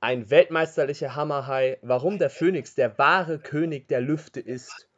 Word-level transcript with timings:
ein 0.00 0.30
weltmeisterlicher 0.30 1.16
Hammerhai, 1.16 1.78
warum 1.82 2.18
der 2.18 2.30
Phönix 2.30 2.74
der 2.74 2.98
wahre 2.98 3.38
König 3.38 3.88
der 3.88 4.00
Lüfte 4.00 4.40
ist 4.40 4.88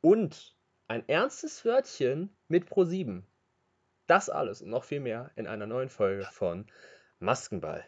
und 0.00 0.54
ein 0.88 1.08
ernstes 1.08 1.64
Wörtchen 1.64 2.36
mit 2.48 2.68
Pro7. 2.68 3.22
Das 4.06 4.28
alles 4.28 4.60
und 4.60 4.68
noch 4.68 4.84
viel 4.84 5.00
mehr 5.00 5.30
in 5.36 5.46
einer 5.46 5.66
neuen 5.66 5.88
Folge 5.88 6.26
von 6.32 6.66
Maskenball. 7.18 7.84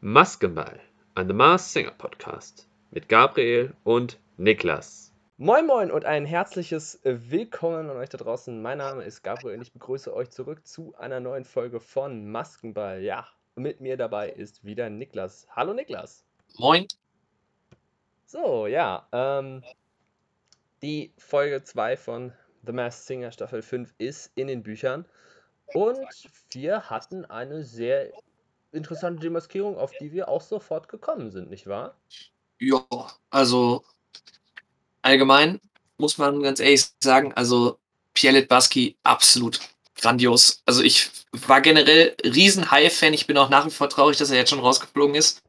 Maskenball, 0.00 0.80
ein 1.14 1.28
The 1.28 1.34
Mars 1.34 1.72
Singer 1.72 1.92
Podcast 1.92 2.68
mit 2.90 3.08
Gabriel 3.08 3.74
und 3.84 4.18
Niklas. 4.36 5.13
Moin 5.36 5.66
Moin 5.66 5.90
und 5.90 6.04
ein 6.04 6.26
herzliches 6.26 7.00
Willkommen 7.02 7.90
an 7.90 7.96
euch 7.96 8.08
da 8.08 8.18
draußen. 8.18 8.62
Mein 8.62 8.78
Name 8.78 9.02
ist 9.02 9.24
Gabriel 9.24 9.56
und 9.56 9.62
ich 9.62 9.72
begrüße 9.72 10.14
euch 10.14 10.30
zurück 10.30 10.64
zu 10.64 10.94
einer 10.94 11.18
neuen 11.18 11.44
Folge 11.44 11.80
von 11.80 12.30
Maskenball. 12.30 13.02
Ja, 13.02 13.26
mit 13.56 13.80
mir 13.80 13.96
dabei 13.96 14.30
ist 14.30 14.62
wieder 14.62 14.88
Niklas. 14.90 15.48
Hallo 15.50 15.74
Niklas. 15.74 16.24
Moin. 16.56 16.86
So, 18.26 18.68
ja, 18.68 19.08
ähm, 19.10 19.64
die 20.82 21.12
Folge 21.18 21.64
2 21.64 21.96
von 21.96 22.32
The 22.64 22.70
Masked 22.70 23.04
Singer 23.04 23.32
Staffel 23.32 23.62
5 23.62 23.92
ist 23.98 24.30
in 24.36 24.46
den 24.46 24.62
Büchern 24.62 25.04
und 25.74 26.06
wir 26.52 26.90
hatten 26.90 27.24
eine 27.24 27.64
sehr 27.64 28.12
interessante 28.70 29.22
Demaskierung, 29.22 29.78
auf 29.78 29.90
die 29.98 30.12
wir 30.12 30.28
auch 30.28 30.42
sofort 30.42 30.88
gekommen 30.88 31.32
sind, 31.32 31.50
nicht 31.50 31.66
wahr? 31.66 31.96
Ja, 32.60 32.86
also 33.30 33.82
allgemein 35.04 35.60
muss 35.98 36.18
man 36.18 36.42
ganz 36.42 36.60
ehrlich 36.60 36.86
sagen, 37.02 37.32
also 37.34 37.78
Pierre 38.14 38.38
Litbarski 38.38 38.96
absolut 39.02 39.60
grandios. 39.96 40.62
Also 40.66 40.82
ich 40.82 41.10
war 41.32 41.60
generell 41.60 42.16
riesen 42.24 42.70
High-Fan. 42.70 43.14
Ich 43.14 43.26
bin 43.26 43.38
auch 43.38 43.48
nach 43.48 43.66
wie 43.66 43.70
vor 43.70 43.88
traurig, 43.88 44.16
dass 44.18 44.30
er 44.30 44.36
jetzt 44.36 44.50
schon 44.50 44.60
rausgeflogen 44.60 45.14
ist. 45.14 45.42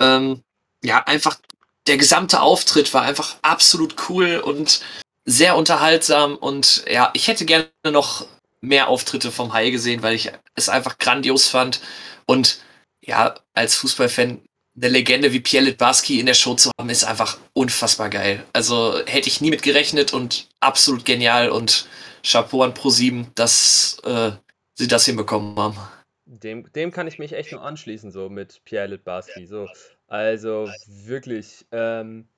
Ähm, 0.00 0.42
ja, 0.82 1.02
einfach 1.04 1.38
der 1.86 1.96
gesamte 1.96 2.40
Auftritt 2.40 2.92
war 2.94 3.02
einfach 3.02 3.36
absolut 3.42 4.08
cool 4.08 4.38
und 4.38 4.80
sehr 5.24 5.56
unterhaltsam. 5.56 6.36
Und 6.36 6.84
ja, 6.90 7.10
ich 7.14 7.28
hätte 7.28 7.44
gerne 7.44 7.68
noch 7.84 8.26
mehr 8.60 8.88
Auftritte 8.88 9.32
vom 9.32 9.52
Hai 9.52 9.70
gesehen, 9.70 10.02
weil 10.02 10.14
ich 10.14 10.30
es 10.54 10.68
einfach 10.68 10.98
grandios 10.98 11.48
fand. 11.48 11.80
Und 12.26 12.60
ja, 13.00 13.34
als 13.54 13.74
Fußballfan 13.76 14.42
eine 14.76 14.88
Legende 14.88 15.32
wie 15.32 15.40
Pierre 15.40 15.66
Litbarski 15.66 16.18
in 16.20 16.26
der 16.26 16.34
Show 16.34 16.54
zu 16.54 16.70
haben, 16.78 16.88
ist 16.90 17.04
einfach 17.04 17.38
unfassbar 17.52 18.08
geil. 18.08 18.44
Also 18.52 18.98
hätte 19.06 19.28
ich 19.28 19.40
nie 19.40 19.50
mit 19.50 19.62
gerechnet 19.62 20.12
und 20.12 20.48
absolut 20.60 21.04
genial 21.04 21.50
und 21.50 21.86
Chapeau 22.24 22.62
an 22.62 22.72
Pro7, 22.72 23.26
dass 23.34 23.98
äh, 24.04 24.32
sie 24.74 24.88
das 24.88 25.04
hinbekommen 25.04 25.56
haben. 25.56 25.76
Dem, 26.24 26.72
dem 26.72 26.90
kann 26.92 27.06
ich 27.06 27.18
mich 27.18 27.34
echt 27.34 27.52
nur 27.52 27.62
anschließen, 27.62 28.10
so 28.10 28.30
mit 28.30 28.64
Pierre 28.64 28.86
Litbarski. 28.86 29.46
So. 29.46 29.68
Also 30.06 30.68
wirklich, 30.86 31.66
ähm, 31.72 32.28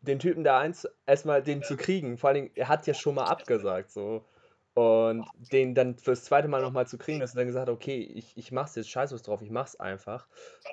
den 0.00 0.18
Typen 0.18 0.44
da 0.44 0.58
eins, 0.58 0.86
erstmal 1.06 1.42
den 1.42 1.62
zu 1.62 1.76
kriegen, 1.76 2.18
vor 2.18 2.30
allem, 2.30 2.50
er 2.54 2.68
hat 2.68 2.86
ja 2.86 2.94
schon 2.94 3.14
mal 3.14 3.24
abgesagt, 3.24 3.90
so. 3.90 4.24
Und 4.76 5.26
den 5.52 5.74
dann 5.74 5.96
fürs 5.96 6.24
zweite 6.24 6.48
Mal 6.48 6.60
nochmal 6.60 6.86
zu 6.86 6.98
kriegen, 6.98 7.18
dass 7.18 7.32
er 7.32 7.38
dann 7.38 7.46
gesagt 7.46 7.70
okay, 7.70 7.98
ich, 7.98 8.36
ich 8.36 8.52
mach's 8.52 8.74
jetzt, 8.74 8.90
scheiß 8.90 9.10
was 9.10 9.22
drauf, 9.22 9.40
ich 9.40 9.50
mach's 9.50 9.80
einfach, 9.80 10.28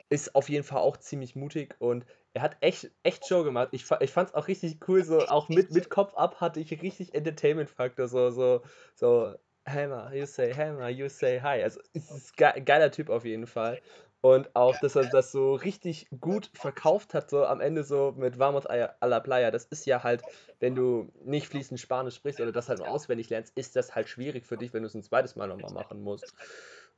ist 0.09 0.35
auf 0.35 0.49
jeden 0.49 0.65
Fall 0.65 0.79
auch 0.79 0.97
ziemlich 0.97 1.37
mutig 1.37 1.75
und 1.79 2.05
er 2.33 2.41
hat 2.41 2.57
echt, 2.59 2.91
echt 3.03 3.25
Show 3.25 3.45
gemacht. 3.45 3.69
Ich, 3.71 3.85
ich 4.01 4.11
fand's 4.11 4.33
auch 4.33 4.49
richtig 4.49 4.89
cool, 4.89 5.05
so 5.05 5.25
auch 5.27 5.47
mit, 5.47 5.71
mit 5.71 5.89
Kopf 5.89 6.13
ab 6.15 6.41
hatte 6.41 6.59
ich 6.59 6.81
richtig 6.81 7.13
Entertainment-Faktor, 7.13 8.09
so, 8.09 8.29
so, 8.29 8.63
so, 8.93 9.35
Hammer, 9.65 10.13
you 10.13 10.25
say 10.25 10.53
Hammer, 10.53 10.89
you 10.89 11.07
say 11.07 11.39
hi. 11.39 11.63
Also, 11.63 11.79
ist 11.93 12.33
ein 12.41 12.65
geiler 12.65 12.91
Typ 12.91 13.09
auf 13.09 13.23
jeden 13.23 13.47
Fall. 13.47 13.81
Und 14.25 14.55
auch, 14.55 14.79
dass 14.79 14.95
er 14.95 15.03
das 15.03 15.33
so 15.33 15.53
richtig 15.53 16.07
gut 16.21 16.49
verkauft 16.53 17.13
hat, 17.13 17.29
so 17.29 17.45
am 17.45 17.59
Ende 17.59 17.83
so 17.83 18.13
mit 18.15 18.39
Vamos 18.39 18.65
a 18.65 19.05
la 19.05 19.19
Playa. 19.19 19.51
Das 19.51 19.65
ist 19.65 19.85
ja 19.85 20.01
halt, 20.01 20.21
wenn 20.61 20.75
du 20.75 21.11
nicht 21.25 21.47
fließend 21.47 21.77
Spanisch 21.77 22.15
sprichst 22.15 22.39
oder 22.39 22.53
das 22.53 22.69
halt 22.69 22.79
nur 22.79 22.87
auswendig 22.87 23.29
lernst, 23.29 23.51
ist 23.57 23.75
das 23.75 23.95
halt 23.95 24.07
schwierig 24.07 24.45
für 24.45 24.55
dich, 24.55 24.73
wenn 24.73 24.83
du 24.83 24.87
es 24.87 24.93
ein 24.93 25.03
zweites 25.03 25.35
Mal 25.35 25.47
nochmal 25.47 25.73
machen 25.73 26.01
musst. 26.01 26.33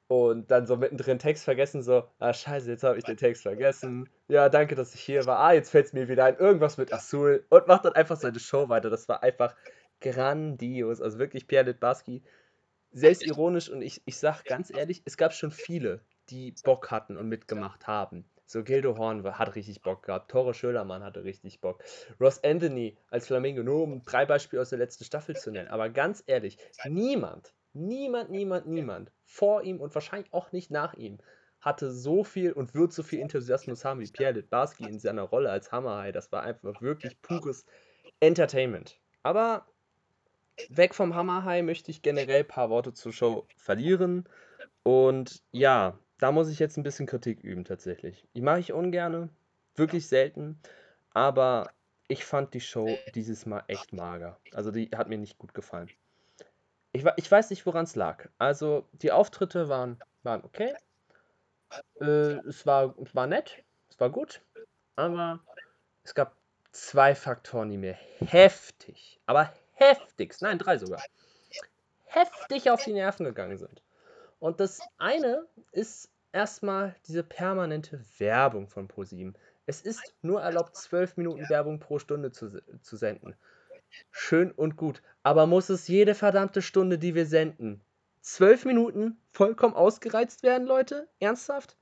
Und 0.06 0.52
dann 0.52 0.68
so 0.68 0.78
mittendrin 0.78 1.18
Text 1.18 1.46
vergessen, 1.46 1.82
so, 1.82 2.04
ah 2.20 2.32
scheiße, 2.32 2.70
jetzt 2.70 2.84
habe 2.84 3.00
ich 3.00 3.04
den 3.04 3.18
Text 3.18 3.42
vergessen. 3.42 4.08
Ja, 4.28 4.48
danke, 4.48 4.76
dass 4.76 4.94
ich 4.94 5.02
hier 5.02 5.26
war. 5.26 5.40
Ah, 5.40 5.54
jetzt 5.54 5.72
fällt 5.72 5.88
es 5.88 5.94
mir 5.94 6.08
wieder 6.08 6.26
ein. 6.26 6.38
Irgendwas 6.38 6.78
mit 6.78 6.94
Azul. 6.94 7.44
Und 7.50 7.66
macht 7.66 7.86
dann 7.86 7.94
einfach 7.94 8.18
seine 8.18 8.40
Show 8.40 8.70
weiter. 8.70 8.92
Das 8.92 9.10
war 9.10 9.24
einfach 9.24 9.56
grandios. 10.00 11.02
Also 11.02 11.18
wirklich 11.18 11.48
Pierre 11.48 11.66
Litbarski. 11.66 12.22
Selbstironisch 12.92 13.68
und 13.70 13.82
ich, 13.82 14.04
ich 14.06 14.20
sag 14.20 14.46
ganz 14.46 14.70
ehrlich, 14.70 15.02
es 15.06 15.18
gab 15.18 15.34
schon 15.34 15.52
viele, 15.52 16.02
die 16.30 16.54
Bock 16.64 16.92
hatten 16.92 17.18
und 17.18 17.28
mitgemacht 17.28 17.88
haben. 17.88 18.26
So, 18.48 18.64
Gildo 18.64 18.98
Horn 18.98 19.24
hat 19.24 19.56
richtig 19.56 19.82
Bock 19.82 20.04
gehabt. 20.04 20.30
Tore 20.30 20.54
Schölermann 20.54 21.04
hatte 21.04 21.24
richtig 21.24 21.62
Bock. 21.62 21.84
Ross 22.20 22.44
Anthony 22.44 22.96
als 23.10 23.28
Flamingo, 23.28 23.64
nur 23.64 23.84
um 23.84 24.04
drei 24.04 24.26
Beispiele 24.26 24.62
aus 24.62 24.70
der 24.70 24.78
letzten 24.80 25.04
Staffel 25.04 25.36
zu 25.36 25.52
nennen. 25.52 25.70
Aber 25.70 25.90
ganz 25.90 26.24
ehrlich, 26.28 26.58
niemand, 26.88 27.54
niemand, 27.74 28.30
niemand, 28.30 28.68
niemand 28.68 29.12
vor 29.24 29.64
ihm 29.64 29.82
und 29.82 29.96
wahrscheinlich 29.96 30.32
auch 30.32 30.52
nicht 30.52 30.70
nach 30.70 30.94
ihm 30.94 31.20
hatte 31.66 31.92
so 31.92 32.24
viel 32.24 32.54
und 32.54 32.76
wird 32.76 32.94
so 32.94 33.02
viel 33.02 33.20
Enthusiasmus 33.20 33.84
haben 33.84 34.00
wie 34.00 34.12
Pierre 34.12 34.34
Litbarski 34.34 34.84
in 34.84 35.00
seiner 35.00 35.24
Rolle 35.24 35.50
als 35.50 35.72
Hammerhai. 35.72 36.12
Das 36.12 36.32
war 36.32 36.44
einfach 36.44 36.80
wirklich 36.80 37.20
pures 37.24 37.66
Entertainment. 38.20 39.00
Aber 39.24 39.66
weg 40.70 40.94
vom 40.94 41.16
Hammerhai 41.16 41.64
möchte 41.64 41.90
ich 41.90 42.04
generell 42.04 42.42
ein 42.42 42.48
paar 42.48 42.70
Worte 42.70 42.94
zur 42.94 43.12
Show 43.12 43.48
verlieren. 43.58 44.30
Und 44.84 45.42
ja, 45.52 45.98
da 46.26 46.32
muss 46.32 46.50
ich 46.50 46.58
jetzt 46.58 46.76
ein 46.76 46.82
bisschen 46.82 47.06
Kritik 47.06 47.44
üben 47.44 47.66
tatsächlich. 47.66 48.26
Die 48.34 48.42
mache 48.42 48.60
ich 48.60 48.74
ungerne, 48.74 49.30
wirklich 49.76 50.08
selten, 50.08 50.60
aber 51.12 51.70
ich 52.08 52.26
fand 52.26 52.56
die 52.56 52.62
Show 52.62 52.98
dieses 53.14 53.46
Mal 53.46 53.64
echt 53.68 53.94
mager. 53.94 54.40
Also 54.52 54.72
die 54.72 54.90
hat 54.90 55.08
mir 55.08 55.20
nicht 55.20 55.38
gut 55.38 55.54
gefallen. 55.54 55.88
Ich, 56.94 57.06
ich 57.18 57.32
weiß 57.32 57.52
nicht, 57.52 57.68
woran 57.68 57.84
es 57.84 57.96
lag. 57.96 58.28
Also 58.40 58.88
die 58.94 59.12
Auftritte 59.12 59.70
waren, 59.70 60.00
waren 60.24 60.44
okay. 60.44 60.74
Äh, 62.02 62.40
es, 62.48 62.66
war, 62.66 62.96
es 63.00 63.14
war 63.14 63.28
nett, 63.28 63.64
es 63.92 64.00
war 64.00 64.10
gut, 64.10 64.42
aber 64.96 65.42
es 66.04 66.16
gab 66.16 66.36
zwei 66.72 67.14
Faktoren, 67.14 67.70
die 67.70 67.78
mir 67.78 68.00
heftig, 68.26 69.20
aber 69.28 69.54
heftigst, 69.74 70.42
nein, 70.42 70.58
drei 70.58 70.80
sogar, 70.80 71.04
heftig 72.06 72.72
auf 72.72 72.84
die 72.84 72.94
Nerven 72.94 73.26
gegangen 73.26 73.60
sind. 73.60 73.84
Und 74.40 74.60
das 74.60 74.80
eine 74.98 75.46
ist 75.72 76.10
erstmal 76.36 76.94
diese 77.08 77.24
permanente 77.24 78.02
Werbung 78.18 78.68
von 78.68 78.90
ProSieben. 78.90 79.36
Es 79.66 79.82
ist 79.82 80.14
nur 80.22 80.42
erlaubt, 80.42 80.76
12 80.76 81.16
Minuten 81.18 81.50
Werbung 81.50 81.80
pro 81.80 81.98
Stunde 81.98 82.32
zu, 82.32 82.62
zu 82.82 82.98
senden. 82.98 83.36
Schön 84.12 84.52
und 84.52 84.76
gut. 84.76 85.02
Aber 85.24 85.48
muss 85.48 85.70
es 85.70 85.88
jede 85.88 86.14
verdammte 86.14 86.62
Stunde, 86.62 87.00
die 87.00 87.16
wir 87.16 87.26
senden, 87.26 87.82
12 88.20 88.66
Minuten 88.66 89.18
vollkommen 89.32 89.76
ausgereizt 89.76 90.44
werden, 90.44 90.68
Leute? 90.68 91.08
Ernsthaft? 91.20 91.78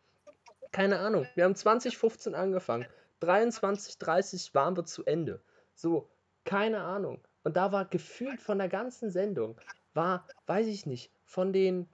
Keine 0.72 1.00
Ahnung. 1.00 1.28
Wir 1.34 1.46
haben 1.46 1.56
2015 1.56 2.36
angefangen. 2.36 2.86
23.30 3.22 4.54
waren 4.54 4.78
wir 4.78 4.86
zu 4.86 5.04
Ende. 5.06 5.42
So, 5.74 6.10
keine 6.46 6.82
Ahnung. 6.82 7.22
Und 7.44 7.58
da 7.58 7.72
war 7.72 7.86
gefühlt 7.86 8.42
von 8.42 8.60
der 8.60 8.70
ganzen 8.70 9.10
Sendung, 9.10 9.58
war, 9.94 10.28
weiß 10.46 10.68
ich 10.68 10.86
nicht, 10.86 11.12
von 11.26 11.54
den 11.54 11.90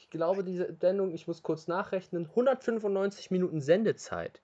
ich 0.00 0.10
glaube, 0.10 0.44
diese 0.44 0.74
Sendung, 0.80 1.12
ich 1.12 1.26
muss 1.26 1.42
kurz 1.42 1.66
nachrechnen, 1.66 2.26
195 2.26 3.30
Minuten 3.30 3.60
Sendezeit 3.60 4.40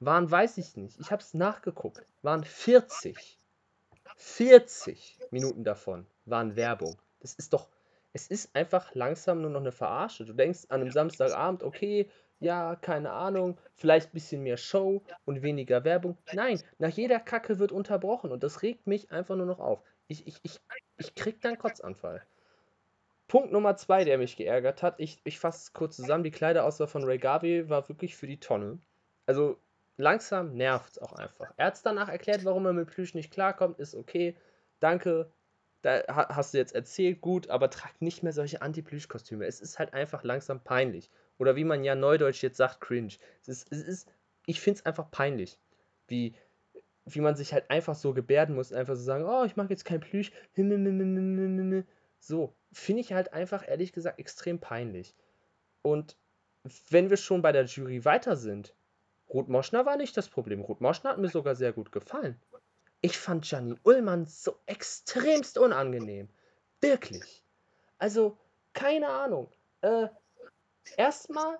waren, 0.00 0.30
weiß 0.30 0.58
ich 0.58 0.76
nicht, 0.76 1.00
ich 1.00 1.10
habe 1.10 1.22
es 1.22 1.34
nachgeguckt, 1.34 2.04
waren 2.22 2.44
40. 2.44 3.38
40 4.16 5.18
Minuten 5.30 5.64
davon 5.64 6.06
waren 6.26 6.56
Werbung. 6.56 6.96
Das 7.20 7.34
ist 7.34 7.52
doch, 7.52 7.68
es 8.12 8.28
ist 8.28 8.54
einfach 8.54 8.94
langsam 8.94 9.40
nur 9.40 9.50
noch 9.50 9.60
eine 9.60 9.72
Verarsche. 9.72 10.24
Du 10.24 10.32
denkst 10.32 10.66
an 10.68 10.80
einem 10.80 10.90
Samstagabend, 10.90 11.62
okay, 11.62 12.08
ja, 12.40 12.76
keine 12.76 13.10
Ahnung, 13.10 13.58
vielleicht 13.74 14.10
ein 14.10 14.12
bisschen 14.12 14.42
mehr 14.42 14.56
Show 14.56 15.02
und 15.24 15.42
weniger 15.42 15.84
Werbung. 15.84 16.16
Nein, 16.32 16.60
nach 16.78 16.90
jeder 16.90 17.20
Kacke 17.20 17.58
wird 17.58 17.72
unterbrochen 17.72 18.32
und 18.32 18.42
das 18.42 18.62
regt 18.62 18.86
mich 18.86 19.10
einfach 19.10 19.36
nur 19.36 19.46
noch 19.46 19.60
auf. 19.60 19.82
Ich, 20.08 20.26
ich, 20.26 20.38
ich, 20.42 20.60
ich 20.98 21.14
krieg 21.14 21.40
dann 21.40 21.58
Kotzanfall. 21.58 22.22
Punkt 23.26 23.52
Nummer 23.52 23.76
zwei, 23.76 24.04
der 24.04 24.18
mich 24.18 24.36
geärgert 24.36 24.82
hat, 24.82 24.96
ich, 24.98 25.20
ich 25.24 25.38
fasse 25.38 25.58
es 25.58 25.72
kurz 25.72 25.96
zusammen, 25.96 26.24
die 26.24 26.30
Kleiderauswahl 26.30 26.88
von 26.88 27.04
Ray 27.04 27.18
Garvey 27.18 27.68
war 27.68 27.88
wirklich 27.88 28.16
für 28.16 28.26
die 28.26 28.40
Tonne. 28.40 28.78
Also 29.26 29.58
langsam 29.96 30.54
nervt 30.54 30.92
es 30.92 30.98
auch 30.98 31.12
einfach. 31.14 31.52
Er 31.56 31.66
hat 31.66 31.74
es 31.74 31.82
danach 31.82 32.08
erklärt, 32.08 32.44
warum 32.44 32.66
er 32.66 32.72
mit 32.72 32.88
Plüsch 32.88 33.14
nicht 33.14 33.32
klarkommt, 33.32 33.78
ist 33.78 33.94
okay, 33.94 34.36
danke, 34.80 35.30
da 35.82 36.02
hast 36.08 36.54
du 36.54 36.58
jetzt 36.58 36.74
erzählt, 36.74 37.20
gut, 37.20 37.48
aber 37.50 37.70
trag 37.70 38.00
nicht 38.00 38.22
mehr 38.22 38.32
solche 38.32 38.62
Anti-Plüsch-Kostüme. 38.62 39.46
Es 39.46 39.60
ist 39.60 39.78
halt 39.78 39.92
einfach 39.92 40.24
langsam 40.24 40.60
peinlich. 40.60 41.10
Oder 41.38 41.56
wie 41.56 41.64
man 41.64 41.84
ja 41.84 41.94
neudeutsch 41.94 42.42
jetzt 42.42 42.56
sagt, 42.56 42.80
cringe. 42.80 43.14
Es 43.42 43.48
ist, 43.48 43.72
es 43.72 43.82
ist 43.82 44.08
ich 44.46 44.60
finde 44.60 44.80
es 44.80 44.86
einfach 44.86 45.10
peinlich, 45.10 45.58
wie 46.08 46.34
wie 47.06 47.20
man 47.20 47.36
sich 47.36 47.52
halt 47.52 47.68
einfach 47.70 47.94
so 47.94 48.14
gebärden 48.14 48.54
muss, 48.54 48.72
einfach 48.72 48.96
so 48.96 49.02
sagen, 49.02 49.26
oh, 49.26 49.44
ich 49.44 49.56
mag 49.56 49.68
jetzt 49.68 49.84
kein 49.84 50.00
Plüsch, 50.00 50.32
so, 52.18 52.54
finde 52.74 53.00
ich 53.00 53.12
halt 53.12 53.32
einfach, 53.32 53.66
ehrlich 53.66 53.92
gesagt, 53.92 54.18
extrem 54.18 54.60
peinlich. 54.60 55.14
Und 55.82 56.16
wenn 56.90 57.10
wir 57.10 57.16
schon 57.16 57.42
bei 57.42 57.52
der 57.52 57.64
Jury 57.64 58.04
weiter 58.04 58.36
sind, 58.36 58.74
Ruth 59.32 59.48
Moschner 59.48 59.86
war 59.86 59.96
nicht 59.96 60.16
das 60.16 60.28
Problem. 60.28 60.60
Ruth 60.60 60.80
Moschner 60.80 61.10
hat 61.10 61.18
mir 61.18 61.28
sogar 61.28 61.54
sehr 61.54 61.72
gut 61.72 61.92
gefallen. 61.92 62.40
Ich 63.00 63.18
fand 63.18 63.50
Janine 63.50 63.78
Ullmann 63.84 64.26
so 64.26 64.58
extremst 64.66 65.58
unangenehm. 65.58 66.28
Wirklich. 66.80 67.42
Also, 67.98 68.38
keine 68.72 69.08
Ahnung. 69.08 69.50
Äh, 69.82 70.08
erstmal, 70.96 71.58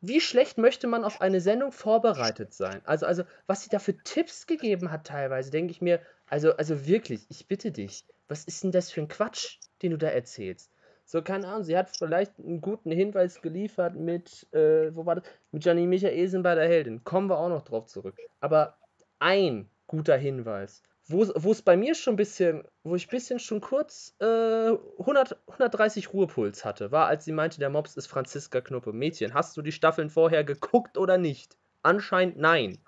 wie 0.00 0.20
schlecht 0.20 0.58
möchte 0.58 0.86
man 0.86 1.04
auf 1.04 1.20
eine 1.20 1.40
Sendung 1.40 1.72
vorbereitet 1.72 2.52
sein? 2.52 2.82
Also, 2.84 3.06
also, 3.06 3.24
was 3.46 3.62
sie 3.62 3.70
da 3.70 3.78
für 3.78 3.96
Tipps 3.96 4.46
gegeben 4.46 4.90
hat 4.90 5.06
teilweise, 5.06 5.50
denke 5.50 5.70
ich 5.70 5.80
mir, 5.80 6.00
also, 6.26 6.54
also 6.56 6.86
wirklich, 6.86 7.24
ich 7.30 7.46
bitte 7.46 7.72
dich, 7.72 8.04
was 8.28 8.44
ist 8.44 8.64
denn 8.64 8.72
das 8.72 8.90
für 8.90 9.00
ein 9.00 9.08
Quatsch, 9.08 9.58
den 9.82 9.92
du 9.92 9.98
da 9.98 10.08
erzählst? 10.08 10.70
So, 11.04 11.22
keine 11.22 11.46
Ahnung, 11.46 11.62
sie 11.62 11.78
hat 11.78 11.96
vielleicht 11.96 12.38
einen 12.38 12.60
guten 12.60 12.90
Hinweis 12.90 13.40
geliefert 13.40 13.94
mit, 13.94 14.52
äh, 14.52 14.94
wo 14.94 15.06
war 15.06 15.16
das? 15.16 15.24
Mit 15.52 15.64
Janine 15.64 15.86
Michaelsen 15.86 16.42
bei 16.42 16.56
der 16.56 16.66
Heldin. 16.66 17.04
Kommen 17.04 17.30
wir 17.30 17.38
auch 17.38 17.48
noch 17.48 17.62
drauf 17.62 17.86
zurück. 17.86 18.16
Aber 18.40 18.76
ein 19.20 19.70
guter 19.86 20.16
Hinweis, 20.16 20.82
wo 21.06 21.22
es 21.22 21.62
bei 21.62 21.76
mir 21.76 21.94
schon 21.94 22.14
ein 22.14 22.16
bisschen, 22.16 22.64
wo 22.82 22.96
ich 22.96 23.06
ein 23.06 23.10
bisschen 23.10 23.38
schon 23.38 23.60
kurz 23.60 24.16
äh, 24.20 24.24
100, 24.24 25.38
130 25.46 26.12
Ruhepuls 26.12 26.64
hatte, 26.64 26.90
war, 26.90 27.06
als 27.06 27.24
sie 27.24 27.32
meinte, 27.32 27.60
der 27.60 27.70
Mops 27.70 27.96
ist 27.96 28.08
Franziska 28.08 28.60
Knuppe. 28.60 28.92
Mädchen, 28.92 29.32
hast 29.32 29.56
du 29.56 29.62
die 29.62 29.70
Staffeln 29.70 30.10
vorher 30.10 30.42
geguckt 30.42 30.98
oder 30.98 31.18
nicht? 31.18 31.56
Anscheinend 31.82 32.38
nein. 32.38 32.78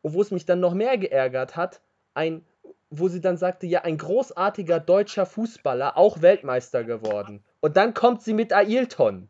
Und 0.00 0.14
wo 0.14 0.22
es 0.22 0.30
mich 0.30 0.46
dann 0.46 0.60
noch 0.60 0.72
mehr 0.72 0.96
geärgert 0.96 1.54
hat, 1.54 1.82
ein 2.14 2.46
wo 2.92 3.08
sie 3.08 3.20
dann 3.20 3.38
sagte, 3.38 3.66
ja, 3.66 3.82
ein 3.82 3.96
großartiger 3.96 4.78
deutscher 4.78 5.24
Fußballer, 5.24 5.96
auch 5.96 6.20
Weltmeister 6.20 6.84
geworden. 6.84 7.42
Und 7.60 7.76
dann 7.76 7.94
kommt 7.94 8.22
sie 8.22 8.34
mit 8.34 8.52
Ailton. 8.52 9.28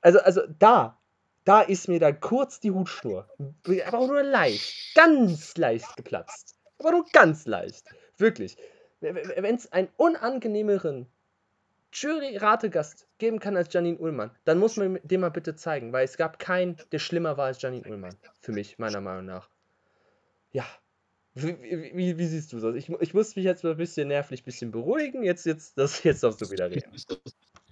Also, 0.00 0.20
also 0.20 0.42
da, 0.58 0.98
da 1.44 1.60
ist 1.60 1.88
mir 1.88 2.00
dann 2.00 2.18
kurz 2.20 2.58
die 2.58 2.70
Hutschnur, 2.70 3.28
aber 3.86 3.98
auch 3.98 4.08
nur 4.08 4.22
leicht, 4.22 4.94
ganz 4.94 5.56
leicht 5.58 5.96
geplatzt. 5.96 6.56
Aber 6.78 6.92
nur 6.92 7.04
ganz 7.12 7.44
leicht. 7.44 7.84
Wirklich. 8.16 8.56
Wenn 9.00 9.54
es 9.54 9.70
einen 9.72 9.88
unangenehmeren 9.98 11.06
Jury-Rategast 11.92 13.06
geben 13.18 13.38
kann 13.38 13.56
als 13.56 13.72
Janine 13.72 13.98
Ullmann, 13.98 14.30
dann 14.44 14.58
muss 14.58 14.76
man 14.76 14.98
dem 15.02 15.20
mal 15.20 15.30
bitte 15.30 15.56
zeigen, 15.56 15.92
weil 15.92 16.04
es 16.04 16.16
gab 16.16 16.38
keinen, 16.38 16.76
der 16.92 17.00
schlimmer 17.00 17.36
war 17.36 17.46
als 17.46 17.60
Janine 17.60 17.86
Ullmann. 17.86 18.16
Für 18.40 18.52
mich, 18.52 18.78
meiner 18.78 19.00
Meinung 19.00 19.26
nach. 19.26 19.50
Ja, 20.52 20.64
wie, 21.34 21.92
wie, 21.94 22.18
wie, 22.18 22.26
siehst 22.26 22.52
du 22.52 22.60
das? 22.60 22.74
Ich, 22.74 22.88
ich 22.88 23.14
muss 23.14 23.36
mich 23.36 23.44
jetzt 23.44 23.62
mal 23.62 23.70
ein 23.70 23.76
bisschen 23.76 24.08
nervlich 24.08 24.42
ein 24.42 24.44
bisschen 24.44 24.70
beruhigen. 24.72 25.22
Jetzt, 25.22 25.46
jetzt, 25.46 25.78
das, 25.78 26.02
jetzt 26.02 26.22
darfst 26.22 26.40
du 26.40 26.50
wieder 26.50 26.70
reden. 26.70 26.90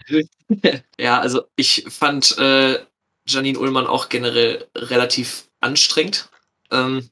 Ja, 0.99 1.21
also 1.21 1.43
ich 1.55 1.85
fand 1.91 2.39
äh, 2.39 2.79
Janine 3.27 3.59
Ullmann 3.59 3.87
auch 3.87 4.09
generell 4.09 4.67
relativ 4.75 5.49
anstrengend. 5.61 6.31
Ähm, 6.71 7.11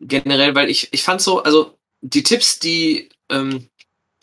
generell, 0.00 0.54
weil 0.54 0.68
ich, 0.68 0.92
ich 0.92 1.02
fand 1.02 1.22
so, 1.22 1.42
also 1.42 1.78
die 2.02 2.22
Tipps, 2.22 2.58
die 2.58 3.08
ähm, 3.30 3.68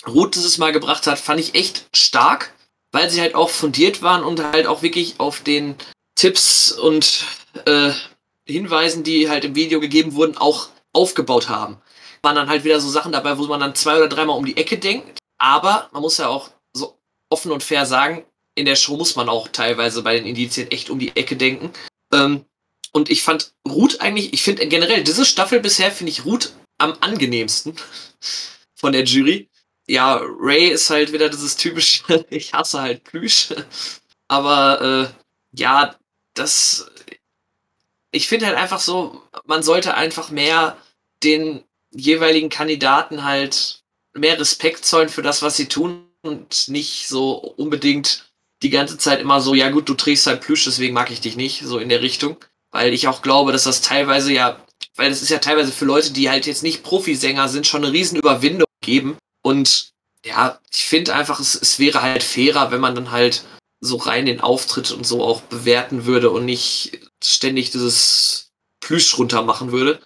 Ruth 0.08 0.36
dieses 0.36 0.58
Mal 0.58 0.74
gebracht 0.74 1.08
hat, 1.08 1.18
fand 1.18 1.40
ich 1.40 1.56
echt 1.56 1.88
stark, 1.94 2.54
weil 2.92 3.10
sie 3.10 3.22
halt 3.22 3.36
auch 3.36 3.50
fundiert 3.50 4.02
waren 4.02 4.24
und 4.24 4.44
halt 4.44 4.68
auch 4.68 4.82
wirklich 4.84 5.16
auf 5.18 5.42
den 5.42 5.76
Tipps 6.16 6.72
und 6.72 7.26
äh, 7.66 7.92
Hinweisen, 8.46 9.04
die 9.04 9.30
halt 9.30 9.44
im 9.44 9.56
Video 9.56 9.80
gegeben 9.80 10.14
wurden, 10.14 10.38
auch 10.38 10.70
aufgebaut 10.96 11.50
haben. 11.50 11.78
Waren 12.22 12.36
dann 12.36 12.50
halt 12.50 12.64
wieder 12.64 12.80
so 12.80 12.90
Sachen 12.90 13.12
dabei, 13.12 13.38
wo 13.38 13.46
man 13.46 13.60
dann 13.60 13.76
zwei 13.76 13.98
oder 13.98 14.10
dreimal 14.10 14.38
um 14.38 14.46
die 14.46 14.58
Ecke 14.58 14.78
denkt. 14.78 15.20
Aber 15.38 15.90
man 15.92 16.02
muss 16.02 16.18
ja 16.18 16.28
auch 16.28 16.50
so 16.74 16.98
offen 17.30 17.52
und 17.52 17.64
fair 17.64 17.86
sagen, 17.86 18.26
in 18.56 18.66
der 18.66 18.76
Show 18.76 18.96
muss 18.96 19.16
man 19.16 19.30
auch 19.30 19.50
teilweise 19.50 20.02
bei 20.02 20.16
den 20.16 20.26
Indizien 20.26 20.72
echt 20.72 20.90
um 20.90 20.98
die 20.98 21.16
Ecke 21.16 21.36
denken. 21.36 21.72
Ähm, 22.14 22.46
und 22.94 23.10
ich 23.10 23.24
fand 23.24 23.54
Ruth 23.68 24.00
eigentlich, 24.00 24.34
ich 24.34 24.42
finde 24.42 24.68
generell 24.68 25.04
diese 25.04 25.26
Staffel 25.26 25.60
bisher 25.60 25.92
finde 25.92 26.12
ich 26.12 26.24
Ruth 26.24 26.54
am 26.78 26.96
angenehmsten 27.02 27.76
von 28.76 28.94
der 28.94 29.04
Jury. 29.04 29.50
Ja, 29.88 30.20
Ray 30.24 30.70
ist 30.70 30.90
halt 30.90 31.12
wieder 31.12 31.30
dieses 31.30 31.58
typische, 31.58 32.26
ich 32.30 32.54
hasse 32.54 32.82
halt 32.82 33.04
Plüsch. 33.04 33.50
Aber 34.28 34.82
äh, 34.82 35.60
ja, 35.60 35.96
das. 36.34 36.90
Ich 38.12 38.28
finde 38.28 38.46
halt 38.46 38.56
einfach 38.56 38.80
so, 38.80 39.22
man 39.46 39.62
sollte 39.62 39.96
einfach 39.96 40.30
mehr 40.30 40.78
den 41.24 41.64
jeweiligen 41.92 42.50
Kandidaten 42.50 43.24
halt 43.24 43.82
mehr 44.14 44.40
Respekt 44.40 44.86
zollen 44.86 45.10
für 45.10 45.22
das, 45.22 45.42
was 45.42 45.58
sie 45.58 45.68
tun 45.68 46.06
und 46.22 46.68
nicht 46.68 47.08
so 47.08 47.34
unbedingt 47.34 48.32
die 48.62 48.70
ganze 48.70 48.98
Zeit 48.98 49.20
immer 49.20 49.42
so, 49.42 49.54
ja 49.54 49.70
gut, 49.70 49.88
du 49.90 49.94
trägst 49.94 50.28
halt 50.28 50.42
Plüsch, 50.42 50.66
deswegen 50.66 50.94
mag 50.94 51.12
ich 51.12 51.22
dich 51.22 51.36
nicht, 51.36 51.62
so 51.64 51.78
in 51.78 51.90
der 51.90 52.02
Richtung. 52.02 52.38
Weil 52.72 52.94
ich 52.94 53.08
auch 53.08 53.22
glaube, 53.22 53.52
dass 53.52 53.64
das 53.64 53.82
teilweise 53.82 54.34
ja, 54.34 54.60
weil 54.96 55.10
das 55.10 55.22
ist 55.22 55.30
ja 55.30 55.40
teilweise 55.40 55.72
für 55.72 55.86
Leute, 55.86 56.12
die 56.12 56.30
halt 56.30 56.46
jetzt 56.46 56.64
nicht 56.64 56.84
Profisänger 56.84 57.48
sind, 57.48 57.68
schon 57.68 57.84
eine 57.84 57.94
Riesenüberwindung 57.94 58.68
geben. 58.82 59.18
Und 59.42 59.90
ja, 60.26 60.60
ich 60.74 60.86
finde 60.86 61.14
einfach, 61.14 61.40
es, 61.40 61.56
es 61.56 61.80
wäre 61.80 62.02
halt 62.02 62.24
fairer, 62.24 62.72
wenn 62.72 62.82
man 62.82 62.96
dann 62.96 63.12
halt 63.12 63.44
so 63.82 63.98
rein 63.98 64.26
den 64.26 64.42
Auftritt 64.42 64.92
und 64.92 65.06
so 65.06 65.24
auch 65.24 65.42
bewerten 65.42 66.06
würde 66.06 66.32
und 66.32 66.46
nicht 66.46 67.00
ständig 67.24 67.72
dieses 67.72 68.50
Plüsch 68.80 69.18
runter 69.18 69.44
machen 69.44 69.72
würde. 69.72 70.00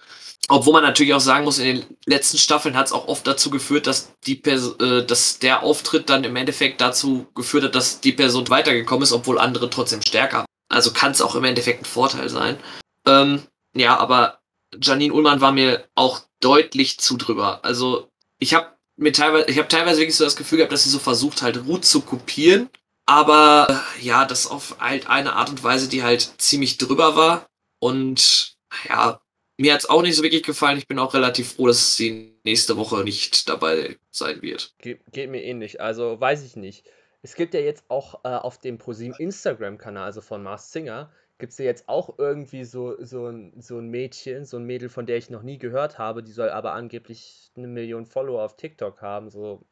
Obwohl 0.52 0.72
man 0.72 0.82
natürlich 0.82 1.14
auch 1.14 1.20
sagen 1.20 1.44
muss, 1.44 1.60
in 1.60 1.76
den 1.76 1.96
letzten 2.06 2.36
Staffeln 2.36 2.76
hat 2.76 2.86
es 2.86 2.92
auch 2.92 3.06
oft 3.06 3.24
dazu 3.24 3.50
geführt, 3.50 3.86
dass, 3.86 4.12
die 4.26 4.34
Pers 4.34 4.74
äh, 4.80 5.06
dass 5.06 5.38
der 5.38 5.62
Auftritt 5.62 6.10
dann 6.10 6.24
im 6.24 6.34
Endeffekt 6.34 6.80
dazu 6.80 7.28
geführt 7.36 7.62
hat, 7.62 7.76
dass 7.76 8.00
die 8.00 8.10
Person 8.10 8.48
weitergekommen 8.48 9.04
ist, 9.04 9.12
obwohl 9.12 9.38
andere 9.38 9.70
trotzdem 9.70 10.02
stärker. 10.02 10.44
Also 10.68 10.92
kann 10.92 11.12
es 11.12 11.22
auch 11.22 11.36
im 11.36 11.44
Endeffekt 11.44 11.82
ein 11.82 11.84
Vorteil 11.84 12.28
sein. 12.28 12.58
Ähm, 13.06 13.44
ja, 13.76 13.96
aber 13.96 14.40
Janine 14.82 15.14
Ullmann 15.14 15.40
war 15.40 15.52
mir 15.52 15.84
auch 15.94 16.20
deutlich 16.40 16.98
zu 16.98 17.16
drüber. 17.16 17.64
Also 17.64 18.10
ich 18.40 18.52
habe 18.52 18.76
mir 18.96 19.12
teilweise, 19.12 19.48
ich 19.48 19.58
habe 19.58 19.68
teilweise 19.68 20.00
wirklich 20.00 20.16
so 20.16 20.24
das 20.24 20.34
Gefühl 20.34 20.58
gehabt, 20.58 20.72
dass 20.72 20.82
sie 20.82 20.90
so 20.90 20.98
versucht 20.98 21.42
halt 21.42 21.64
Ruth 21.64 21.84
zu 21.84 22.00
kopieren, 22.00 22.68
aber 23.06 23.68
äh, 24.00 24.04
ja, 24.04 24.24
das 24.24 24.48
auf 24.48 24.78
halt 24.80 25.06
eine 25.06 25.34
Art 25.34 25.48
und 25.48 25.62
Weise, 25.62 25.88
die 25.88 26.02
halt 26.02 26.32
ziemlich 26.38 26.76
drüber 26.76 27.14
war 27.14 27.46
und 27.78 28.56
ja, 28.88 29.20
mir 29.60 29.74
hat 29.74 29.80
es 29.80 29.90
auch 29.90 30.00
nicht 30.02 30.16
so 30.16 30.22
wirklich 30.22 30.42
gefallen. 30.42 30.78
Ich 30.78 30.88
bin 30.88 30.98
auch 30.98 31.12
relativ 31.12 31.54
froh, 31.54 31.66
dass 31.66 31.94
sie 31.96 32.34
nächste 32.44 32.78
Woche 32.78 33.04
nicht 33.04 33.48
dabei 33.48 33.98
sein 34.10 34.40
wird. 34.40 34.74
Ge 34.78 34.98
geht 35.12 35.30
mir 35.30 35.42
ähnlich. 35.42 35.80
Also 35.80 36.18
weiß 36.18 36.44
ich 36.44 36.56
nicht. 36.56 36.88
Es 37.22 37.34
gibt 37.34 37.52
ja 37.52 37.60
jetzt 37.60 37.84
auch 37.88 38.24
äh, 38.24 38.28
auf 38.28 38.58
dem 38.58 38.78
ProSieben 38.78 39.14
Instagram-Kanal, 39.18 40.04
also 40.04 40.22
von 40.22 40.42
Mars 40.42 40.72
Singer, 40.72 41.12
gibt 41.38 41.52
es 41.52 41.58
ja 41.58 41.66
jetzt 41.66 41.90
auch 41.90 42.18
irgendwie 42.18 42.64
so, 42.64 42.96
so, 43.04 43.26
ein, 43.26 43.52
so 43.60 43.78
ein 43.78 43.88
Mädchen, 43.88 44.46
so 44.46 44.56
ein 44.56 44.64
Mädel, 44.64 44.88
von 44.88 45.04
der 45.04 45.18
ich 45.18 45.28
noch 45.28 45.42
nie 45.42 45.58
gehört 45.58 45.98
habe, 45.98 46.22
die 46.22 46.32
soll 46.32 46.48
aber 46.48 46.72
angeblich 46.72 47.50
eine 47.54 47.66
Million 47.66 48.06
Follower 48.06 48.42
auf 48.42 48.56
TikTok 48.56 49.02
haben. 49.02 49.28
So. 49.28 49.66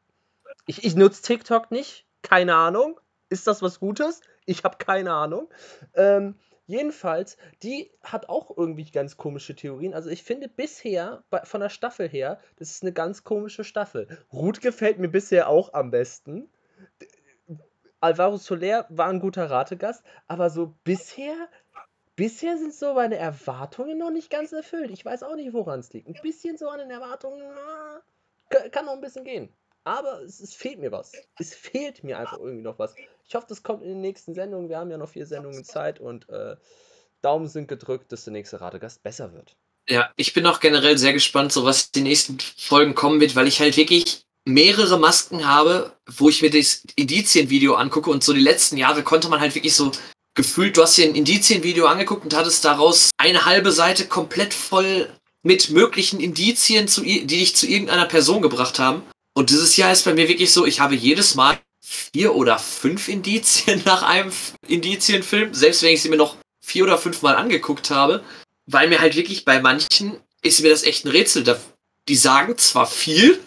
Ich, 0.67 0.83
ich 0.83 0.95
nutze 0.95 1.23
TikTok 1.23 1.71
nicht, 1.71 2.05
keine 2.21 2.53
Ahnung. 2.53 2.99
Ist 3.29 3.47
das 3.47 3.63
was 3.63 3.79
Gutes? 3.79 4.21
Ich 4.45 4.63
habe 4.63 4.77
keine 4.77 5.13
Ahnung. 5.13 5.49
Ähm, 5.95 6.35
Jedenfalls, 6.69 7.35
die 7.63 7.89
hat 8.03 8.29
auch 8.29 8.55
irgendwie 8.55 8.83
ganz 8.91 9.17
komische 9.17 9.55
Theorien. 9.55 9.95
Also 9.95 10.11
ich 10.11 10.21
finde 10.21 10.47
bisher, 10.47 11.23
von 11.43 11.61
der 11.61 11.69
Staffel 11.69 12.07
her, 12.07 12.39
das 12.57 12.69
ist 12.69 12.83
eine 12.83 12.93
ganz 12.93 13.23
komische 13.23 13.63
Staffel. 13.63 14.07
Ruth 14.31 14.61
gefällt 14.61 14.99
mir 14.99 15.07
bisher 15.07 15.49
auch 15.49 15.73
am 15.73 15.89
besten. 15.89 16.47
Alvaro 18.01 18.37
Soler 18.37 18.85
war 18.89 19.07
ein 19.07 19.19
guter 19.19 19.49
Rategast, 19.49 20.03
aber 20.27 20.51
so 20.51 20.75
bisher, 20.83 21.33
bisher 22.15 22.55
sind 22.59 22.75
so 22.75 22.93
meine 22.93 23.17
Erwartungen 23.17 23.97
noch 23.97 24.11
nicht 24.11 24.29
ganz 24.29 24.51
erfüllt. 24.51 24.91
Ich 24.91 25.03
weiß 25.03 25.23
auch 25.23 25.35
nicht, 25.35 25.53
woran 25.53 25.79
es 25.79 25.91
liegt. 25.91 26.07
Ein 26.07 26.21
bisschen 26.21 26.55
so 26.55 26.69
an 26.69 26.77
den 26.77 26.91
Erwartungen, 26.91 27.41
kann 28.71 28.85
noch 28.85 28.93
ein 28.93 29.01
bisschen 29.01 29.23
gehen. 29.23 29.51
Aber 29.85 30.21
es, 30.21 30.39
es, 30.39 30.53
fehlt 30.53 30.77
mir 30.77 30.91
was. 30.91 31.13
Es 31.39 31.55
fehlt 31.55 32.03
mir 32.03 32.19
einfach 32.19 32.37
irgendwie 32.37 32.61
noch 32.61 32.77
was. 32.77 32.93
Ich 33.29 33.35
hoffe, 33.35 33.45
das 33.47 33.61
kommt 33.61 33.83
in 33.83 33.89
den 33.89 34.01
nächsten 34.01 34.33
Sendungen. 34.33 34.69
Wir 34.69 34.79
haben 34.79 34.89
ja 34.89 34.97
noch 34.97 35.09
vier 35.09 35.27
Sendungen 35.27 35.63
Zeit 35.63 35.99
und 35.99 36.27
äh, 36.29 36.55
Daumen 37.21 37.47
sind 37.47 37.67
gedrückt, 37.67 38.11
dass 38.11 38.23
der 38.23 38.33
nächste 38.33 38.59
Radegast 38.59 39.03
besser 39.03 39.33
wird. 39.33 39.55
Ja, 39.87 40.09
ich 40.15 40.33
bin 40.33 40.47
auch 40.47 40.59
generell 40.59 40.97
sehr 40.97 41.13
gespannt, 41.13 41.51
so 41.51 41.63
was 41.63 41.91
die 41.91 42.01
nächsten 42.01 42.39
Folgen 42.39 42.95
kommen 42.95 43.21
wird, 43.21 43.35
weil 43.35 43.47
ich 43.47 43.59
halt 43.59 43.77
wirklich 43.77 44.23
mehrere 44.45 44.97
Masken 44.97 45.47
habe, 45.47 45.93
wo 46.07 46.27
ich 46.27 46.41
mir 46.41 46.49
das 46.49 46.83
Indizienvideo 46.95 47.75
angucke 47.75 48.09
und 48.09 48.23
so 48.23 48.33
die 48.33 48.39
letzten 48.39 48.77
Jahre 48.77 49.03
konnte 49.03 49.29
man 49.29 49.39
halt 49.39 49.53
wirklich 49.53 49.75
so 49.75 49.91
gefühlt, 50.33 50.75
du 50.75 50.81
hast 50.81 50.97
dir 50.97 51.05
ein 51.05 51.15
Indizienvideo 51.15 51.85
angeguckt 51.85 52.23
und 52.23 52.35
hattest 52.35 52.65
daraus 52.65 53.11
eine 53.17 53.45
halbe 53.45 53.71
Seite 53.71 54.07
komplett 54.07 54.55
voll 54.55 55.07
mit 55.43 55.69
möglichen 55.69 56.19
Indizien, 56.19 56.87
zu, 56.87 57.01
die 57.01 57.27
dich 57.27 57.55
zu 57.55 57.67
irgendeiner 57.67 58.05
Person 58.05 58.41
gebracht 58.41 58.79
haben. 58.79 59.03
Und 59.35 59.51
dieses 59.51 59.77
Jahr 59.77 59.91
ist 59.91 60.05
bei 60.05 60.15
mir 60.15 60.27
wirklich 60.27 60.51
so, 60.51 60.65
ich 60.65 60.79
habe 60.79 60.95
jedes 60.95 61.35
Mal 61.35 61.59
vier 61.81 62.35
oder 62.35 62.59
fünf 62.59 63.07
Indizien 63.07 63.81
nach 63.85 64.03
einem 64.03 64.31
Indizienfilm, 64.67 65.53
selbst 65.53 65.81
wenn 65.83 65.93
ich 65.93 66.01
sie 66.01 66.09
mir 66.09 66.17
noch 66.17 66.37
vier 66.63 66.83
oder 66.83 66.97
fünf 66.97 67.21
Mal 67.21 67.35
angeguckt 67.35 67.89
habe, 67.89 68.23
weil 68.65 68.89
mir 68.89 68.99
halt 68.99 69.15
wirklich 69.15 69.45
bei 69.45 69.61
manchen 69.61 70.17
ist 70.41 70.61
mir 70.61 70.69
das 70.69 70.83
echt 70.83 71.05
ein 71.05 71.09
Rätsel. 71.09 71.59
Die 72.07 72.15
sagen 72.15 72.57
zwar 72.57 72.87
viel, 72.87 73.39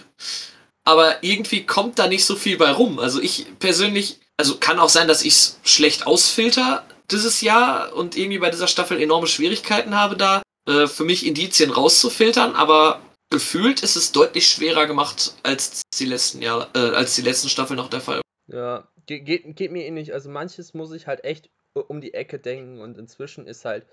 aber 0.85 1.23
irgendwie 1.23 1.65
kommt 1.65 1.99
da 1.99 2.07
nicht 2.07 2.25
so 2.25 2.37
viel 2.37 2.57
bei 2.57 2.71
rum. 2.71 2.99
Also 2.99 3.21
ich 3.21 3.47
persönlich, 3.59 4.19
also 4.37 4.57
kann 4.59 4.79
auch 4.79 4.89
sein, 4.89 5.09
dass 5.09 5.23
ich 5.23 5.35
es 5.35 5.59
schlecht 5.63 6.07
ausfilter 6.07 6.85
dieses 7.11 7.41
Jahr 7.41 7.95
und 7.95 8.17
irgendwie 8.17 8.39
bei 8.39 8.51
dieser 8.51 8.67
Staffel 8.67 9.01
enorme 9.01 9.27
Schwierigkeiten 9.27 9.95
habe, 9.95 10.17
da 10.17 10.43
äh, 10.67 10.87
für 10.87 11.05
mich 11.05 11.27
Indizien 11.27 11.71
rauszufiltern, 11.71 12.55
aber 12.55 13.01
gefühlt 13.31 13.83
ist 13.83 13.97
es 13.97 14.13
deutlich 14.13 14.49
schwerer 14.49 14.87
gemacht 14.87 15.35
als 15.43 15.83
die 15.99 16.07
letzten 16.07 16.43
Jahre, 16.43 16.69
äh, 16.75 16.95
als 16.95 17.15
die 17.15 17.23
letzten 17.23 17.49
Staffeln 17.49 17.77
noch 17.77 17.91
der 17.91 18.01
Fall. 18.01 18.22
Ja, 18.47 18.89
geht, 19.07 19.25
geht, 19.57 19.73
mir 19.73 19.85
ähnlich. 19.85 20.13
Also 20.13 20.31
manches 20.31 20.75
muss 20.75 20.93
ich 20.93 21.07
halt 21.07 21.25
echt 21.25 21.51
um 21.75 22.01
die 22.01 22.15
Ecke 22.15 22.39
denken 22.39 22.81
und 22.81 22.99
inzwischen 22.99 23.47
ist 23.47 23.65
halt 23.65 23.87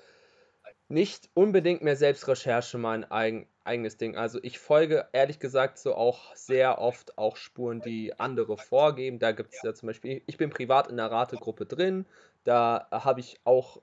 nicht 0.89 1.29
unbedingt 1.35 1.83
mehr 1.83 1.95
Selbstrecherche 1.95 2.77
mein 2.77 3.09
eigen, 3.09 3.47
eigenes 3.63 3.97
Ding. 3.97 4.17
Also 4.17 4.39
ich 4.41 4.57
folge 4.57 5.07
ehrlich 5.13 5.39
gesagt 5.39 5.77
so 5.77 5.93
auch 5.93 6.35
sehr 6.35 6.79
oft 6.79 7.17
auch 7.17 7.37
Spuren, 7.37 7.81
die 7.81 8.19
andere 8.19 8.57
vorgeben. 8.57 9.19
Da 9.19 9.31
gibt 9.31 9.53
es 9.53 9.61
ja 9.61 9.73
zum 9.73 9.87
Beispiel, 9.87 10.23
ich 10.25 10.37
bin 10.37 10.49
privat 10.49 10.87
in 10.87 10.97
der 10.97 11.11
Rategruppe 11.11 11.65
drin, 11.67 12.05
da 12.43 12.87
habe 12.91 13.19
ich 13.19 13.39
auch 13.43 13.81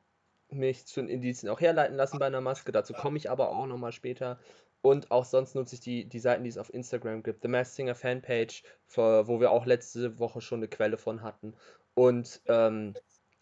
mich 0.48 0.86
zu 0.86 1.00
den 1.00 1.08
Indizien 1.08 1.50
auch 1.50 1.60
herleiten 1.60 1.96
lassen 1.96 2.18
bei 2.18 2.26
einer 2.26 2.40
Maske. 2.40 2.72
Dazu 2.72 2.92
komme 2.92 3.18
ich 3.18 3.30
aber 3.30 3.50
auch 3.50 3.66
nochmal 3.66 3.92
später. 3.92 4.38
Und 4.86 5.10
auch 5.10 5.24
sonst 5.24 5.56
nutze 5.56 5.74
ich 5.74 5.80
die, 5.80 6.04
die 6.04 6.20
Seiten, 6.20 6.44
die 6.44 6.48
es 6.48 6.58
auf 6.58 6.72
Instagram 6.72 7.24
gibt. 7.24 7.42
The 7.42 7.48
Mass 7.48 7.74
Singer 7.74 7.96
Fanpage, 7.96 8.62
wo 8.94 9.40
wir 9.40 9.50
auch 9.50 9.66
letzte 9.66 10.20
Woche 10.20 10.40
schon 10.40 10.60
eine 10.60 10.68
Quelle 10.68 10.96
von 10.96 11.22
hatten. 11.22 11.54
Und 11.94 12.40
ähm, 12.46 12.94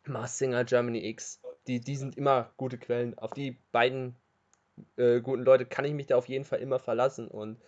Mass 0.07 0.39
Singer 0.39 0.65
Germany 0.65 1.07
X. 1.07 1.43
Die, 1.67 1.81
die 1.81 1.97
sind 1.97 2.17
immer 2.17 2.51
gute 2.57 2.79
Quellen. 2.79 3.19
Auf 3.19 3.35
die 3.35 3.59
beiden 3.73 4.17
äh, 4.97 5.21
guten 5.21 5.43
Leute 5.43 5.67
kann 5.67 5.85
ich 5.85 5.93
mich 5.93 6.07
da 6.07 6.17
auf 6.17 6.31
jeden 6.31 6.47
Fall 6.47 6.61
immer 6.61 6.79
verlassen. 6.79 7.29
Und 7.29 7.61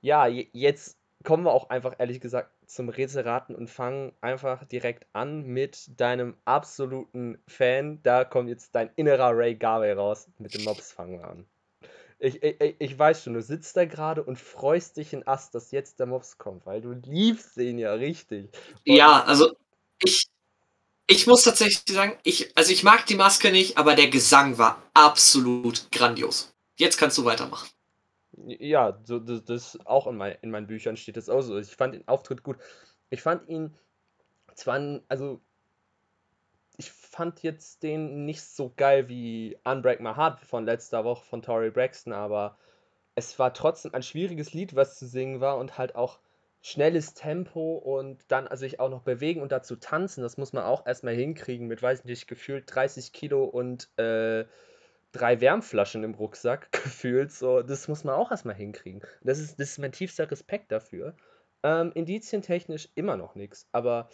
ja, 0.00 0.26
jetzt 0.26 0.98
kommen 1.22 1.44
wir 1.44 1.52
auch 1.52 1.70
einfach 1.70 1.94
ehrlich 1.98 2.20
gesagt 2.20 2.50
zum 2.66 2.88
Rätselraten 2.88 3.54
und 3.54 3.70
fangen 3.70 4.14
einfach 4.20 4.64
direkt 4.64 5.06
an 5.12 5.46
mit 5.46 6.00
deinem 6.00 6.34
absoluten 6.44 7.38
Fan. 7.46 8.02
Da 8.02 8.24
kommt 8.24 8.48
jetzt 8.48 8.74
dein 8.74 8.90
innerer 8.96 9.30
Ray 9.30 9.54
Garvey 9.54 9.92
raus. 9.92 10.28
Mit 10.38 10.54
dem 10.54 10.64
Mobs 10.64 10.90
fangen 10.90 11.20
wir 11.20 11.28
an. 11.28 11.46
Ich, 12.18 12.42
ich, 12.42 12.76
ich 12.78 12.98
weiß 12.98 13.24
schon, 13.24 13.34
du 13.34 13.42
sitzt 13.42 13.76
da 13.76 13.84
gerade 13.84 14.22
und 14.24 14.38
freust 14.38 14.96
dich 14.96 15.12
in 15.12 15.26
Ast, 15.26 15.54
dass 15.54 15.70
jetzt 15.70 15.98
der 15.98 16.06
Mobs 16.06 16.38
kommt, 16.38 16.64
weil 16.64 16.80
du 16.80 16.92
liebst 16.92 17.56
ihn 17.58 17.78
ja 17.78 17.92
richtig. 17.92 18.48
Und 18.86 18.96
ja, 18.96 19.22
also 19.24 19.54
ich, 20.02 20.26
ich 21.06 21.26
muss 21.26 21.44
tatsächlich 21.44 21.82
sagen, 21.88 22.18
ich, 22.22 22.56
also 22.56 22.72
ich 22.72 22.82
mag 22.82 23.06
die 23.06 23.16
Maske 23.16 23.52
nicht, 23.52 23.76
aber 23.76 23.94
der 23.94 24.08
Gesang 24.08 24.56
war 24.58 24.82
absolut 24.94 25.90
grandios. 25.92 26.54
Jetzt 26.76 26.96
kannst 26.96 27.18
du 27.18 27.24
weitermachen. 27.24 27.68
Ja, 28.46 28.98
so, 29.04 29.18
das, 29.18 29.44
das 29.44 29.78
auch 29.86 30.06
in, 30.06 30.16
mein, 30.16 30.36
in 30.42 30.50
meinen 30.50 30.66
Büchern 30.66 30.96
steht 30.96 31.16
das 31.16 31.28
auch 31.28 31.42
so. 31.42 31.58
Ich 31.58 31.74
fand 31.74 31.94
den 31.94 32.06
Auftritt 32.08 32.42
gut. 32.42 32.56
Ich 33.10 33.22
fand 33.22 33.48
ihn 33.48 33.74
zwar, 34.54 35.00
also 35.08 35.40
ich 36.78 36.90
fand 36.90 37.42
jetzt 37.42 37.82
den 37.82 38.24
nicht 38.24 38.42
so 38.42 38.72
geil 38.76 39.08
wie 39.08 39.58
Unbreak 39.64 40.00
My 40.00 40.14
Heart 40.14 40.40
von 40.40 40.64
letzter 40.64 41.04
Woche 41.04 41.24
von 41.24 41.42
Tory 41.42 41.70
Braxton, 41.70 42.12
aber 42.12 42.58
es 43.14 43.38
war 43.38 43.54
trotzdem 43.54 43.94
ein 43.94 44.02
schwieriges 44.02 44.52
Lied, 44.52 44.76
was 44.76 44.98
zu 44.98 45.06
singen 45.06 45.40
war 45.40 45.56
und 45.56 45.78
halt 45.78 45.94
auch 45.94 46.18
schnelles 46.60 47.14
Tempo 47.14 47.76
und 47.76 48.24
dann 48.28 48.48
also 48.48 48.66
ich 48.66 48.80
auch 48.80 48.90
noch 48.90 49.02
bewegen 49.02 49.40
und 49.40 49.52
dazu 49.52 49.76
tanzen. 49.76 50.22
Das 50.22 50.36
muss 50.36 50.52
man 50.52 50.64
auch 50.64 50.86
erstmal 50.86 51.14
hinkriegen 51.14 51.66
mit, 51.66 51.82
weiß 51.82 52.04
nicht, 52.04 52.26
gefühlt 52.26 52.64
30 52.66 53.12
Kilo 53.12 53.44
und 53.44 53.88
äh, 53.98 54.44
drei 55.12 55.40
Wärmflaschen 55.40 56.04
im 56.04 56.14
Rucksack 56.14 56.72
gefühlt. 56.84 57.32
So, 57.32 57.62
das 57.62 57.88
muss 57.88 58.04
man 58.04 58.16
auch 58.16 58.30
erstmal 58.30 58.56
hinkriegen. 58.56 59.00
Das 59.22 59.38
ist, 59.38 59.60
das 59.60 59.70
ist 59.70 59.78
mein 59.78 59.92
tiefster 59.92 60.30
Respekt 60.30 60.72
dafür. 60.72 61.14
Ähm, 61.62 61.92
indizientechnisch 61.94 62.88
immer 62.96 63.16
noch 63.16 63.34
nichts, 63.34 63.68
aber 63.72 64.08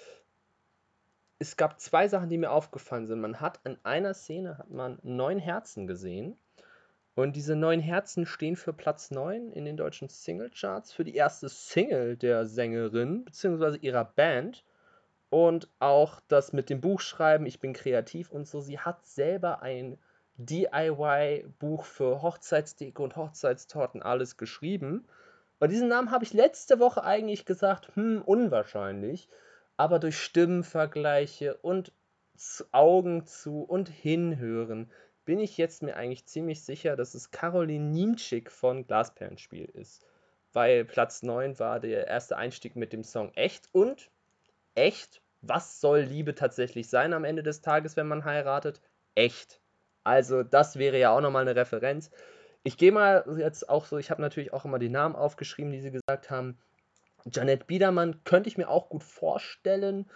es 1.43 1.57
gab 1.57 1.81
zwei 1.81 2.07
Sachen, 2.07 2.29
die 2.29 2.39
mir 2.39 2.53
aufgefallen 2.53 3.07
sind. 3.07 3.21
Man 3.21 3.41
hat 3.41 3.61
in 3.65 3.77
einer 3.83 4.15
Szene 4.15 4.59
hat 4.59 4.71
man 4.71 4.99
neun 5.03 5.39
Herzen 5.39 5.87
gesehen. 5.87 6.37
Und 7.15 7.37
diese 7.37 7.57
neun 7.57 7.81
Herzen 7.81 8.25
stehen 8.25 8.57
für 8.57 8.73
Platz 8.73 9.11
9 9.11 9.51
in 9.53 9.65
den 9.67 9.77
deutschen 9.77 10.09
Singlecharts, 10.09 10.93
für 10.93 11.05
die 11.05 11.15
erste 11.15 11.49
Single 11.49 12.17
der 12.17 12.47
Sängerin 12.47 13.25
bzw. 13.25 13.77
ihrer 13.79 14.05
Band. 14.05 14.65
Und 15.29 15.69
auch 15.79 16.21
das 16.29 16.53
mit 16.53 16.71
dem 16.71 16.81
Buchschreiben, 16.81 17.47
ich 17.47 17.59
bin 17.61 17.73
kreativ 17.73 18.31
und 18.31 18.47
so. 18.47 18.61
Sie 18.61 18.79
hat 18.79 19.05
selber 19.05 19.63
ein 19.63 19.99
DIY-Buch 20.37 21.85
für 21.85 22.23
Hochzeitsdeko 22.23 23.03
und 23.03 23.17
Hochzeitstorten 23.17 24.01
alles 24.01 24.37
geschrieben. 24.37 25.07
Und 25.59 25.73
diesen 25.73 25.89
Namen 25.89 26.11
habe 26.13 26.25
ich 26.25 26.33
letzte 26.33 26.79
Woche 26.79 27.03
eigentlich 27.03 27.45
gesagt, 27.45 27.95
hm, 27.97 28.23
unwahrscheinlich 28.23 29.29
aber 29.83 29.99
durch 29.99 30.17
Stimmenvergleiche 30.17 31.57
und 31.57 31.93
Augen 32.71 33.27
zu 33.27 33.62
und 33.65 33.89
hinhören 33.89 34.93
bin 35.25 35.41
ich 35.41 35.59
jetzt 35.59 35.83
mir 35.83 35.97
eigentlich 35.97 36.25
ziemlich 36.27 36.62
sicher, 36.62 36.95
dass 36.95 37.15
es 37.15 37.33
Caroline 37.33 37.91
Niemczyk 37.91 38.53
von 38.53 38.87
Glasperlenspiel 38.87 39.65
ist. 39.65 40.07
Weil 40.53 40.85
Platz 40.85 41.25
9 41.25 41.59
war 41.59 41.81
der 41.81 42.07
erste 42.07 42.37
Einstieg 42.37 42.77
mit 42.77 42.93
dem 42.93 43.03
Song 43.03 43.33
Echt 43.35 43.71
und 43.73 44.09
Echt, 44.77 45.21
was 45.41 45.81
soll 45.81 46.03
Liebe 46.03 46.37
tatsächlich 46.37 46.89
sein 46.89 47.12
am 47.12 47.25
Ende 47.25 47.43
des 47.43 47.61
Tages, 47.61 47.97
wenn 47.97 48.07
man 48.07 48.25
heiratet? 48.25 48.81
Echt. 49.17 49.61
Also 50.05 50.45
das 50.45 50.79
wäre 50.79 50.99
ja 51.01 51.11
auch 51.11 51.21
nochmal 51.21 51.43
eine 51.43 51.57
Referenz. 51.57 52.12
Ich 52.62 52.77
gehe 52.77 52.93
mal 52.93 53.25
jetzt 53.37 53.69
auch 53.69 53.87
so, 53.87 53.99
ich 53.99 54.12
habe 54.12 54.23
natürlich 54.23 54.53
auch 54.53 54.65
immer 54.65 54.79
die 54.79 54.91
Namen 54.91 55.17
aufgeschrieben, 55.17 55.73
die 55.73 55.81
sie 55.81 55.91
gesagt 55.91 56.31
haben. 56.31 56.57
Janet 57.31 57.67
Biedermann 57.67 58.23
könnte 58.25 58.49
ich 58.49 58.59
mir 58.59 58.69
auch 58.69 58.88
gut 58.88 59.05
vorstellen. 59.05 60.11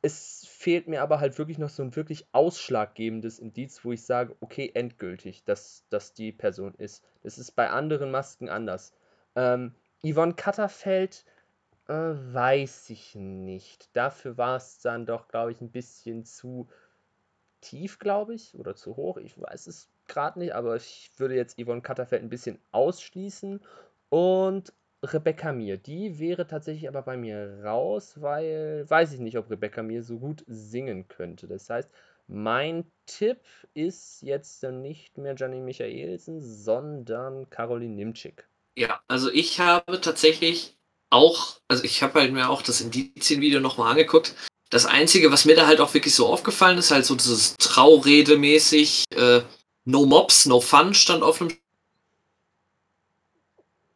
Es 0.00 0.46
fehlt 0.48 0.88
mir 0.88 1.02
aber 1.02 1.20
halt 1.20 1.38
wirklich 1.38 1.58
noch 1.58 1.68
so 1.68 1.82
ein 1.82 1.96
wirklich 1.96 2.26
ausschlaggebendes 2.32 3.38
Indiz, 3.38 3.84
wo 3.84 3.92
ich 3.92 4.04
sage, 4.04 4.36
okay, 4.40 4.70
endgültig, 4.74 5.44
dass 5.44 5.84
das 5.90 6.14
die 6.14 6.32
Person 6.32 6.74
ist. 6.74 7.04
Das 7.22 7.38
ist 7.38 7.52
bei 7.52 7.68
anderen 7.70 8.10
Masken 8.10 8.48
anders. 8.48 8.92
Ähm, 9.34 9.74
Yvonne 10.02 10.34
Katterfeld 10.34 11.24
äh, 11.88 11.92
weiß 11.92 12.90
ich 12.90 13.14
nicht. 13.14 13.88
Dafür 13.94 14.38
war 14.38 14.56
es 14.56 14.78
dann 14.80 15.06
doch, 15.06 15.28
glaube 15.28 15.52
ich, 15.52 15.60
ein 15.60 15.70
bisschen 15.70 16.24
zu 16.24 16.68
tief, 17.60 17.98
glaube 17.98 18.34
ich, 18.34 18.54
oder 18.54 18.76
zu 18.76 18.96
hoch. 18.96 19.16
Ich 19.16 19.40
weiß 19.40 19.66
es 19.66 19.88
gerade 20.06 20.38
nicht, 20.38 20.54
aber 20.54 20.76
ich 20.76 21.10
würde 21.16 21.34
jetzt 21.34 21.60
Yvonne 21.60 21.82
Katterfeld 21.82 22.22
ein 22.22 22.28
bisschen 22.28 22.58
ausschließen. 22.70 23.60
Und 24.10 24.72
Rebecca 25.02 25.52
Mir, 25.52 25.76
die 25.76 26.18
wäre 26.18 26.46
tatsächlich 26.46 26.88
aber 26.88 27.02
bei 27.02 27.16
mir 27.16 27.60
raus, 27.64 28.14
weil 28.16 28.84
weiß 28.88 29.12
ich 29.12 29.20
nicht, 29.20 29.38
ob 29.38 29.50
Rebecca 29.50 29.82
Mir 29.82 30.02
so 30.02 30.18
gut 30.18 30.44
singen 30.46 31.06
könnte. 31.08 31.46
Das 31.46 31.70
heißt, 31.70 31.88
mein 32.26 32.84
Tipp 33.06 33.40
ist 33.74 34.22
jetzt 34.22 34.62
nicht 34.62 35.16
mehr 35.16 35.34
Gianni 35.34 35.60
Michaelsen, 35.60 36.40
sondern 36.40 37.48
Caroline 37.48 37.94
Nimczyk. 37.94 38.48
Ja, 38.76 39.00
also 39.08 39.30
ich 39.30 39.60
habe 39.60 40.00
tatsächlich 40.00 40.76
auch, 41.10 41.60
also 41.68 41.84
ich 41.84 42.02
habe 42.02 42.20
halt 42.20 42.32
mir 42.32 42.50
auch 42.50 42.62
das 42.62 42.80
Indizien-Video 42.80 43.60
nochmal 43.60 43.92
angeguckt. 43.92 44.34
Das 44.70 44.84
Einzige, 44.84 45.32
was 45.32 45.46
mir 45.46 45.56
da 45.56 45.66
halt 45.66 45.80
auch 45.80 45.94
wirklich 45.94 46.14
so 46.14 46.26
aufgefallen 46.26 46.76
ist, 46.76 46.90
halt 46.90 47.06
so 47.06 47.14
dieses 47.14 47.56
Trauredemäßig, 47.56 49.04
äh, 49.14 49.40
No 49.84 50.04
Mobs, 50.04 50.44
No 50.44 50.60
Fun 50.60 50.92
stand 50.92 51.22
auf 51.22 51.38
dem 51.38 51.50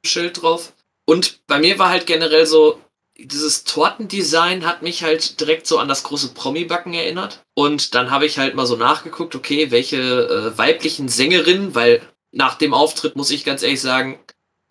Schild 0.04 0.40
drauf. 0.40 0.73
Und 1.04 1.47
bei 1.47 1.59
mir 1.59 1.78
war 1.78 1.88
halt 1.88 2.06
generell 2.06 2.47
so, 2.47 2.80
dieses 3.18 3.64
Tortendesign 3.64 4.66
hat 4.66 4.82
mich 4.82 5.02
halt 5.02 5.40
direkt 5.40 5.66
so 5.66 5.78
an 5.78 5.88
das 5.88 6.02
große 6.02 6.35
Promi-Backen 6.35 6.94
erinnert. 6.94 7.44
Und 7.54 7.94
dann 7.94 8.11
habe 8.11 8.26
ich 8.26 8.38
halt 8.38 8.54
mal 8.54 8.66
so 8.66 8.76
nachgeguckt, 8.76 9.35
okay, 9.35 9.71
welche 9.71 9.99
äh, 9.99 10.59
weiblichen 10.59 11.09
Sängerinnen, 11.09 11.75
weil 11.75 12.02
nach 12.32 12.56
dem 12.56 12.75
Auftritt 12.75 13.16
muss 13.16 13.30
ich 13.30 13.44
ganz 13.44 13.62
ehrlich 13.62 13.80
sagen, 13.80 14.18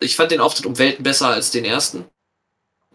ich 0.00 0.16
fand 0.16 0.32
den 0.32 0.40
Auftritt 0.40 0.66
um 0.66 0.78
Welten 0.78 1.04
besser 1.04 1.28
als 1.28 1.50
den 1.50 1.64
ersten. 1.64 2.06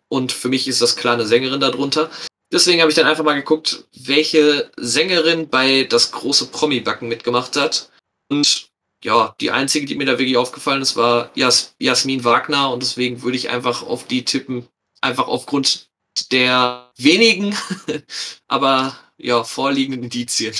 Und 0.09 0.31
für 0.31 0.49
mich 0.49 0.67
ist 0.67 0.81
das 0.81 0.95
klar 0.95 1.13
eine 1.13 1.25
Sängerin 1.25 1.59
darunter. 1.59 2.09
Deswegen 2.51 2.81
habe 2.81 2.91
ich 2.91 2.95
dann 2.95 3.07
einfach 3.07 3.23
mal 3.23 3.33
geguckt, 3.33 3.85
welche 3.93 4.71
Sängerin 4.77 5.49
bei 5.49 5.83
das 5.83 6.11
große 6.11 6.47
Promi-Backen 6.47 7.07
mitgemacht 7.07 7.55
hat. 7.55 7.89
Und 8.29 8.66
ja, 9.03 9.35
die 9.39 9.51
einzige, 9.51 9.85
die 9.85 9.95
mir 9.95 10.05
da 10.05 10.19
wirklich 10.19 10.37
aufgefallen 10.37 10.81
ist, 10.81 10.95
war 10.95 11.31
Jas 11.35 11.75
Jasmin 11.79 12.23
Wagner 12.23 12.71
und 12.71 12.81
deswegen 12.81 13.21
würde 13.21 13.37
ich 13.37 13.49
einfach 13.49 13.83
auf 13.83 14.05
die 14.07 14.25
tippen, 14.25 14.67
einfach 15.01 15.27
aufgrund 15.27 15.89
der 16.31 16.91
wenigen, 16.97 17.55
aber 18.47 18.97
ja, 19.17 19.43
vorliegenden 19.43 20.03
Indizien. 20.03 20.53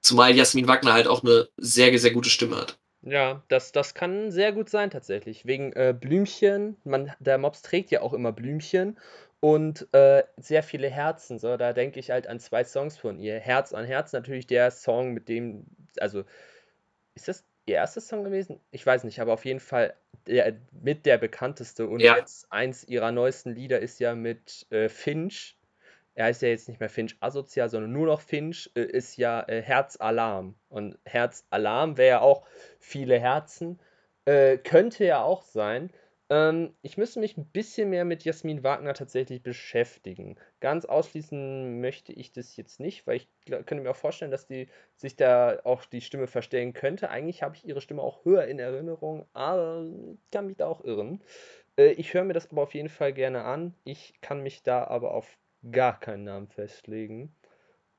Zumal 0.00 0.36
Jasmin 0.36 0.68
Wagner 0.68 0.92
halt 0.92 1.08
auch 1.08 1.22
eine 1.22 1.48
sehr, 1.56 1.96
sehr 1.98 2.12
gute 2.12 2.30
Stimme 2.30 2.56
hat. 2.56 2.78
Ja, 3.02 3.42
das, 3.48 3.70
das 3.70 3.94
kann 3.94 4.32
sehr 4.32 4.52
gut 4.52 4.68
sein 4.68 4.90
tatsächlich. 4.90 5.46
Wegen 5.46 5.72
äh, 5.74 5.94
Blümchen, 5.98 6.76
man, 6.84 7.12
der 7.20 7.38
Mops 7.38 7.62
trägt 7.62 7.90
ja 7.92 8.00
auch 8.00 8.12
immer 8.12 8.32
Blümchen 8.32 8.98
und 9.40 9.86
äh, 9.92 10.24
sehr 10.36 10.64
viele 10.64 10.90
Herzen. 10.90 11.38
So, 11.38 11.56
da 11.56 11.72
denke 11.72 12.00
ich 12.00 12.10
halt 12.10 12.26
an 12.26 12.40
zwei 12.40 12.64
Songs 12.64 12.96
von 12.98 13.18
ihr. 13.20 13.38
Herz 13.38 13.72
an 13.72 13.84
Herz 13.84 14.12
natürlich 14.12 14.48
der 14.48 14.72
Song, 14.72 15.12
mit 15.12 15.28
dem, 15.28 15.66
also 16.00 16.24
ist 17.16 17.28
das 17.28 17.44
ihr 17.66 17.76
erster 17.76 18.00
Song 18.00 18.24
gewesen? 18.24 18.60
Ich 18.70 18.86
weiß 18.86 19.04
nicht, 19.04 19.20
aber 19.20 19.32
auf 19.32 19.44
jeden 19.44 19.60
Fall 19.60 19.96
der, 20.26 20.56
mit 20.72 21.06
der 21.06 21.18
bekannteste 21.18 21.88
und 21.88 22.00
Ja. 22.00 22.16
jetzt 22.16 22.50
eins 22.52 22.84
ihrer 22.84 23.12
neuesten 23.12 23.54
Lieder 23.54 23.80
ist 23.80 23.98
ja 24.00 24.14
mit 24.14 24.66
äh, 24.70 24.88
Finch. 24.88 25.58
Er 26.14 26.26
heißt 26.26 26.42
ja 26.42 26.48
jetzt 26.48 26.68
nicht 26.68 26.80
mehr 26.80 26.88
Finch 26.88 27.16
Asozial, 27.20 27.68
sondern 27.68 27.92
nur 27.92 28.06
noch 28.06 28.20
Finch, 28.20 28.70
äh, 28.76 28.82
ist 28.82 29.16
ja 29.16 29.42
äh, 29.48 29.62
Herzalarm. 29.62 30.54
Und 30.68 30.98
Herzalarm 31.04 31.96
wäre 31.98 32.08
ja 32.08 32.20
auch 32.20 32.46
viele 32.80 33.18
Herzen. 33.20 33.80
Äh, 34.24 34.58
könnte 34.58 35.04
ja 35.04 35.22
auch 35.22 35.42
sein. 35.42 35.90
Ähm, 36.28 36.74
ich 36.82 36.96
müsste 36.96 37.20
mich 37.20 37.36
ein 37.36 37.46
bisschen 37.46 37.90
mehr 37.90 38.04
mit 38.04 38.24
Jasmin 38.24 38.64
Wagner 38.64 38.94
tatsächlich 38.94 39.42
beschäftigen. 39.42 40.36
Ganz 40.60 40.84
ausschließen 40.84 41.80
möchte 41.80 42.12
ich 42.12 42.32
das 42.32 42.56
jetzt 42.56 42.80
nicht, 42.80 43.06
weil 43.06 43.16
ich 43.16 43.28
könnte 43.46 43.76
mir 43.76 43.90
auch 43.90 43.96
vorstellen, 43.96 44.32
dass 44.32 44.46
die 44.46 44.68
sich 44.96 45.16
da 45.16 45.60
auch 45.64 45.84
die 45.84 46.00
Stimme 46.00 46.26
verstellen 46.26 46.72
könnte. 46.72 47.10
Eigentlich 47.10 47.42
habe 47.42 47.54
ich 47.56 47.66
ihre 47.66 47.80
Stimme 47.80 48.02
auch 48.02 48.24
höher 48.24 48.46
in 48.46 48.58
Erinnerung, 48.58 49.26
aber 49.34 49.86
kann 50.32 50.46
mich 50.46 50.56
da 50.56 50.66
auch 50.66 50.82
irren. 50.84 51.22
Äh, 51.78 51.92
ich 51.92 52.12
höre 52.14 52.24
mir 52.24 52.32
das 52.32 52.50
aber 52.50 52.62
auf 52.62 52.74
jeden 52.74 52.88
Fall 52.88 53.12
gerne 53.12 53.44
an. 53.44 53.74
Ich 53.84 54.14
kann 54.20 54.42
mich 54.42 54.62
da 54.62 54.84
aber 54.84 55.14
auf 55.14 55.38
gar 55.70 55.98
keinen 56.00 56.24
Namen 56.24 56.48
festlegen. 56.48 57.34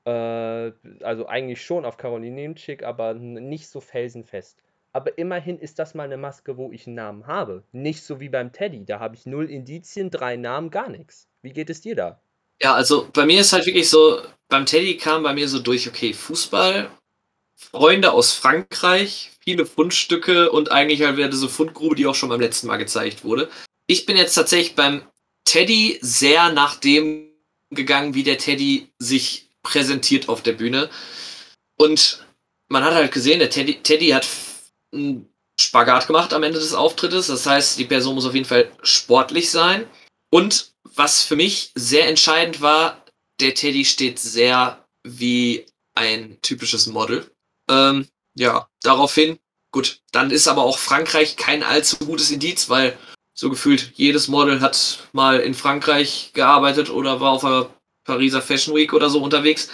Äh, 0.04 0.72
also 1.02 1.26
eigentlich 1.26 1.62
schon 1.62 1.84
auf 1.84 1.96
Caroline 1.96 2.36
Nemczyk, 2.36 2.82
aber 2.82 3.14
nicht 3.14 3.68
so 3.68 3.80
felsenfest. 3.80 4.62
Aber 4.98 5.16
immerhin 5.16 5.60
ist 5.60 5.78
das 5.78 5.94
mal 5.94 6.02
eine 6.02 6.16
Maske, 6.16 6.56
wo 6.56 6.72
ich 6.72 6.88
einen 6.88 6.96
Namen 6.96 7.28
habe. 7.28 7.62
Nicht 7.70 8.02
so 8.02 8.18
wie 8.18 8.28
beim 8.28 8.52
Teddy. 8.52 8.84
Da 8.84 8.98
habe 8.98 9.14
ich 9.14 9.26
null 9.26 9.48
Indizien, 9.48 10.10
drei 10.10 10.34
Namen, 10.34 10.72
gar 10.72 10.88
nichts. 10.88 11.28
Wie 11.40 11.52
geht 11.52 11.70
es 11.70 11.80
dir 11.80 11.94
da? 11.94 12.20
Ja, 12.60 12.74
also 12.74 13.08
bei 13.12 13.24
mir 13.24 13.42
ist 13.42 13.52
halt 13.52 13.64
wirklich 13.66 13.88
so, 13.88 14.20
beim 14.48 14.66
Teddy 14.66 14.96
kam 14.96 15.22
bei 15.22 15.32
mir 15.34 15.46
so 15.46 15.60
durch, 15.60 15.86
okay, 15.86 16.12
Fußball, 16.12 16.90
Freunde 17.54 18.10
aus 18.10 18.32
Frankreich, 18.32 19.30
viele 19.38 19.66
Fundstücke 19.66 20.50
und 20.50 20.72
eigentlich 20.72 21.02
halt 21.02 21.16
wieder 21.16 21.28
diese 21.28 21.48
Fundgrube, 21.48 21.94
die 21.94 22.08
auch 22.08 22.16
schon 22.16 22.30
beim 22.30 22.40
letzten 22.40 22.66
Mal 22.66 22.78
gezeigt 22.78 23.22
wurde. 23.22 23.48
Ich 23.86 24.04
bin 24.04 24.16
jetzt 24.16 24.34
tatsächlich 24.34 24.74
beim 24.74 25.02
Teddy 25.44 26.00
sehr 26.02 26.50
nach 26.50 26.74
dem 26.74 27.30
gegangen, 27.70 28.14
wie 28.14 28.24
der 28.24 28.38
Teddy 28.38 28.88
sich 28.98 29.48
präsentiert 29.62 30.28
auf 30.28 30.42
der 30.42 30.54
Bühne. 30.54 30.90
Und 31.76 32.26
man 32.66 32.82
hat 32.82 32.94
halt 32.94 33.12
gesehen, 33.12 33.38
der 33.38 33.50
Teddy, 33.50 33.80
Teddy 33.80 34.08
hat 34.08 34.26
einen 34.92 35.32
Spagat 35.60 36.06
gemacht 36.06 36.32
am 36.32 36.42
Ende 36.42 36.58
des 36.58 36.74
Auftrittes. 36.74 37.26
Das 37.26 37.46
heißt, 37.46 37.78
die 37.78 37.84
Person 37.84 38.14
muss 38.14 38.26
auf 38.26 38.34
jeden 38.34 38.46
Fall 38.46 38.70
sportlich 38.82 39.50
sein. 39.50 39.86
Und 40.30 40.72
was 40.94 41.22
für 41.22 41.36
mich 41.36 41.72
sehr 41.74 42.08
entscheidend 42.08 42.60
war, 42.60 43.04
der 43.40 43.54
Teddy 43.54 43.84
steht 43.84 44.18
sehr 44.18 44.84
wie 45.04 45.66
ein 45.94 46.38
typisches 46.42 46.86
Model. 46.86 47.30
Ähm, 47.68 48.06
ja, 48.34 48.68
daraufhin, 48.82 49.38
gut, 49.72 50.00
dann 50.12 50.30
ist 50.30 50.48
aber 50.48 50.62
auch 50.62 50.78
Frankreich 50.78 51.36
kein 51.36 51.62
allzu 51.62 51.98
gutes 51.98 52.30
Indiz, 52.30 52.68
weil 52.68 52.96
so 53.34 53.50
gefühlt 53.50 53.92
jedes 53.94 54.28
Model 54.28 54.60
hat 54.60 55.08
mal 55.12 55.40
in 55.40 55.54
Frankreich 55.54 56.32
gearbeitet 56.34 56.90
oder 56.90 57.20
war 57.20 57.32
auf 57.32 57.42
der 57.42 57.70
Pariser 58.04 58.42
Fashion 58.42 58.74
Week 58.74 58.92
oder 58.92 59.10
so 59.10 59.22
unterwegs. 59.22 59.68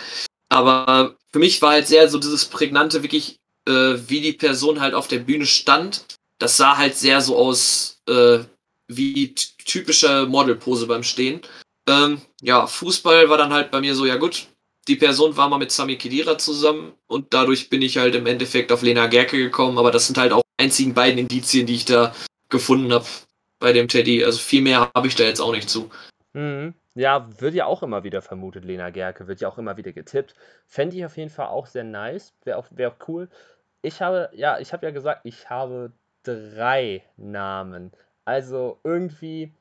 Aber 0.51 1.17
für 1.33 1.39
mich 1.39 1.61
war 1.63 1.73
halt 1.73 1.89
sehr 1.89 2.09
so 2.09 2.19
dieses 2.19 2.45
prägnante, 2.45 3.03
wirklich, 3.03 3.37
äh, 3.69 3.97
wie 4.09 4.21
die 4.21 4.33
Person 4.33 4.81
halt 4.81 4.95
auf 4.95 5.09
der 5.09 5.19
Bühne 5.19 5.47
stand. 5.47 6.05
Das 6.39 6.57
sah 6.57 6.77
halt 6.77 6.97
sehr 6.97 7.21
so 7.21 7.37
aus, 7.37 8.01
äh, 8.09 8.41
wie 8.89 9.35
typische 9.35 10.27
Modelpose 10.27 10.87
beim 10.87 11.03
Stehen. 11.03 11.41
Ähm, 11.89 12.21
ja, 12.41 12.67
Fußball 12.67 13.29
war 13.29 13.39
dann 13.39 13.53
halt 13.53 13.71
bei 13.71 13.81
mir 13.81 13.95
so, 13.95 14.07
ja 14.07 14.17
gut, 14.17 14.49
die 14.89 14.97
Person 14.97 15.37
war 15.37 15.49
mal 15.49 15.59
mit 15.59 15.71
Sami 15.71 15.97
Khedira 15.97 16.39
zusammen 16.39 16.93
und 17.07 17.33
dadurch 17.33 17.71
bin 17.71 17.83
ich 17.83 17.97
halt 17.97 18.15
im 18.15 18.27
Endeffekt 18.27 18.73
auf 18.73 18.83
Lena 18.83 19.07
Gerke 19.07 19.37
gekommen, 19.37 19.79
aber 19.79 19.91
das 19.91 20.07
sind 20.07 20.19
halt 20.19 20.33
auch 20.33 20.43
die 20.43 20.65
einzigen 20.65 20.95
beiden 20.95 21.19
Indizien, 21.19 21.67
die 21.67 21.75
ich 21.75 21.85
da 21.85 22.15
gefunden 22.49 22.93
habe 22.93 23.07
bei 23.59 23.73
dem 23.73 23.89
Teddy. 23.89 24.25
Also 24.25 24.39
viel 24.39 24.63
mehr 24.63 24.91
habe 24.95 25.09
ich 25.09 25.15
da 25.15 25.25
jetzt 25.25 25.41
auch 25.41 25.53
nicht 25.53 25.71
zu. 25.71 25.91
Mhm. 26.33 26.75
Ja, 26.97 27.29
wird 27.41 27.55
ja 27.55 27.67
auch 27.67 27.83
immer 27.83 28.05
wieder 28.05 28.23
vermutet, 28.23 28.65
Lena 28.65 28.91
Gerke, 28.91 29.27
wird 29.27 29.41
ja 29.41 29.49
auch 29.49 29.59
immer 29.59 29.77
wieder 29.77 29.93
getippt. 29.93 30.35
Fände 30.69 30.97
ich 30.97 31.05
auf 31.05 31.17
jeden 31.17 31.31
Fall 31.31 31.49
auch 31.49 31.67
sehr 31.67 31.83
nice, 31.83 32.33
wäre 32.45 32.57
auch, 32.57 32.67
wär 32.71 32.91
auch 32.91 33.09
cool. 33.09 33.29
Ich 33.85 34.01
habe, 34.01 34.31
ja, 34.33 34.59
ich 34.59 34.73
habe 34.73 34.87
ja 34.87 34.93
gesagt, 34.93 35.21
ich 35.25 35.51
habe 35.51 35.93
drei 36.23 37.05
Namen. 37.19 37.93
Also 38.25 38.81
irgendwie 38.83 39.53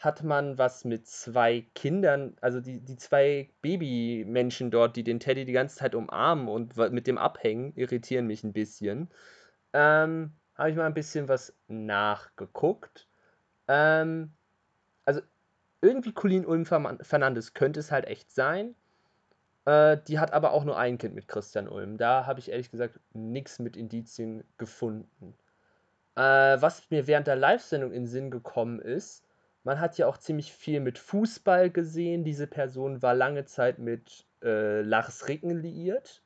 hat 0.00 0.24
man 0.24 0.58
was 0.58 0.84
mit 0.84 1.06
zwei 1.06 1.64
Kindern, 1.76 2.36
also 2.40 2.60
die, 2.60 2.80
die 2.80 2.96
zwei 2.96 3.50
Babymenschen 3.62 4.72
dort, 4.72 4.96
die 4.96 5.04
den 5.04 5.20
Teddy 5.20 5.44
die 5.44 5.52
ganze 5.52 5.76
Zeit 5.76 5.94
umarmen 5.94 6.48
und 6.48 6.76
mit 6.76 7.06
dem 7.06 7.18
abhängen, 7.18 7.72
irritieren 7.76 8.26
mich 8.26 8.42
ein 8.42 8.52
bisschen. 8.52 9.12
Ähm, 9.72 10.32
habe 10.56 10.70
ich 10.70 10.76
mal 10.76 10.86
ein 10.86 10.94
bisschen 10.94 11.28
was 11.28 11.54
nachgeguckt. 11.68 13.06
Ähm, 13.68 14.32
also 15.04 15.20
irgendwie 15.80 16.12
Colleen 16.12 16.46
Ulm 16.46 16.66
Fernandes 16.66 17.54
könnte 17.54 17.78
es 17.78 17.92
halt 17.92 18.06
echt 18.06 18.32
sein. 18.32 18.74
Äh, 19.68 19.98
die 20.08 20.18
hat 20.18 20.32
aber 20.32 20.52
auch 20.52 20.64
nur 20.64 20.78
ein 20.78 20.96
Kind 20.96 21.14
mit 21.14 21.28
Christian 21.28 21.68
Ulm. 21.68 21.98
Da 21.98 22.24
habe 22.24 22.40
ich 22.40 22.50
ehrlich 22.50 22.70
gesagt 22.70 22.98
nichts 23.12 23.58
mit 23.58 23.76
Indizien 23.76 24.42
gefunden. 24.56 25.34
Äh, 26.16 26.22
was 26.22 26.88
mir 26.90 27.06
während 27.06 27.26
der 27.26 27.36
Live-Sendung 27.36 27.92
in 27.92 28.06
Sinn 28.06 28.30
gekommen 28.30 28.80
ist, 28.80 29.26
man 29.64 29.78
hat 29.78 29.98
ja 29.98 30.06
auch 30.06 30.16
ziemlich 30.16 30.54
viel 30.54 30.80
mit 30.80 30.98
Fußball 30.98 31.68
gesehen. 31.68 32.24
Diese 32.24 32.46
Person 32.46 33.02
war 33.02 33.14
lange 33.14 33.44
Zeit 33.44 33.78
mit 33.78 34.26
äh, 34.42 34.80
Lars 34.80 35.28
Ricken 35.28 35.50
liiert. 35.50 36.22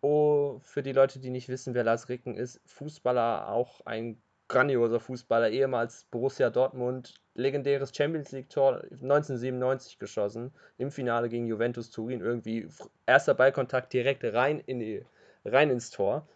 Oh, 0.00 0.58
für 0.60 0.82
die 0.82 0.92
Leute, 0.92 1.20
die 1.20 1.30
nicht 1.30 1.50
wissen, 1.50 1.74
wer 1.74 1.84
Lars 1.84 2.08
Ricken 2.08 2.34
ist, 2.36 2.62
Fußballer, 2.64 3.48
auch 3.48 3.84
ein 3.84 4.21
grandioser 4.52 5.00
Fußballer, 5.00 5.50
ehemals 5.50 6.04
Borussia 6.10 6.50
Dortmund, 6.50 7.14
legendäres 7.34 7.92
Champions 7.96 8.30
League-Tor 8.32 8.82
1997 8.90 9.98
geschossen, 9.98 10.52
im 10.78 10.92
Finale 10.92 11.28
gegen 11.28 11.46
Juventus 11.46 11.90
Turin, 11.90 12.20
irgendwie 12.20 12.68
erster 13.06 13.34
Ballkontakt 13.34 13.92
direkt 13.92 14.22
rein, 14.24 14.60
in 14.60 14.78
die, 14.78 15.04
rein 15.44 15.70
ins 15.70 15.90
Tor. 15.90 16.28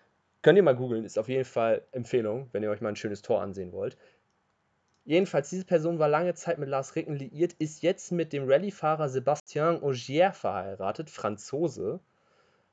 Könnt 0.42 0.56
ihr 0.56 0.62
mal 0.62 0.74
googeln, 0.74 1.04
ist 1.04 1.18
auf 1.18 1.28
jeden 1.28 1.44
Fall 1.44 1.82
Empfehlung, 1.92 2.48
wenn 2.52 2.62
ihr 2.62 2.70
euch 2.70 2.80
mal 2.80 2.88
ein 2.88 2.96
schönes 2.96 3.22
Tor 3.22 3.42
ansehen 3.42 3.72
wollt. 3.72 3.98
Jedenfalls, 5.04 5.50
diese 5.50 5.66
Person 5.66 5.98
war 5.98 6.08
lange 6.08 6.34
Zeit 6.34 6.58
mit 6.58 6.68
Lars 6.68 6.96
Ricken 6.96 7.14
liiert, 7.14 7.52
ist 7.58 7.82
jetzt 7.82 8.10
mit 8.12 8.32
dem 8.32 8.48
Rallye-Fahrer 8.48 9.06
Sébastien 9.06 9.82
Ogier 9.82 10.32
verheiratet, 10.32 11.10
Franzose 11.10 12.00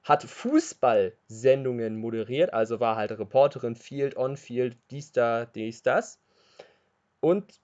hat 0.03 0.23
Fußballsendungen 0.23 1.95
moderiert, 1.97 2.53
also 2.53 2.79
war 2.79 2.97
halt 2.97 3.11
Reporterin, 3.11 3.75
Field, 3.75 4.17
On-Field, 4.17 4.77
dies, 4.91 5.13
da, 5.13 5.45
dies, 5.45 5.81
das. 5.81 6.19
Und 7.21 7.59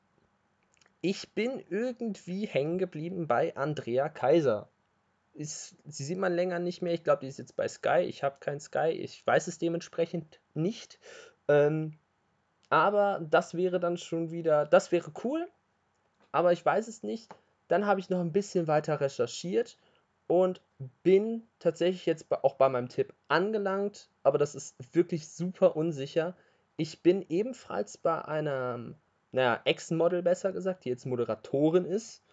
ich 1.01 1.33
bin 1.33 1.63
irgendwie 1.69 2.45
hängen 2.45 2.77
geblieben 2.77 3.27
bei 3.27 3.55
Andrea 3.55 4.09
Kaiser. 4.09 4.69
Ist, 5.33 5.75
sie 5.85 6.03
sieht 6.03 6.17
man 6.17 6.33
länger 6.33 6.59
nicht 6.59 6.81
mehr. 6.81 6.93
Ich 6.93 7.03
glaube, 7.03 7.21
die 7.21 7.27
ist 7.27 7.39
jetzt 7.39 7.55
bei 7.55 7.67
Sky. 7.67 7.99
Ich 8.01 8.23
habe 8.23 8.37
kein 8.39 8.59
Sky. 8.59 8.89
Ich 8.89 9.25
weiß 9.25 9.47
es 9.47 9.57
dementsprechend 9.57 10.39
nicht. 10.53 10.99
Ähm, 11.47 11.97
aber 12.69 13.25
das 13.29 13.53
wäre 13.53 13.79
dann 13.79 13.97
schon 13.97 14.31
wieder, 14.31 14.65
das 14.65 14.91
wäre 14.91 15.11
cool, 15.23 15.47
aber 16.31 16.51
ich 16.51 16.65
weiß 16.65 16.87
es 16.87 17.03
nicht. 17.03 17.33
Dann 17.67 17.85
habe 17.85 17.99
ich 17.99 18.09
noch 18.09 18.19
ein 18.19 18.31
bisschen 18.31 18.67
weiter 18.67 18.99
recherchiert 18.99 19.77
und 20.29 20.61
bin 21.01 21.47
tatsächlich 21.57 22.05
jetzt 22.05 22.31
auch 22.31 22.53
bei 22.53 22.69
meinem 22.69 22.87
Tipp 22.87 23.15
angelangt, 23.27 24.09
aber 24.21 24.37
das 24.37 24.53
ist 24.53 24.75
wirklich 24.93 25.27
super 25.27 25.75
unsicher. 25.75 26.37
Ich 26.77 27.01
bin 27.01 27.25
ebenfalls 27.29 27.97
bei 27.97 28.23
einer, 28.23 28.93
naja, 29.31 29.59
Ex-Model 29.65 30.21
besser 30.21 30.51
gesagt, 30.51 30.85
die 30.85 30.89
jetzt 30.89 31.07
Moderatorin 31.07 31.83
ist 31.83 32.23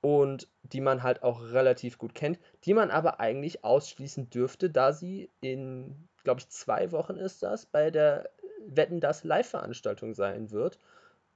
und 0.00 0.48
die 0.62 0.80
man 0.80 1.02
halt 1.02 1.24
auch 1.24 1.42
relativ 1.42 1.98
gut 1.98 2.14
kennt, 2.14 2.38
die 2.64 2.72
man 2.72 2.92
aber 2.92 3.18
eigentlich 3.18 3.64
ausschließen 3.64 4.30
dürfte, 4.30 4.70
da 4.70 4.92
sie 4.92 5.28
in, 5.40 6.08
glaube 6.22 6.40
ich, 6.40 6.48
zwei 6.50 6.92
Wochen 6.92 7.16
ist 7.16 7.42
das, 7.42 7.66
bei 7.66 7.90
der 7.90 8.30
Wetten 8.64 9.00
das 9.00 9.24
Live-Veranstaltung 9.24 10.14
sein 10.14 10.52
wird. 10.52 10.78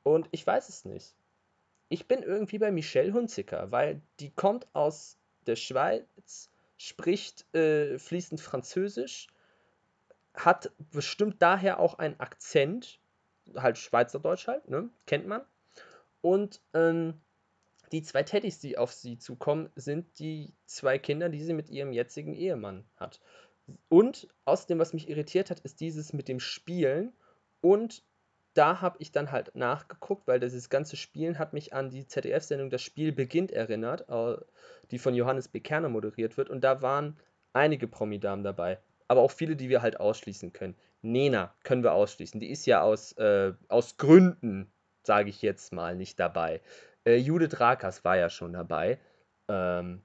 Und 0.05 0.29
ich 0.31 0.47
weiß 0.47 0.69
es 0.69 0.85
nicht. 0.85 1.17
Ich 1.89 2.07
bin 2.07 2.23
irgendwie 2.23 2.59
bei 2.59 2.71
Michelle 2.71 3.13
Hunziker, 3.13 3.73
weil 3.73 4.01
die 4.21 4.31
kommt 4.31 4.69
aus 4.75 5.19
der 5.45 5.57
Schweiz, 5.57 6.51
spricht 6.77 7.53
äh, 7.55 7.99
fließend 7.99 8.41
Französisch, 8.41 9.29
hat 10.35 10.73
bestimmt 10.91 11.41
daher 11.41 11.79
auch 11.79 11.95
einen 11.95 12.19
Akzent, 12.19 13.01
halt 13.55 13.79
Schweizerdeutsch 13.79 14.47
halt, 14.49 14.69
ne? 14.69 14.91
Kennt 15.07 15.27
man. 15.27 15.43
Und 16.21 16.61
ähm, 16.73 17.21
die 17.93 18.03
zwei 18.03 18.23
Teddys, 18.23 18.59
die 18.59 18.79
auf 18.79 18.93
sie 18.93 19.19
zukommen, 19.19 19.71
sind 19.77 20.19
die 20.19 20.55
zwei 20.67 20.99
Kinder, 20.99 21.29
die 21.29 21.43
sie 21.43 21.53
mit 21.53 21.71
ihrem 21.71 21.93
jetzigen 21.93 22.35
Ehemann 22.35 22.85
hat. 22.97 23.21
Und 23.89 24.29
außerdem, 24.45 24.79
was 24.79 24.93
mich 24.93 25.09
irritiert 25.09 25.51
hat, 25.51 25.61
ist 25.61 25.81
dieses 25.81 26.13
mit 26.13 26.29
dem 26.29 26.41
Spielen. 26.41 27.13
Und 27.61 28.03
da 28.55 28.81
habe 28.81 28.97
ich 29.01 29.13
dann 29.13 29.33
halt 29.33 29.55
nachgeguckt, 29.55 30.27
weil 30.27 30.41
dieses 30.41 30.71
ganze 30.71 30.97
Spielen 30.97 31.39
hat 31.39 31.53
mich 31.53 31.73
an 31.75 31.91
die 31.91 32.07
ZDF-Sendung 32.07 32.71
Das 32.71 32.83
Spiel 32.83 33.13
beginnt 33.13 33.51
erinnert, 33.53 34.07
die 34.91 34.99
von 34.99 35.15
Johannes 35.15 35.49
B. 35.49 35.61
Kerner 35.61 35.89
moderiert 35.89 36.37
wird. 36.37 36.51
Und 36.51 36.63
da 36.63 36.81
waren 36.83 37.17
einige 37.53 37.89
Promidamen 37.89 38.45
dabei. 38.45 38.79
aber 39.09 39.21
auch 39.21 39.31
viele, 39.31 39.57
die 39.57 39.69
wir 39.69 39.83
halt 39.83 40.01
ausschließen 40.01 40.53
können. 40.53 40.77
Nena 41.03 41.55
können 41.63 41.83
wir 41.83 41.93
ausschließen. 41.93 42.41
Die 42.41 42.51
ist 42.51 42.67
ja 42.67 42.83
aus, 42.83 43.13
äh, 43.13 43.53
aus 43.69 43.97
Gründen, 43.97 44.73
sage 45.03 45.31
ich 45.31 45.43
jetzt 45.43 45.73
mal, 45.73 45.95
nicht 45.95 46.19
dabei. 46.19 46.61
Äh, 47.05 47.17
Judith 47.17 47.61
Rakas 47.61 48.05
war 48.05 48.17
ja 48.17 48.31
schon 48.31 48.55
dabei. 48.55 48.99
Ähm, 49.49 50.03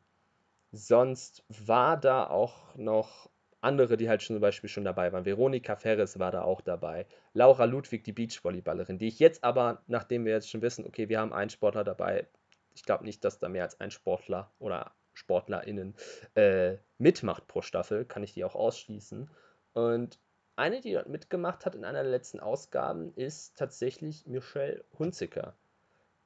sonst 0.71 1.43
war 1.47 1.97
da 1.97 2.27
auch 2.27 2.75
noch 2.75 3.28
andere, 3.61 3.97
die 3.97 4.09
halt 4.09 4.23
schon 4.23 4.35
zum 4.35 4.41
Beispiel 4.41 4.69
schon 4.69 4.85
dabei 4.85 5.11
waren. 5.11 5.25
Veronika 5.25 5.75
Ferres 5.75 6.19
war 6.19 6.31
da 6.31 6.43
auch 6.43 6.61
dabei. 6.61 7.05
Laura 7.33 7.65
Ludwig, 7.65 8.03
die 8.03 8.13
Beachvolleyballerin, 8.13 8.97
die 8.97 9.07
ich 9.07 9.19
jetzt 9.19 9.43
aber, 9.43 9.83
nachdem 9.87 10.25
wir 10.25 10.33
jetzt 10.33 10.49
schon 10.49 10.61
wissen, 10.61 10.85
okay, 10.85 11.09
wir 11.09 11.19
haben 11.19 11.33
einen 11.33 11.49
Sportler 11.49 11.83
dabei, 11.83 12.27
ich 12.73 12.83
glaube 12.83 13.03
nicht, 13.03 13.23
dass 13.25 13.39
da 13.39 13.49
mehr 13.49 13.63
als 13.63 13.79
ein 13.79 13.91
Sportler 13.91 14.51
oder 14.59 14.93
SportlerInnen 15.13 15.95
äh, 16.35 16.77
mitmacht 16.97 17.47
pro 17.47 17.61
Staffel, 17.61 18.05
kann 18.05 18.23
ich 18.23 18.33
die 18.33 18.45
auch 18.45 18.55
ausschließen. 18.55 19.29
Und 19.73 20.19
eine, 20.55 20.81
die 20.81 20.93
dort 20.93 21.09
mitgemacht 21.09 21.65
hat 21.65 21.75
in 21.75 21.85
einer 21.85 22.03
der 22.03 22.11
letzten 22.11 22.39
Ausgaben, 22.39 23.13
ist 23.15 23.57
tatsächlich 23.57 24.25
Michelle 24.27 24.83
Hunziker. 24.97 25.55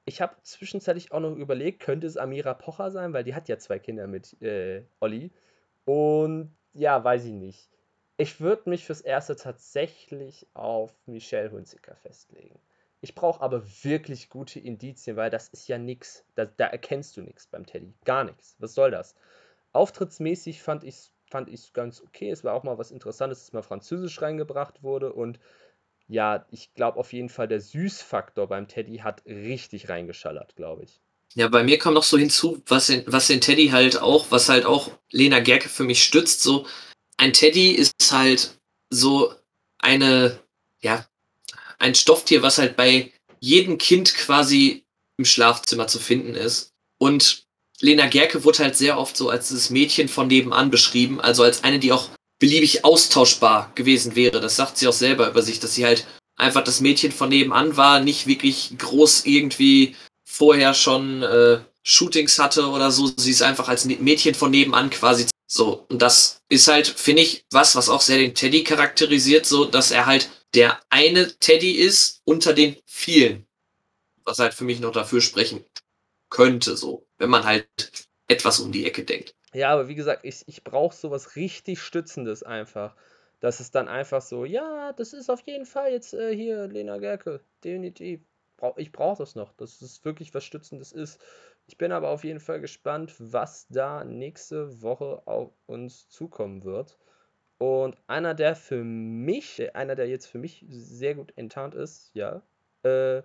Ich 0.05 0.21
habe 0.21 0.35
zwischenzeitlich 0.43 1.11
auch 1.11 1.21
noch 1.21 1.35
überlegt, 1.35 1.81
könnte 1.81 2.07
es 2.07 2.17
Amira 2.17 2.53
Pocher 2.53 2.91
sein, 2.91 3.13
weil 3.13 3.23
die 3.23 3.35
hat 3.35 3.47
ja 3.47 3.57
zwei 3.57 3.79
Kinder 3.79 4.05
mit 4.07 4.39
äh, 4.41 4.83
Olli. 4.99 5.31
Und 5.85 6.55
ja, 6.73 7.03
weiß 7.03 7.25
ich 7.25 7.33
nicht. 7.33 7.69
Ich 8.17 8.39
würde 8.39 8.69
mich 8.69 8.85
fürs 8.85 9.01
Erste 9.01 9.35
tatsächlich 9.35 10.47
auf 10.53 10.93
Michelle 11.05 11.51
Hunziker 11.51 11.95
festlegen. 11.95 12.59
Ich 13.01 13.15
brauche 13.15 13.41
aber 13.41 13.63
wirklich 13.83 14.29
gute 14.29 14.59
Indizien, 14.59 15.17
weil 15.17 15.29
das 15.29 15.49
ist 15.49 15.67
ja 15.67 15.77
nichts. 15.77 16.23
Da, 16.35 16.45
da, 16.45 16.67
erkennst 16.67 17.17
du 17.17 17.21
nichts 17.21 17.47
beim 17.47 17.65
Teddy. 17.65 17.93
Gar 18.05 18.23
nichts. 18.23 18.55
Was 18.59 18.75
soll 18.75 18.91
das? 18.91 19.15
Auftrittsmäßig 19.73 20.61
fand 20.61 20.83
ich 20.83 20.95
es 20.95 21.13
fand 21.29 21.73
ganz 21.73 22.01
okay. 22.01 22.29
Es 22.29 22.43
war 22.43 22.53
auch 22.53 22.63
mal 22.63 22.77
was 22.77 22.91
Interessantes, 22.91 23.39
dass 23.39 23.53
mal 23.53 23.61
Französisch 23.61 24.21
reingebracht 24.21 24.83
wurde. 24.83 25.11
Und 25.11 25.39
ja, 26.07 26.45
ich 26.51 26.73
glaube 26.75 26.99
auf 26.99 27.11
jeden 27.11 27.29
Fall, 27.29 27.47
der 27.47 27.59
Süßfaktor 27.59 28.47
beim 28.47 28.67
Teddy 28.67 28.99
hat 28.99 29.25
richtig 29.25 29.89
reingeschallert, 29.89 30.55
glaube 30.55 30.83
ich. 30.83 31.01
Ja, 31.35 31.47
bei 31.47 31.63
mir 31.63 31.79
kommt 31.79 31.95
noch 31.95 32.03
so 32.03 32.17
hinzu, 32.17 32.61
was 32.67 32.87
den, 32.87 33.03
was 33.07 33.27
den 33.27 33.41
Teddy 33.41 33.69
halt 33.69 33.99
auch, 33.99 34.27
was 34.29 34.49
halt 34.49 34.65
auch 34.65 34.91
Lena 35.11 35.39
Gerke 35.39 35.67
für 35.69 35.83
mich 35.83 36.03
stützt, 36.03 36.41
so 36.41 36.67
ein 37.17 37.33
Teddy 37.33 37.71
ist 37.71 37.93
halt 38.11 38.59
so 38.89 39.33
eine, 39.79 40.39
ja, 40.81 41.07
ein 41.79 41.95
Stofftier, 41.95 42.41
was 42.41 42.57
halt 42.57 42.75
bei 42.75 43.11
jedem 43.39 43.77
Kind 43.77 44.13
quasi 44.13 44.83
im 45.17 45.25
Schlafzimmer 45.25 45.87
zu 45.87 45.99
finden 45.99 46.35
ist. 46.35 46.71
Und 46.97 47.43
Lena 47.79 48.07
Gerke 48.07 48.43
wurde 48.43 48.59
halt 48.59 48.77
sehr 48.77 48.97
oft 48.97 49.17
so 49.17 49.29
als 49.29 49.49
das 49.49 49.69
Mädchen 49.69 50.07
von 50.07 50.27
nebenan 50.27 50.71
beschrieben, 50.71 51.19
also 51.19 51.43
als 51.43 51.63
eine, 51.63 51.79
die 51.79 51.91
auch 51.91 52.09
beliebig 52.39 52.85
austauschbar 52.85 53.71
gewesen 53.75 54.15
wäre. 54.15 54.39
Das 54.39 54.55
sagt 54.55 54.77
sie 54.77 54.87
auch 54.87 54.93
selber 54.93 55.29
über 55.29 55.41
sich, 55.41 55.59
dass 55.59 55.75
sie 55.75 55.85
halt 55.85 56.05
einfach 56.35 56.63
das 56.63 56.81
Mädchen 56.81 57.11
von 57.11 57.29
nebenan 57.29 57.75
war, 57.75 57.99
nicht 57.99 58.27
wirklich 58.27 58.73
groß 58.77 59.25
irgendwie 59.25 59.95
vorher 60.33 60.73
schon 60.73 61.21
äh, 61.21 61.59
Shootings 61.83 62.39
hatte 62.39 62.67
oder 62.67 62.89
so. 62.89 63.05
Sie 63.15 63.29
ist 63.29 63.43
einfach 63.43 63.67
als 63.67 63.85
Mädchen 63.85 64.33
von 64.33 64.49
nebenan 64.49 64.89
quasi 64.89 65.27
so. 65.45 65.85
Und 65.89 66.01
das 66.01 66.41
ist 66.49 66.67
halt, 66.67 66.87
finde 66.87 67.21
ich, 67.21 67.45
was, 67.51 67.75
was 67.75 67.87
auch 67.87 68.01
sehr 68.01 68.17
den 68.17 68.33
Teddy 68.33 68.63
charakterisiert, 68.63 69.45
so, 69.45 69.65
dass 69.65 69.91
er 69.91 70.07
halt 70.07 70.29
der 70.55 70.79
eine 70.89 71.27
Teddy 71.37 71.73
ist 71.73 72.21
unter 72.25 72.53
den 72.53 72.75
vielen. 72.85 73.45
Was 74.25 74.39
halt 74.39 74.55
für 74.55 74.63
mich 74.63 74.79
noch 74.79 74.91
dafür 74.91 75.21
sprechen 75.21 75.63
könnte, 76.29 76.77
so, 76.77 77.05
wenn 77.19 77.29
man 77.29 77.43
halt 77.43 77.67
etwas 78.27 78.59
um 78.59 78.71
die 78.71 78.87
Ecke 78.87 79.03
denkt. 79.03 79.35
Ja, 79.53 79.69
aber 79.69 79.87
wie 79.87 79.95
gesagt, 79.95 80.25
ich, 80.25 80.41
ich 80.47 80.63
brauche 80.63 80.95
sowas 80.95 81.35
richtig 81.35 81.79
Stützendes 81.79 82.41
einfach. 82.41 82.95
Dass 83.39 83.59
es 83.59 83.69
dann 83.69 83.87
einfach 83.89 84.21
so, 84.21 84.45
ja, 84.45 84.93
das 84.93 85.13
ist 85.13 85.29
auf 85.29 85.41
jeden 85.45 85.65
Fall 85.65 85.91
jetzt 85.91 86.13
äh, 86.13 86.33
hier 86.33 86.67
Lena 86.67 86.97
Gerke, 86.97 87.41
definitiv 87.63 88.21
brauch, 88.63 88.77
ich 88.77 88.93
brauche 88.93 89.17
das 89.17 89.35
noch, 89.35 89.51
dass 89.53 89.81
es 89.81 90.05
wirklich 90.05 90.33
was 90.33 90.45
Stützendes 90.45 90.93
ist. 90.93 91.21
Ich 91.67 91.77
bin 91.77 91.91
aber 91.91 92.09
auf 92.09 92.23
jeden 92.23 92.39
Fall 92.39 92.61
gespannt, 92.61 93.13
was 93.19 93.67
da 93.67 94.05
nächste 94.05 94.81
Woche 94.81 95.21
auf 95.25 95.51
uns 95.65 96.07
zukommen 96.09 96.63
wird. 96.63 96.97
Und 97.57 97.97
einer, 98.07 98.33
der 98.33 98.55
für 98.55 98.83
mich, 98.83 99.75
einer, 99.75 99.95
der 99.95 100.07
jetzt 100.07 100.27
für 100.27 100.37
mich 100.37 100.65
sehr 100.69 101.15
gut 101.15 101.33
enttarnt 101.37 101.75
ist, 101.75 102.11
ja, 102.13 102.41
äh, 102.83 103.21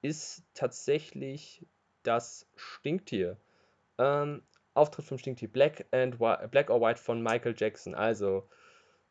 ist 0.00 0.44
tatsächlich 0.54 1.66
das 2.02 2.48
Stinktier. 2.56 3.36
Ähm, 3.98 4.42
Auftritt 4.72 5.04
vom 5.04 5.18
Stinktier 5.18 5.52
Black, 5.52 5.86
and 5.90 6.18
Black 6.18 6.70
or 6.70 6.80
White 6.80 7.00
von 7.00 7.22
Michael 7.22 7.54
Jackson. 7.56 7.94
Also, 7.94 8.48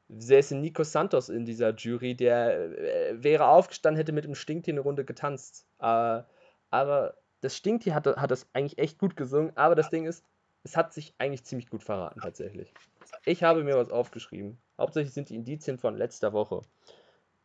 säße 0.09 0.55
Nico 0.55 0.83
Santos 0.83 1.29
in 1.29 1.45
dieser 1.45 1.73
Jury, 1.75 2.15
der 2.15 2.77
äh, 2.77 3.23
wäre 3.23 3.47
aufgestanden, 3.47 3.97
hätte 3.97 4.11
mit 4.11 4.25
dem 4.25 4.35
Stinktier 4.35 4.73
eine 4.73 4.81
Runde 4.81 5.05
getanzt. 5.05 5.67
Äh, 5.79 6.23
aber 6.69 7.15
das 7.41 7.55
Stinktier 7.55 7.93
hat, 7.93 8.07
hat 8.07 8.31
das 8.31 8.47
eigentlich 8.53 8.77
echt 8.77 8.97
gut 8.99 9.15
gesungen, 9.15 9.55
aber 9.55 9.75
das 9.75 9.89
Ding 9.89 10.05
ist, 10.05 10.23
es 10.63 10.75
hat 10.75 10.93
sich 10.93 11.13
eigentlich 11.17 11.43
ziemlich 11.45 11.69
gut 11.69 11.83
verraten 11.83 12.19
tatsächlich. 12.21 12.73
Ich 13.25 13.43
habe 13.43 13.63
mir 13.63 13.77
was 13.77 13.91
aufgeschrieben. 13.91 14.57
Hauptsächlich 14.77 15.13
sind 15.13 15.29
die 15.29 15.35
Indizien 15.35 15.77
von 15.77 15.95
letzter 15.95 16.33
Woche. 16.33 16.61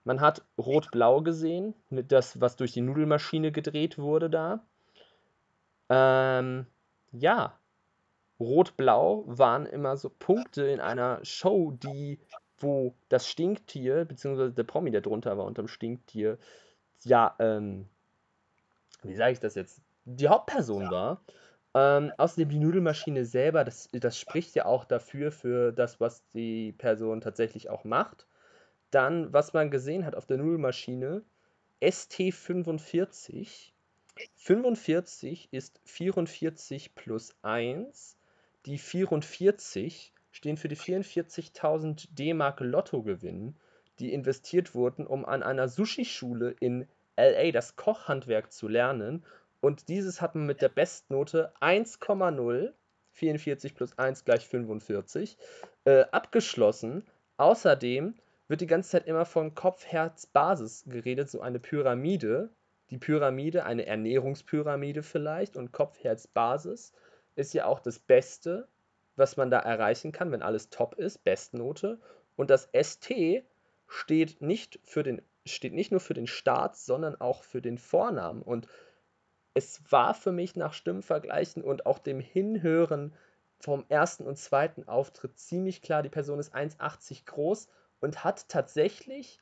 Man 0.05 0.21
hat 0.21 0.45
Rot-Blau 0.59 1.23
gesehen, 1.23 1.75
mit 1.89 2.11
das, 2.11 2.41
was 2.41 2.57
durch 2.57 2.73
die 2.73 2.81
Nudelmaschine 2.81 3.53
gedreht 3.53 3.99
wurde 3.99 4.29
da. 4.29 4.67
Ähm, 5.89 6.67
ja, 7.13 7.57
Rot-Blau 8.41 9.25
waren 9.27 9.67
immer 9.67 9.97
so 9.97 10.11
Punkte 10.11 10.67
in 10.67 10.81
einer 10.81 11.25
Show, 11.25 11.71
die 11.71 12.19
wo 12.63 12.95
das 13.09 13.29
Stinktier, 13.29 14.05
beziehungsweise 14.05 14.53
der 14.53 14.65
Promi, 14.65 14.91
der 14.91 15.01
drunter 15.01 15.37
war 15.39 15.45
unterm 15.45 15.69
Stinktier, 15.69 16.39
ja, 17.05 17.35
ähm, 17.39 17.89
wie 19.03 19.15
sage 19.15 19.33
ich 19.33 19.41
das 19.41 19.55
jetzt, 19.55 19.83
die 20.05 20.29
Hauptperson 20.29 20.91
war. 20.91 21.23
Ähm, 21.75 22.13
außerdem 22.19 22.51
die 22.51 22.59
Nudelmaschine 22.59 23.25
selber, 23.25 23.65
das, 23.65 23.89
das 23.93 24.19
spricht 24.19 24.55
ja 24.55 24.67
auch 24.67 24.85
dafür, 24.85 25.33
für 25.33 25.73
das, 25.73 26.01
was 26.01 26.23
die 26.35 26.73
Person 26.73 27.21
tatsächlich 27.21 27.71
auch 27.71 27.85
macht. 27.85 28.27
Dann, 28.91 29.33
was 29.33 29.55
man 29.55 29.71
gesehen 29.71 30.05
hat 30.05 30.15
auf 30.15 30.27
der 30.27 30.37
Nudelmaschine, 30.37 31.23
ST45. 31.81 33.73
45 34.37 35.49
ist 35.51 35.81
44 35.85 36.95
plus 36.95 37.35
1. 37.41 38.19
Die 38.67 38.79
44 38.79 40.12
stehen 40.33 40.57
für 40.57 40.69
die 40.69 40.77
44.000 40.77 42.09
D-Mark 42.11 42.61
Lottogewinn, 42.61 43.55
die 43.99 44.13
investiert 44.13 44.75
wurden, 44.75 45.07
um 45.07 45.25
an 45.25 45.43
einer 45.43 45.69
Sushi-Schule 45.69 46.57
in 46.59 46.89
LA 47.17 47.53
das 47.53 47.77
Kochhandwerk 47.77 48.51
zu 48.51 48.67
lernen. 48.67 49.25
Und 49.61 49.89
dieses 49.89 50.21
hat 50.21 50.35
man 50.35 50.47
mit 50.47 50.63
der 50.63 50.71
Bestnote 50.71 51.53
1,0, 51.61 52.73
44 53.13 53.75
plus 53.75 53.99
1 53.99 54.25
gleich 54.25 54.47
45, 54.49 55.37
äh, 55.85 56.05
abgeschlossen. 56.11 57.05
Außerdem 57.37 58.15
wird 58.49 58.61
die 58.61 58.67
ganze 58.67 58.91
Zeit 58.91 59.07
immer 59.07 59.27
von 59.27 59.55
Kopf, 59.55 59.87
Herz, 59.87 60.27
Basis 60.27 60.85
geredet, 60.87 61.31
so 61.31 61.41
eine 61.41 61.61
Pyramide. 61.61 62.51
Die 62.91 62.99
Pyramide, 62.99 63.65
eine 63.65 63.87
Ernährungspyramide 63.87 65.03
vielleicht 65.03 65.57
und 65.57 65.73
Kopf, 65.73 66.03
Herz, 66.03 66.27
Basis 66.27 66.93
ist 67.37 67.55
ja 67.55 67.67
auch 67.67 67.81
das 67.81 67.99
Beste 67.99 68.69
was 69.17 69.37
man 69.37 69.51
da 69.51 69.59
erreichen 69.59 70.13
kann, 70.13 70.33
wenn 70.33 70.43
alles 70.43 70.71
top 70.71 70.95
ist, 70.95 71.25
Bestnote. 71.25 72.01
Und 72.37 72.51
das 72.51 72.69
ST 72.73 73.13
steht 73.87 74.41
nicht, 74.41 74.81
für 74.85 75.03
den, 75.03 75.23
steht 75.45 75.75
nicht 75.75 75.91
nur 75.91 76.01
für 76.01 76.15
den 76.15 76.27
Start, 76.27 76.77
sondern 76.77 77.21
auch 77.21 77.43
für 77.43 77.61
den 77.61 77.79
Vornamen. 77.79 78.43
Und 78.43 78.69
es 79.55 79.83
war 79.91 80.15
für 80.15 80.33
mich 80.33 80.57
nach 80.57 80.73
Stimmvergleichen 80.73 81.63
und 81.63 81.87
auch 81.87 81.99
dem 81.99 82.21
Hinhören 82.21 83.15
vom 83.59 83.85
ersten 83.89 84.27
und 84.27 84.39
zweiten 84.39 84.89
Auftritt 84.89 85.39
ziemlich 85.39 85.83
klar, 85.83 86.03
die 86.03 86.09
Person 86.09 86.41
ist 86.41 86.55
1,80 86.55 87.27
groß 87.27 87.69
und 88.01 88.25
hat 88.25 88.49
tatsächlich 88.49 89.41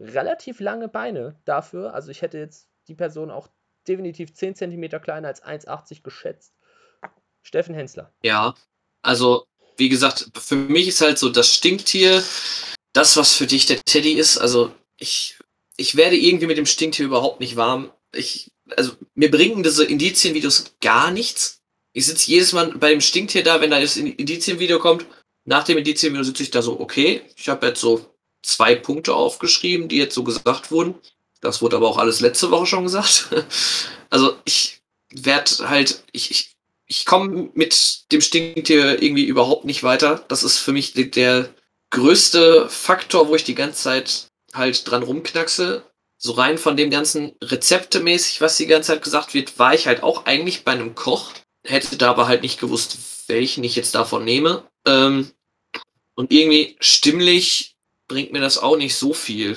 relativ 0.00 0.58
lange 0.58 0.88
Beine 0.88 1.36
dafür. 1.44 1.94
Also 1.94 2.10
ich 2.10 2.22
hätte 2.22 2.38
jetzt 2.38 2.68
die 2.88 2.94
Person 2.94 3.30
auch 3.30 3.48
definitiv 3.86 4.34
10 4.34 4.56
cm 4.56 5.00
kleiner 5.00 5.28
als 5.28 5.44
1,80 5.44 6.02
geschätzt. 6.02 6.54
Steffen 7.42 7.74
Hensler. 7.74 8.12
Ja, 8.22 8.54
also, 9.02 9.46
wie 9.76 9.88
gesagt, 9.88 10.30
für 10.38 10.56
mich 10.56 10.88
ist 10.88 11.00
halt 11.00 11.18
so 11.18 11.28
das 11.28 11.54
Stinktier 11.54 12.22
das, 12.92 13.16
was 13.16 13.34
für 13.34 13.46
dich 13.46 13.66
der 13.66 13.82
Teddy 13.84 14.12
ist. 14.12 14.38
Also, 14.38 14.72
ich, 14.98 15.38
ich 15.76 15.96
werde 15.96 16.16
irgendwie 16.16 16.46
mit 16.46 16.58
dem 16.58 16.66
Stinktier 16.66 17.06
überhaupt 17.06 17.40
nicht 17.40 17.56
warm. 17.56 17.90
Ich, 18.14 18.50
also, 18.76 18.92
mir 19.14 19.30
bringen 19.30 19.62
diese 19.62 19.84
Indizienvideos 19.84 20.74
gar 20.80 21.10
nichts. 21.10 21.60
Ich 21.92 22.06
sitze 22.06 22.30
jedes 22.30 22.52
Mal 22.52 22.72
bei 22.76 22.90
dem 22.90 23.00
Stinktier 23.00 23.42
da, 23.42 23.60
wenn 23.60 23.70
da 23.70 23.80
das 23.80 23.96
Indizienvideo 23.96 24.78
kommt. 24.78 25.04
Nach 25.44 25.64
dem 25.64 25.78
Indizienvideo 25.78 26.24
sitze 26.24 26.44
ich 26.44 26.50
da 26.50 26.62
so, 26.62 26.78
okay, 26.80 27.22
ich 27.36 27.48
habe 27.48 27.66
jetzt 27.66 27.80
so 27.80 28.14
zwei 28.42 28.74
Punkte 28.74 29.14
aufgeschrieben, 29.14 29.88
die 29.88 29.96
jetzt 29.96 30.14
so 30.14 30.24
gesagt 30.24 30.70
wurden. 30.70 30.94
Das 31.40 31.60
wurde 31.60 31.76
aber 31.76 31.88
auch 31.88 31.98
alles 31.98 32.20
letzte 32.20 32.50
Woche 32.50 32.66
schon 32.66 32.84
gesagt. 32.84 33.28
Also 34.10 34.36
ich 34.44 34.82
werde 35.10 35.70
halt, 35.70 36.04
ich, 36.12 36.30
ich, 36.30 36.51
ich 36.92 37.06
komme 37.06 37.48
mit 37.54 38.12
dem 38.12 38.20
Stinktier 38.20 39.02
irgendwie 39.02 39.24
überhaupt 39.24 39.64
nicht 39.64 39.82
weiter. 39.82 40.22
Das 40.28 40.42
ist 40.42 40.58
für 40.58 40.72
mich 40.72 40.92
der, 40.92 41.48
größte 41.88 42.68
Faktor, 42.68 43.28
wo 43.28 43.34
ich 43.34 43.44
die 43.44 43.54
ganze 43.54 43.82
Zeit 43.82 44.28
halt 44.52 44.90
dran 44.90 45.02
rumknackse. 45.02 45.84
So 46.18 46.32
rein 46.32 46.58
von 46.58 46.76
dem 46.76 46.90
ganzen 46.90 47.32
Rezeptemäßig, 47.42 48.40
was 48.40 48.56
die 48.56 48.66
ganze 48.66 48.88
Zeit 48.88 49.02
gesagt 49.02 49.34
wird, 49.34 49.58
war 49.58 49.74
ich 49.74 49.86
halt 49.86 50.02
auch 50.02 50.26
eigentlich 50.26 50.64
bei 50.64 50.72
einem 50.72 50.94
Koch. 50.94 51.32
Hätte 51.64 51.96
da 51.96 52.10
aber 52.10 52.28
halt 52.28 52.42
nicht 52.42 52.60
gewusst, 52.60 52.98
welchen 53.26 53.64
ich 53.64 53.76
jetzt 53.76 53.94
davon 53.94 54.24
nehme. 54.24 54.64
Ähm, 54.86 55.30
und 56.14 56.30
irgendwie 56.30 56.76
stimmlich 56.80 57.74
bringt 58.08 58.32
mir 58.32 58.40
das 58.40 58.58
auch 58.58 58.76
nicht 58.76 58.96
so 58.96 59.14
viel. 59.14 59.56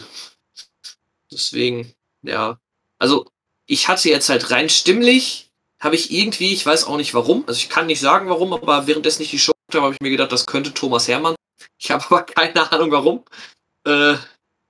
Deswegen, 1.31 1.93
ja. 2.21 2.59
Also, 2.97 3.25
ich 3.65 3.87
hatte 3.87 4.09
jetzt 4.09 4.29
halt 4.29 4.51
rein 4.51 4.69
stimmlich, 4.69 5.45
habe 5.79 5.95
ich 5.95 6.11
irgendwie, 6.11 6.53
ich 6.53 6.65
weiß 6.65 6.85
auch 6.85 6.97
nicht 6.97 7.13
warum, 7.13 7.43
also 7.47 7.57
ich 7.57 7.69
kann 7.69 7.87
nicht 7.87 7.99
sagen 7.99 8.29
warum, 8.29 8.53
aber 8.53 8.87
währenddessen 8.87 9.23
ich 9.23 9.31
die 9.31 9.39
Show 9.39 9.53
habe, 9.73 9.85
habe 9.85 9.93
ich 9.93 10.01
mir 10.01 10.09
gedacht, 10.09 10.31
das 10.31 10.45
könnte 10.45 10.73
Thomas 10.73 11.07
Hermann. 11.07 11.35
Ich 11.77 11.91
habe 11.91 12.03
aber 12.05 12.23
keine 12.23 12.71
Ahnung 12.71 12.91
warum. 12.91 13.25
Äh, 13.85 14.15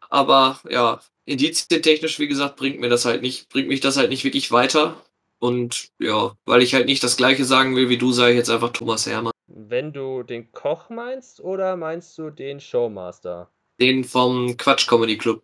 aber 0.09 0.59
ja, 0.69 0.99
indizientechnisch, 1.25 2.19
wie 2.19 2.27
gesagt, 2.27 2.55
bringt 2.55 2.79
mir 2.79 2.89
das 2.89 3.05
halt 3.05 3.21
nicht, 3.21 3.49
bringt 3.49 3.67
mich 3.67 3.79
das 3.79 3.97
halt 3.97 4.09
nicht 4.09 4.23
wirklich 4.23 4.51
weiter. 4.51 5.01
Und 5.39 5.89
ja, 5.99 6.35
weil 6.45 6.61
ich 6.61 6.73
halt 6.73 6.85
nicht 6.85 7.03
das 7.03 7.17
gleiche 7.17 7.45
sagen 7.45 7.75
will 7.75 7.89
wie 7.89 7.97
du, 7.97 8.11
sage 8.11 8.31
ich 8.31 8.37
jetzt 8.37 8.49
einfach 8.49 8.71
Thomas 8.71 9.05
Hermann. 9.05 9.31
Wenn 9.47 9.93
du 9.93 10.23
den 10.23 10.51
Koch 10.51 10.89
meinst 10.89 11.39
oder 11.39 11.75
meinst 11.75 12.17
du 12.17 12.29
den 12.29 12.59
Showmaster? 12.59 13.49
Den 13.79 14.03
vom 14.03 14.57
Quatsch 14.57 14.87
Comedy 14.87 15.17
Club. 15.17 15.43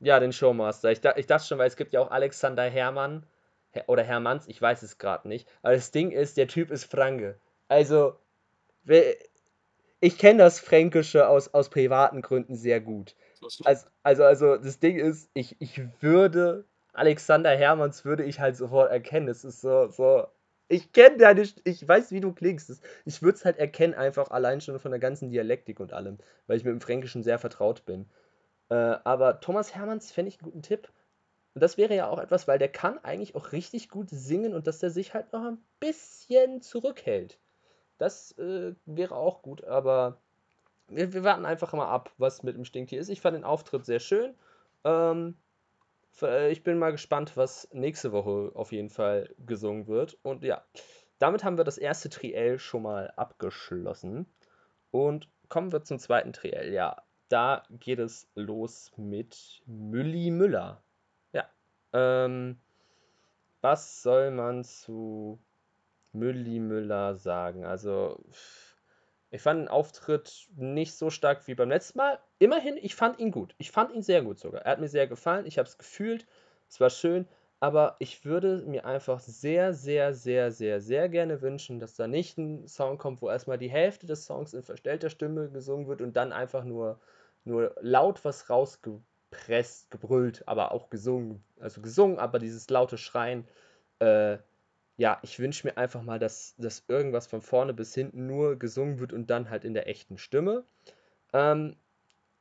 Ja, 0.00 0.20
den 0.20 0.32
Showmaster. 0.32 0.92
Ich, 0.92 1.00
ich 1.16 1.26
dachte 1.26 1.46
schon, 1.46 1.58
weil 1.58 1.68
es 1.68 1.76
gibt 1.76 1.92
ja 1.92 2.00
auch 2.00 2.10
Alexander 2.10 2.64
Hermann 2.64 3.26
oder 3.86 4.02
Hermanns, 4.02 4.48
ich 4.48 4.60
weiß 4.60 4.82
es 4.82 4.98
gerade 4.98 5.28
nicht. 5.28 5.48
Aber 5.62 5.74
das 5.74 5.90
Ding 5.90 6.10
ist, 6.10 6.36
der 6.36 6.48
Typ 6.48 6.70
ist 6.70 6.84
Franke. 6.84 7.38
Also, 7.68 8.16
ich 10.00 10.18
kenne 10.18 10.38
das 10.38 10.60
Fränkische 10.60 11.28
aus, 11.28 11.52
aus 11.54 11.70
privaten 11.70 12.22
Gründen 12.22 12.56
sehr 12.56 12.80
gut. 12.80 13.14
Also, 13.64 13.86
also, 14.02 14.24
also 14.24 14.56
das 14.56 14.78
Ding 14.78 14.98
ist, 14.98 15.30
ich, 15.34 15.56
ich 15.60 15.80
würde 16.00 16.64
Alexander 16.92 17.50
Hermanns 17.50 18.04
würde 18.04 18.24
ich 18.24 18.40
halt 18.40 18.56
sofort 18.56 18.90
erkennen. 18.90 19.28
Es 19.28 19.44
ist 19.44 19.60
so, 19.60 19.88
so. 19.88 20.26
Ich 20.68 20.92
kenne 20.92 21.18
deine, 21.18 21.42
ich 21.64 21.86
weiß, 21.86 22.12
wie 22.12 22.20
du 22.20 22.32
klingst. 22.32 22.82
Ich 23.04 23.22
würde 23.22 23.36
es 23.36 23.44
halt 23.44 23.58
erkennen, 23.58 23.94
einfach 23.94 24.30
allein 24.30 24.60
schon 24.60 24.78
von 24.78 24.90
der 24.90 25.00
ganzen 25.00 25.30
Dialektik 25.30 25.80
und 25.80 25.92
allem, 25.92 26.18
weil 26.46 26.56
ich 26.56 26.64
mit 26.64 26.72
dem 26.72 26.80
Fränkischen 26.80 27.22
sehr 27.22 27.38
vertraut 27.38 27.84
bin. 27.84 28.08
Äh, 28.70 28.74
aber 28.74 29.40
Thomas 29.40 29.74
Hermanns 29.74 30.12
fände 30.12 30.30
ich 30.30 30.40
einen 30.40 30.50
guten 30.50 30.62
Tipp. 30.62 30.88
Und 31.54 31.62
das 31.62 31.76
wäre 31.76 31.94
ja 31.94 32.08
auch 32.08 32.18
etwas, 32.18 32.48
weil 32.48 32.58
der 32.58 32.68
kann 32.68 32.98
eigentlich 33.04 33.34
auch 33.34 33.52
richtig 33.52 33.88
gut 33.88 34.08
singen 34.10 34.54
und 34.54 34.66
dass 34.66 34.78
der 34.78 34.90
sich 34.90 35.12
halt 35.12 35.32
noch 35.32 35.44
ein 35.44 35.62
bisschen 35.80 36.62
zurückhält. 36.62 37.38
Das 37.98 38.32
äh, 38.38 38.74
wäre 38.86 39.14
auch 39.14 39.42
gut, 39.42 39.64
aber 39.64 40.18
wir, 40.88 41.12
wir, 41.12 41.24
warten 41.24 41.44
einfach 41.44 41.72
mal 41.72 41.88
ab, 41.88 42.10
was 42.18 42.42
mit 42.42 42.56
dem 42.56 42.64
Stinktier 42.64 43.00
ist. 43.00 43.08
Ich 43.08 43.20
fand 43.20 43.36
den 43.36 43.44
Auftritt 43.44 43.84
sehr 43.84 44.00
schön. 44.00 44.34
Ähm, 44.84 45.36
äh, 46.20 46.50
ich 46.50 46.62
bin 46.62 46.78
mal 46.78 46.92
gespannt, 46.92 47.36
was 47.36 47.68
nächste 47.72 48.12
Woche 48.12 48.52
auf 48.54 48.72
jeden 48.72 48.90
Fall 48.90 49.34
gesungen 49.38 49.86
wird. 49.86 50.18
Und 50.22 50.42
ja, 50.42 50.64
damit 51.18 51.44
haben 51.44 51.56
wir 51.56 51.64
das 51.64 51.78
erste 51.78 52.08
Triell 52.08 52.58
schon 52.58 52.82
mal 52.82 53.12
abgeschlossen. 53.16 54.26
Und 54.90 55.28
kommen 55.48 55.72
wir 55.72 55.84
zum 55.84 55.98
zweiten 55.98 56.32
Triell. 56.32 56.72
Ja, 56.72 57.02
da 57.28 57.62
geht 57.70 57.98
es 57.98 58.28
los 58.34 58.90
mit 58.96 59.62
Mülli 59.66 60.30
Müller. 60.30 60.82
Ähm, 61.92 62.58
was 63.60 64.02
soll 64.02 64.30
man 64.30 64.64
zu 64.64 65.38
Mülli 66.12 66.58
Müller 66.60 67.16
sagen? 67.16 67.64
Also, 67.64 68.24
ich 69.30 69.40
fand 69.40 69.60
den 69.62 69.68
Auftritt 69.68 70.48
nicht 70.56 70.94
so 70.94 71.10
stark 71.10 71.46
wie 71.46 71.54
beim 71.54 71.70
letzten 71.70 71.98
Mal. 71.98 72.18
Immerhin, 72.38 72.76
ich 72.76 72.94
fand 72.94 73.18
ihn 73.18 73.30
gut. 73.30 73.54
Ich 73.58 73.70
fand 73.70 73.92
ihn 73.92 74.02
sehr 74.02 74.22
gut 74.22 74.38
sogar. 74.38 74.62
Er 74.62 74.72
hat 74.72 74.80
mir 74.80 74.88
sehr 74.88 75.06
gefallen. 75.06 75.46
Ich 75.46 75.58
habe 75.58 75.68
es 75.68 75.78
gefühlt. 75.78 76.26
Es 76.68 76.80
war 76.80 76.90
schön. 76.90 77.26
Aber 77.60 77.96
ich 78.00 78.24
würde 78.24 78.64
mir 78.66 78.84
einfach 78.84 79.20
sehr, 79.20 79.72
sehr, 79.72 80.12
sehr, 80.14 80.50
sehr, 80.50 80.80
sehr 80.80 81.08
gerne 81.08 81.40
wünschen, 81.42 81.78
dass 81.78 81.94
da 81.94 82.08
nicht 82.08 82.36
ein 82.36 82.66
Song 82.66 82.98
kommt, 82.98 83.22
wo 83.22 83.30
erstmal 83.30 83.56
die 83.56 83.70
Hälfte 83.70 84.06
des 84.06 84.26
Songs 84.26 84.52
in 84.52 84.64
verstellter 84.64 85.10
Stimme 85.10 85.48
gesungen 85.48 85.86
wird 85.86 86.02
und 86.02 86.16
dann 86.16 86.32
einfach 86.32 86.64
nur, 86.64 86.98
nur 87.44 87.74
laut 87.80 88.24
was 88.24 88.50
rausgepresst, 89.32 89.90
gebrüllt, 89.90 90.46
aber 90.46 90.72
auch 90.72 90.90
gesungen. 90.90 91.42
Also 91.60 91.80
gesungen, 91.80 92.18
aber 92.18 92.38
dieses 92.38 92.68
laute 92.70 92.98
Schreien. 92.98 93.46
Äh, 93.98 94.38
ja, 94.96 95.18
ich 95.22 95.38
wünsche 95.38 95.66
mir 95.66 95.76
einfach 95.76 96.02
mal, 96.02 96.18
dass, 96.18 96.54
dass 96.58 96.84
irgendwas 96.88 97.26
von 97.26 97.40
vorne 97.40 97.74
bis 97.74 97.94
hinten 97.94 98.26
nur 98.26 98.58
gesungen 98.58 99.00
wird 99.00 99.12
und 99.12 99.30
dann 99.30 99.50
halt 99.50 99.64
in 99.64 99.74
der 99.74 99.88
echten 99.88 100.18
Stimme. 100.18 100.64
Ähm, 101.32 101.76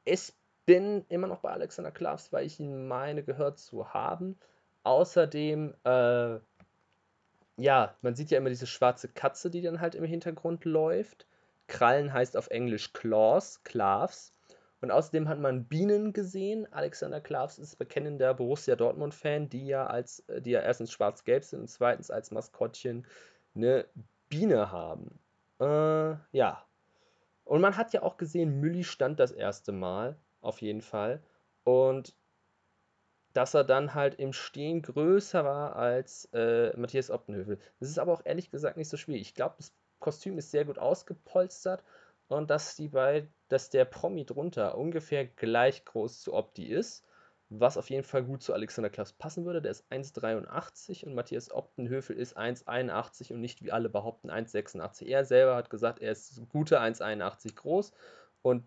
ich 0.03 0.33
bin 0.65 1.05
immer 1.09 1.27
noch 1.27 1.39
bei 1.39 1.51
Alexander 1.51 1.91
Klavs, 1.91 2.31
weil 2.33 2.45
ich 2.45 2.59
ihn 2.59 2.87
meine 2.87 3.23
gehört 3.23 3.57
zu 3.57 3.93
haben. 3.93 4.37
Außerdem, 4.83 5.73
äh, 5.83 6.39
ja, 7.57 7.95
man 8.01 8.15
sieht 8.15 8.31
ja 8.31 8.37
immer 8.37 8.49
diese 8.49 8.67
schwarze 8.67 9.07
Katze, 9.07 9.49
die 9.49 9.61
dann 9.61 9.79
halt 9.79 9.95
im 9.95 10.03
Hintergrund 10.03 10.65
läuft. 10.65 11.25
Krallen 11.67 12.11
heißt 12.11 12.35
auf 12.35 12.49
Englisch 12.49 12.91
Claws, 12.93 13.63
Klavs. 13.63 14.33
Und 14.81 14.89
außerdem 14.89 15.29
hat 15.29 15.39
man 15.39 15.65
Bienen 15.65 16.11
gesehen. 16.11 16.71
Alexander 16.73 17.21
Klavs 17.21 17.59
ist 17.59 17.77
bekennender 17.77 18.33
Borussia 18.33 18.75
Dortmund-Fan, 18.75 19.47
die 19.47 19.67
ja 19.67 19.85
als, 19.85 20.27
äh, 20.27 20.41
die 20.41 20.51
ja 20.51 20.61
erstens 20.61 20.91
schwarz-gelb 20.91 21.43
sind 21.43 21.61
und 21.61 21.67
zweitens 21.67 22.09
als 22.09 22.31
Maskottchen 22.31 23.05
eine 23.55 23.85
Biene 24.29 24.71
haben. 24.71 25.19
Äh, 25.59 26.15
ja. 26.31 26.65
Und 27.43 27.61
man 27.61 27.77
hat 27.77 27.93
ja 27.93 28.01
auch 28.01 28.17
gesehen, 28.17 28.59
Mülli 28.59 28.83
stand 28.83 29.19
das 29.19 29.31
erste 29.31 29.71
Mal, 29.71 30.17
auf 30.41 30.61
jeden 30.61 30.81
Fall. 30.81 31.21
Und 31.63 32.15
dass 33.33 33.53
er 33.53 33.63
dann 33.63 33.93
halt 33.93 34.15
im 34.15 34.33
Stehen 34.33 34.81
größer 34.81 35.45
war 35.45 35.75
als 35.75 36.25
äh, 36.33 36.75
Matthias 36.75 37.11
Optenhövel. 37.11 37.59
Das 37.79 37.89
ist 37.89 37.99
aber 37.99 38.13
auch 38.13 38.25
ehrlich 38.25 38.49
gesagt 38.49 38.77
nicht 38.77 38.89
so 38.89 38.97
schwierig. 38.97 39.21
Ich 39.21 39.35
glaube, 39.35 39.55
das 39.57 39.73
Kostüm 39.99 40.37
ist 40.37 40.51
sehr 40.51 40.65
gut 40.65 40.79
ausgepolstert 40.79 41.83
und 42.37 42.49
dass 42.49 42.75
die 42.75 42.87
bei, 42.87 43.27
dass 43.49 43.69
der 43.69 43.85
Promi 43.85 44.25
drunter 44.25 44.77
ungefähr 44.77 45.25
gleich 45.25 45.85
groß 45.85 46.21
zu 46.21 46.33
Opti 46.33 46.65
ist, 46.65 47.05
was 47.49 47.77
auf 47.77 47.89
jeden 47.89 48.05
Fall 48.05 48.23
gut 48.23 48.41
zu 48.41 48.53
Alexander 48.53 48.89
Klaus 48.89 49.11
passen 49.11 49.45
würde. 49.45 49.61
Der 49.61 49.71
ist 49.71 49.85
1,83 49.91 51.05
und 51.05 51.15
Matthias 51.15 51.51
Optenhöfel 51.51 52.15
ist 52.15 52.37
1,81 52.37 53.33
und 53.33 53.41
nicht 53.41 53.63
wie 53.63 53.71
alle 53.71 53.89
behaupten 53.89 54.31
1,86. 54.31 55.05
Er 55.05 55.25
selber 55.25 55.55
hat 55.55 55.69
gesagt, 55.69 55.99
er 55.99 56.13
ist 56.13 56.41
gute 56.49 56.79
1,81 56.79 57.55
groß 57.55 57.91
und 58.41 58.63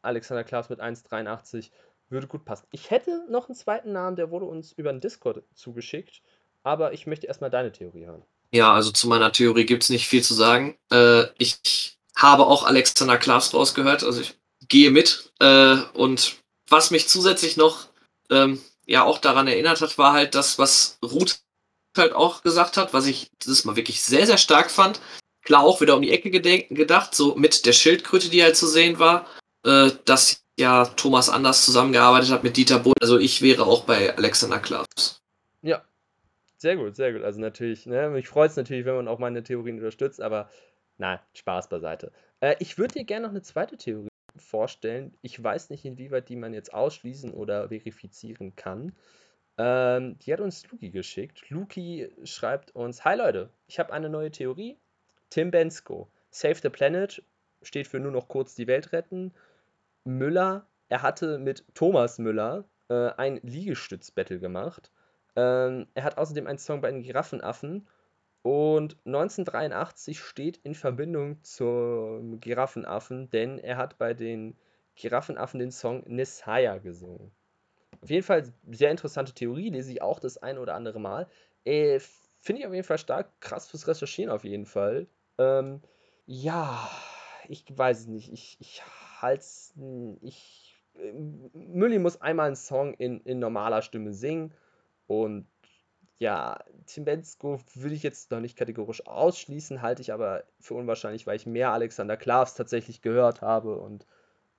Alexander 0.00 0.44
Klaus 0.44 0.70
mit 0.70 0.80
1,83 0.80 1.70
würde 2.08 2.26
gut 2.26 2.44
passen. 2.44 2.66
Ich 2.70 2.90
hätte 2.90 3.26
noch 3.30 3.48
einen 3.48 3.56
zweiten 3.56 3.92
Namen, 3.92 4.16
der 4.16 4.30
wurde 4.30 4.46
uns 4.46 4.72
über 4.72 4.92
den 4.92 5.00
Discord 5.00 5.42
zugeschickt, 5.54 6.22
aber 6.62 6.92
ich 6.92 7.06
möchte 7.06 7.26
erstmal 7.26 7.50
deine 7.50 7.72
Theorie 7.72 8.06
hören. 8.06 8.22
Ja, 8.50 8.72
also 8.72 8.92
zu 8.92 9.08
meiner 9.08 9.32
Theorie 9.32 9.66
gibt 9.66 9.82
es 9.82 9.90
nicht 9.90 10.06
viel 10.06 10.22
zu 10.22 10.32
sagen. 10.32 10.78
Äh, 10.90 11.24
ich 11.38 11.98
habe 12.16 12.46
auch 12.46 12.64
Alexander 12.64 13.18
Klaas 13.18 13.52
rausgehört, 13.54 14.04
also 14.04 14.20
ich 14.20 14.34
gehe 14.68 14.90
mit. 14.90 15.32
Äh, 15.40 15.76
und 15.94 16.36
was 16.68 16.90
mich 16.90 17.08
zusätzlich 17.08 17.56
noch 17.56 17.88
ähm, 18.30 18.60
ja 18.86 19.04
auch 19.04 19.18
daran 19.18 19.48
erinnert 19.48 19.80
hat, 19.80 19.98
war 19.98 20.12
halt 20.12 20.34
das, 20.34 20.58
was 20.58 20.98
Ruth 21.02 21.40
halt 21.96 22.12
auch 22.12 22.42
gesagt 22.42 22.76
hat, 22.76 22.92
was 22.92 23.06
ich 23.06 23.30
dieses 23.42 23.64
Mal 23.64 23.76
wirklich 23.76 24.02
sehr, 24.02 24.26
sehr 24.26 24.38
stark 24.38 24.70
fand. 24.70 25.00
Klar 25.42 25.62
auch 25.62 25.80
wieder 25.80 25.96
um 25.96 26.02
die 26.02 26.10
Ecke 26.10 26.30
gedacht, 26.30 27.14
so 27.14 27.34
mit 27.36 27.66
der 27.66 27.72
Schildkröte, 27.72 28.30
die 28.30 28.42
halt 28.42 28.56
zu 28.56 28.66
sehen 28.66 28.98
war, 28.98 29.26
äh, 29.64 29.90
dass 30.04 30.42
ja 30.58 30.86
Thomas 30.86 31.28
Anders 31.28 31.64
zusammengearbeitet 31.64 32.30
hat 32.30 32.44
mit 32.44 32.56
Dieter 32.56 32.78
Bohlen. 32.78 32.94
Also 33.00 33.18
ich 33.18 33.42
wäre 33.42 33.66
auch 33.66 33.84
bei 33.84 34.16
Alexander 34.16 34.58
Klaas. 34.58 35.20
Ja, 35.62 35.84
sehr 36.56 36.76
gut, 36.76 36.96
sehr 36.96 37.12
gut. 37.12 37.22
Also 37.22 37.40
natürlich, 37.40 37.86
ne, 37.86 38.08
mich 38.08 38.28
freut 38.28 38.50
es 38.50 38.56
natürlich, 38.56 38.86
wenn 38.86 38.96
man 38.96 39.08
auch 39.08 39.18
meine 39.18 39.42
Theorien 39.42 39.76
unterstützt, 39.76 40.20
aber 40.20 40.48
na, 40.98 41.20
Spaß 41.34 41.68
beiseite. 41.68 42.12
Äh, 42.40 42.56
ich 42.58 42.78
würde 42.78 42.94
dir 42.94 43.04
gerne 43.04 43.26
noch 43.26 43.32
eine 43.32 43.42
zweite 43.42 43.76
Theorie 43.76 44.08
vorstellen. 44.36 45.16
Ich 45.22 45.42
weiß 45.42 45.70
nicht, 45.70 45.84
inwieweit 45.84 46.28
die 46.28 46.36
man 46.36 46.54
jetzt 46.54 46.72
ausschließen 46.72 47.32
oder 47.32 47.68
verifizieren 47.68 48.56
kann. 48.56 48.92
Ähm, 49.56 50.18
die 50.18 50.32
hat 50.32 50.40
uns 50.40 50.68
Luki 50.70 50.90
geschickt. 50.90 51.48
Luki 51.50 52.10
schreibt 52.24 52.74
uns: 52.74 53.04
Hi 53.04 53.16
Leute, 53.16 53.50
ich 53.66 53.78
habe 53.78 53.92
eine 53.92 54.08
neue 54.08 54.30
Theorie. 54.30 54.78
Tim 55.30 55.50
Bensko, 55.50 56.08
Save 56.30 56.56
the 56.56 56.68
Planet, 56.68 57.22
steht 57.62 57.88
für 57.88 58.00
nur 58.00 58.12
noch 58.12 58.28
kurz 58.28 58.54
die 58.54 58.66
Welt 58.66 58.92
retten. 58.92 59.32
Müller, 60.04 60.66
er 60.88 61.02
hatte 61.02 61.38
mit 61.38 61.64
Thomas 61.74 62.18
Müller 62.18 62.64
äh, 62.88 63.10
ein 63.16 63.40
Liegestütz-Battle 63.42 64.38
gemacht. 64.38 64.90
Ähm, 65.36 65.86
er 65.94 66.04
hat 66.04 66.18
außerdem 66.18 66.46
einen 66.46 66.58
Song 66.58 66.80
bei 66.80 66.90
den 66.90 67.02
Giraffenaffen 67.02 67.88
und 68.44 68.98
1983 69.06 70.20
steht 70.20 70.58
in 70.58 70.74
Verbindung 70.74 71.42
zum 71.42 72.40
Giraffenaffen, 72.40 73.30
denn 73.30 73.58
er 73.58 73.78
hat 73.78 73.96
bei 73.96 74.12
den 74.12 74.54
Giraffenaffen 74.96 75.60
den 75.60 75.70
Song 75.70 76.04
Nessaya 76.06 76.76
gesungen. 76.76 77.30
Auf 78.02 78.10
jeden 78.10 78.22
Fall 78.22 78.52
sehr 78.70 78.90
interessante 78.90 79.32
Theorie, 79.32 79.70
lese 79.70 79.92
ich 79.92 80.02
auch 80.02 80.20
das 80.20 80.36
ein 80.36 80.58
oder 80.58 80.74
andere 80.74 81.00
Mal. 81.00 81.26
Äh, 81.64 82.00
Finde 82.38 82.60
ich 82.60 82.66
auf 82.66 82.74
jeden 82.74 82.84
Fall 82.84 82.98
stark, 82.98 83.30
krass 83.40 83.66
fürs 83.66 83.88
Recherchieren 83.88 84.30
auf 84.30 84.44
jeden 84.44 84.66
Fall. 84.66 85.06
Ähm, 85.38 85.80
ja, 86.26 86.90
ich 87.48 87.64
weiß 87.70 88.00
es 88.00 88.06
nicht. 88.08 88.30
Ich, 88.30 88.58
ich 88.60 88.82
halte 89.22 89.46
ich 90.20 90.76
Mülli 91.54 91.98
muss 91.98 92.20
einmal 92.20 92.48
einen 92.48 92.56
Song 92.56 92.92
in, 92.92 93.20
in 93.22 93.38
normaler 93.38 93.80
Stimme 93.80 94.12
singen 94.12 94.52
und 95.06 95.46
ja, 96.18 96.58
Tim 96.86 97.04
Bensko 97.04 97.60
würde 97.74 97.94
ich 97.94 98.02
jetzt 98.02 98.30
noch 98.30 98.40
nicht 98.40 98.56
kategorisch 98.56 99.06
ausschließen, 99.06 99.82
halte 99.82 100.02
ich 100.02 100.12
aber 100.12 100.44
für 100.60 100.74
unwahrscheinlich, 100.74 101.26
weil 101.26 101.36
ich 101.36 101.46
mehr 101.46 101.72
Alexander 101.72 102.16
Klavs 102.16 102.54
tatsächlich 102.54 103.02
gehört 103.02 103.42
habe 103.42 103.76
und 103.76 104.06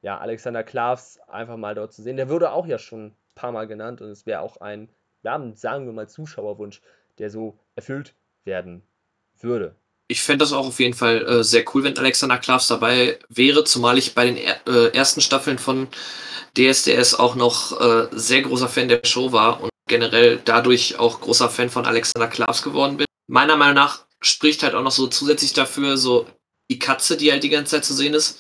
ja, 0.01 0.19
Alexander 0.19 0.63
Klavs 0.63 1.19
einfach 1.27 1.57
mal 1.57 1.73
dort 1.73 1.93
zu 1.93 2.03
sehen. 2.03 2.17
Der 2.17 2.29
wurde 2.29 2.51
auch 2.51 2.67
ja 2.67 2.77
schon 2.77 3.07
ein 3.07 3.15
paar 3.33 3.51
Mal 3.51 3.67
genannt 3.67 4.01
und 4.01 4.09
es 4.09 4.25
wäre 4.25 4.41
auch 4.41 4.57
ein, 4.57 4.89
ja, 5.23 5.41
sagen 5.55 5.85
wir 5.85 5.93
mal, 5.93 6.07
Zuschauerwunsch, 6.07 6.81
der 7.17 7.29
so 7.29 7.57
erfüllt 7.75 8.13
werden 8.43 8.83
würde. 9.39 9.75
Ich 10.07 10.21
fände 10.21 10.43
das 10.43 10.53
auch 10.53 10.67
auf 10.67 10.79
jeden 10.79 10.93
Fall 10.93 11.25
äh, 11.25 11.43
sehr 11.43 11.65
cool, 11.73 11.83
wenn 11.83 11.97
Alexander 11.97 12.37
Klavs 12.37 12.67
dabei 12.67 13.17
wäre, 13.29 13.63
zumal 13.63 13.97
ich 13.97 14.13
bei 14.13 14.25
den 14.25 14.37
er 14.37 14.55
äh, 14.67 14.95
ersten 14.95 15.21
Staffeln 15.21 15.57
von 15.57 15.87
DSDS 16.55 17.15
auch 17.15 17.35
noch 17.35 17.79
äh, 17.81 18.07
sehr 18.11 18.43
großer 18.43 18.69
Fan 18.69 18.87
der 18.87 19.01
Show 19.03 19.31
war 19.31 19.61
und 19.61 19.71
generell 19.87 20.41
dadurch 20.43 20.97
auch 20.97 21.21
großer 21.21 21.49
Fan 21.49 21.69
von 21.69 21.85
Alexander 21.85 22.27
Klavs 22.27 22.61
geworden 22.61 22.97
bin. 22.97 23.05
Meiner 23.27 23.55
Meinung 23.55 23.75
nach 23.75 24.05
spricht 24.21 24.63
halt 24.63 24.75
auch 24.75 24.83
noch 24.83 24.91
so 24.91 25.07
zusätzlich 25.07 25.53
dafür 25.53 25.97
so 25.97 26.27
die 26.69 26.79
Katze, 26.79 27.17
die 27.17 27.31
halt 27.31 27.43
die 27.43 27.49
ganze 27.49 27.71
Zeit 27.75 27.85
zu 27.85 27.93
sehen 27.93 28.13
ist. 28.13 28.39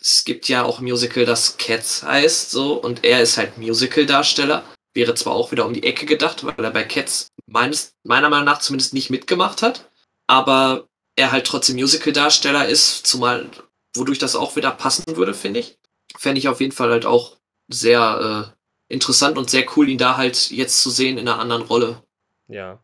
Es 0.00 0.24
gibt 0.24 0.48
ja 0.48 0.64
auch 0.64 0.78
ein 0.78 0.84
Musical, 0.84 1.24
das 1.24 1.56
Cats 1.58 2.02
heißt, 2.02 2.50
so, 2.50 2.74
und 2.74 3.04
er 3.04 3.22
ist 3.22 3.36
halt 3.36 3.58
Musical-Darsteller. 3.58 4.64
Wäre 4.94 5.14
zwar 5.14 5.34
auch 5.34 5.52
wieder 5.52 5.66
um 5.66 5.74
die 5.74 5.82
Ecke 5.82 6.06
gedacht, 6.06 6.44
weil 6.44 6.64
er 6.64 6.70
bei 6.70 6.84
Cats 6.84 7.28
meines, 7.46 7.92
meiner 8.02 8.30
Meinung 8.30 8.46
nach 8.46 8.60
zumindest 8.60 8.94
nicht 8.94 9.10
mitgemacht 9.10 9.62
hat, 9.62 9.90
aber 10.26 10.88
er 11.16 11.32
halt 11.32 11.46
trotzdem 11.46 11.76
Musical-Darsteller 11.76 12.68
ist, 12.68 13.06
zumal 13.06 13.50
wodurch 13.94 14.18
das 14.18 14.36
auch 14.36 14.56
wieder 14.56 14.70
passen 14.70 15.16
würde, 15.16 15.34
finde 15.34 15.60
ich. 15.60 15.78
Fände 16.16 16.38
ich 16.38 16.48
auf 16.48 16.60
jeden 16.60 16.72
Fall 16.72 16.90
halt 16.90 17.06
auch 17.06 17.36
sehr 17.68 18.52
äh, 18.52 18.55
interessant 18.88 19.38
und 19.38 19.50
sehr 19.50 19.66
cool, 19.76 19.88
ihn 19.88 19.98
da 19.98 20.16
halt 20.16 20.50
jetzt 20.50 20.82
zu 20.82 20.90
sehen 20.90 21.18
in 21.18 21.28
einer 21.28 21.38
anderen 21.38 21.62
Rolle. 21.62 22.02
Ja, 22.48 22.80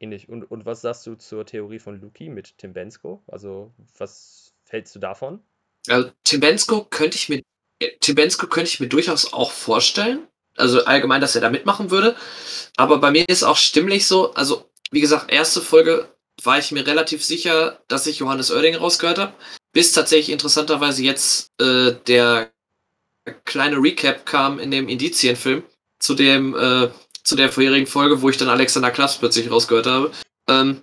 ähnlich. 0.00 0.28
Und, 0.28 0.44
und 0.44 0.66
was 0.66 0.80
sagst 0.80 1.06
du 1.06 1.14
zur 1.16 1.44
Theorie 1.44 1.78
von 1.78 2.00
Luki 2.00 2.28
mit 2.28 2.58
Tim 2.58 2.72
Bensko? 2.72 3.22
Also, 3.26 3.72
was 3.98 4.54
hältst 4.68 4.94
du 4.94 4.98
davon? 4.98 5.40
Also, 5.88 6.10
Tim 6.24 6.40
Bensko 6.40 6.84
könnte 6.84 7.16
ich 7.16 7.28
mir, 7.28 7.42
Tim 8.00 8.14
Bensko 8.14 8.46
könnte 8.46 8.68
ich 8.68 8.80
mir 8.80 8.88
durchaus 8.88 9.32
auch 9.32 9.50
vorstellen. 9.50 10.26
Also 10.56 10.84
allgemein, 10.84 11.20
dass 11.20 11.36
er 11.36 11.40
da 11.40 11.50
mitmachen 11.50 11.90
würde. 11.90 12.16
Aber 12.76 12.98
bei 12.98 13.12
mir 13.12 13.28
ist 13.28 13.44
auch 13.44 13.56
stimmlich 13.56 14.08
so, 14.08 14.34
also 14.34 14.68
wie 14.90 15.00
gesagt, 15.00 15.30
erste 15.30 15.60
Folge 15.60 16.08
war 16.42 16.58
ich 16.58 16.72
mir 16.72 16.86
relativ 16.86 17.24
sicher, 17.24 17.80
dass 17.88 18.06
ich 18.06 18.18
Johannes 18.18 18.50
Oerding 18.50 18.74
rausgehört 18.74 19.18
habe. 19.18 19.32
Bis 19.72 19.92
tatsächlich 19.92 20.30
interessanterweise 20.30 21.02
jetzt 21.02 21.52
äh, 21.60 21.92
der 22.06 22.50
kleine 23.32 23.76
Recap 23.76 24.26
kam 24.26 24.58
in 24.58 24.70
dem 24.70 24.88
Indizienfilm 24.88 25.62
zu 25.98 26.14
dem 26.14 26.54
äh, 26.56 26.88
zu 27.28 27.36
der 27.36 27.52
vorherigen 27.52 27.86
Folge, 27.86 28.22
wo 28.22 28.30
ich 28.30 28.38
dann 28.38 28.48
Alexander 28.48 28.90
Klaps 28.90 29.18
plötzlich 29.18 29.50
rausgehört 29.50 29.86
habe. 29.86 30.12
Ähm, 30.48 30.82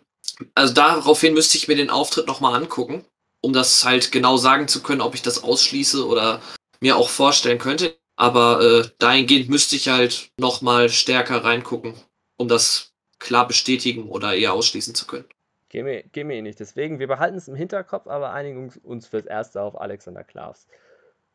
also 0.54 0.74
daraufhin 0.74 1.34
müsste 1.34 1.58
ich 1.58 1.68
mir 1.68 1.76
den 1.76 1.90
Auftritt 1.90 2.28
nochmal 2.28 2.56
angucken, 2.56 3.04
um 3.42 3.54
das 3.54 3.84
halt 3.84 4.12
genau 4.12 4.38
sagen 4.38 4.68
zu 4.68 4.84
können, 4.84 5.02
ob 5.02 5.16
ich 5.16 5.22
das 5.22 5.44
ausschließe 5.44 6.06
oder 6.06 6.42
mir 6.82 6.98
auch 6.98 7.10
vorstellen 7.10 7.58
könnte. 7.58 7.98
Aber 8.16 8.62
äh, 8.62 8.90
dahingehend 9.00 9.50
müsste 9.50 9.76
ich 9.76 9.90
halt 9.90 10.30
nochmal 10.38 10.90
stärker 10.90 11.44
reingucken, 11.44 11.96
um 12.38 12.48
das 12.48 12.94
klar 13.20 13.48
bestätigen 13.48 14.10
oder 14.10 14.36
eher 14.36 14.54
ausschließen 14.54 14.94
zu 14.94 15.08
können. 15.08 15.26
Gehen 15.70 15.86
wir, 15.86 16.04
gehen 16.04 16.30
wir 16.30 16.36
eh 16.36 16.42
nicht. 16.42 16.60
Deswegen, 16.60 17.00
wir 17.00 17.08
behalten 17.08 17.38
es 17.38 17.48
im 17.48 17.56
Hinterkopf, 17.56 18.08
aber 18.08 18.32
einigen 18.32 18.72
uns 18.84 19.08
fürs 19.08 19.26
Erste 19.26 19.62
auf 19.62 19.80
Alexander 19.80 20.24
Klavs. 20.24 20.68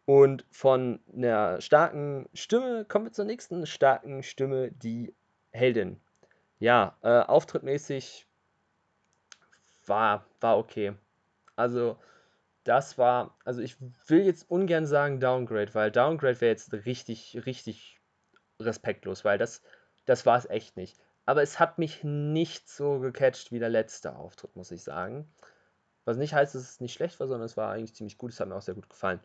Und 0.07 0.45
von 0.51 1.01
einer 1.13 1.61
starken 1.61 2.29
Stimme 2.35 2.85
kommen 2.85 3.07
wir 3.07 3.13
zur 3.13 3.25
nächsten 3.25 3.67
starken 3.67 4.23
Stimme, 4.23 4.73
die 4.73 5.15
Heldin. 5.53 6.01
Ja, 6.59 6.97
äh, 7.03 7.21
auftrittmäßig 7.21 8.27
war, 9.87 10.27
war 10.41 10.59
okay. 10.59 10.95
Also, 11.57 11.97
das 12.65 12.99
war, 12.99 13.37
also 13.45 13.61
ich 13.61 13.77
will 14.07 14.25
jetzt 14.25 14.51
ungern 14.51 14.87
sagen 14.87 15.21
Downgrade, 15.21 15.75
weil 15.75 15.91
Downgrade 15.91 16.41
wäre 16.41 16.51
jetzt 16.51 16.73
richtig, 16.73 17.41
richtig 17.47 18.01
respektlos, 18.61 19.25
weil 19.25 19.39
das, 19.39 19.63
das 20.05 20.27
war 20.27 20.37
es 20.37 20.47
echt 20.47 20.77
nicht. 20.77 20.99
Aber 21.25 21.43
es 21.43 21.59
hat 21.59 21.79
mich 21.79 22.03
nicht 22.03 22.69
so 22.69 22.99
gecatcht 22.99 23.53
wie 23.53 23.59
der 23.59 23.69
letzte 23.69 24.17
Auftritt, 24.17 24.57
muss 24.57 24.71
ich 24.71 24.83
sagen. 24.83 25.33
Was 26.05 26.17
nicht 26.17 26.35
heißt, 26.35 26.55
dass 26.55 26.63
es 26.63 26.81
nicht 26.81 26.95
schlecht 26.95 27.21
war, 27.21 27.29
sondern 27.29 27.47
es 27.47 27.57
war 27.57 27.73
eigentlich 27.73 27.95
ziemlich 27.95 28.19
gut. 28.19 28.33
Es 28.33 28.41
hat 28.41 28.49
mir 28.49 28.57
auch 28.57 28.63
sehr 28.63 28.75
gut 28.75 28.89
gefallen. 28.89 29.21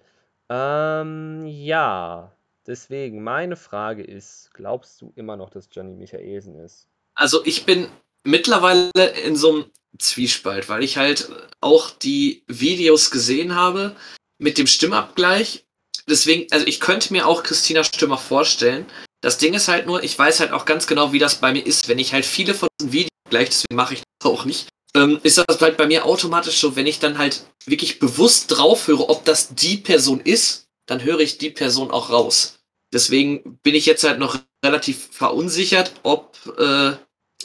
Ähm, 0.50 1.46
ja, 1.48 2.32
deswegen, 2.68 3.24
meine 3.24 3.56
Frage 3.56 4.04
ist, 4.04 4.52
glaubst 4.54 5.02
du 5.02 5.12
immer 5.16 5.38
noch, 5.38 5.50
dass 5.50 5.70
Johnny 5.72 5.96
Michaelsen 5.96 6.60
ist? 6.60 6.88
Also 7.16 7.44
ich 7.46 7.66
bin 7.66 7.88
mittlerweile 8.24 8.92
in 9.24 9.36
so 9.36 9.52
einem 9.52 9.66
Zwiespalt, 9.98 10.70
weil 10.70 10.84
ich 10.84 10.98
halt 10.98 11.30
auch 11.62 11.90
die 11.90 12.44
Videos 12.48 13.12
gesehen 13.12 13.56
habe 13.56 13.96
mit 14.38 14.58
dem 14.58 14.68
Stimmabgleich. 14.68 15.66
Deswegen, 16.08 16.52
also 16.52 16.68
ich 16.68 16.80
könnte 16.80 17.14
mir 17.14 17.26
auch 17.28 17.44
Christina 17.44 17.84
Stürmer 17.84 18.18
vorstellen. 18.18 18.86
Das 19.22 19.38
Ding 19.38 19.54
ist 19.54 19.68
halt 19.68 19.88
nur, 19.88 20.04
ich 20.04 20.18
weiß 20.18 20.40
halt 20.40 20.52
auch 20.52 20.66
ganz 20.66 20.86
genau, 20.86 21.14
wie 21.14 21.20
das 21.20 21.36
bei 21.36 21.52
mir 21.52 21.66
ist, 21.66 21.88
wenn 21.88 21.98
ich 21.98 22.14
halt 22.14 22.26
viele 22.26 22.54
von 22.54 22.68
diesen 22.80 22.92
Videos 22.92 23.10
gleich, 23.30 23.50
deswegen 23.50 23.76
mache 23.76 23.96
ich 23.96 24.04
das 24.20 24.32
auch 24.32 24.46
nicht, 24.46 24.68
ähm, 24.96 25.20
ist 25.24 25.38
das 25.38 25.60
halt 25.62 25.78
bei 25.78 25.86
mir 25.86 26.06
automatisch 26.06 26.58
so, 26.58 26.76
wenn 26.76 26.88
ich 26.88 27.00
dann 27.00 27.18
halt 27.18 27.44
wirklich 27.66 28.00
bewusst 28.00 28.48
drauf 28.48 28.88
höre, 28.88 29.10
ob 29.10 29.26
das 29.26 29.54
die 29.54 29.78
Person 29.78 30.22
ist, 30.22 30.68
dann 30.88 31.04
höre 31.04 31.20
ich 31.20 31.38
die 31.38 31.50
Person 31.50 31.92
auch 31.92 32.10
raus. 32.10 32.60
Deswegen 32.94 33.60
bin 33.62 33.76
ich 33.76 33.86
jetzt 33.86 34.04
halt 34.04 34.20
noch 34.20 34.40
relativ 34.64 35.10
verunsichert, 35.12 35.92
ob 36.04 36.38
äh, 36.58 36.94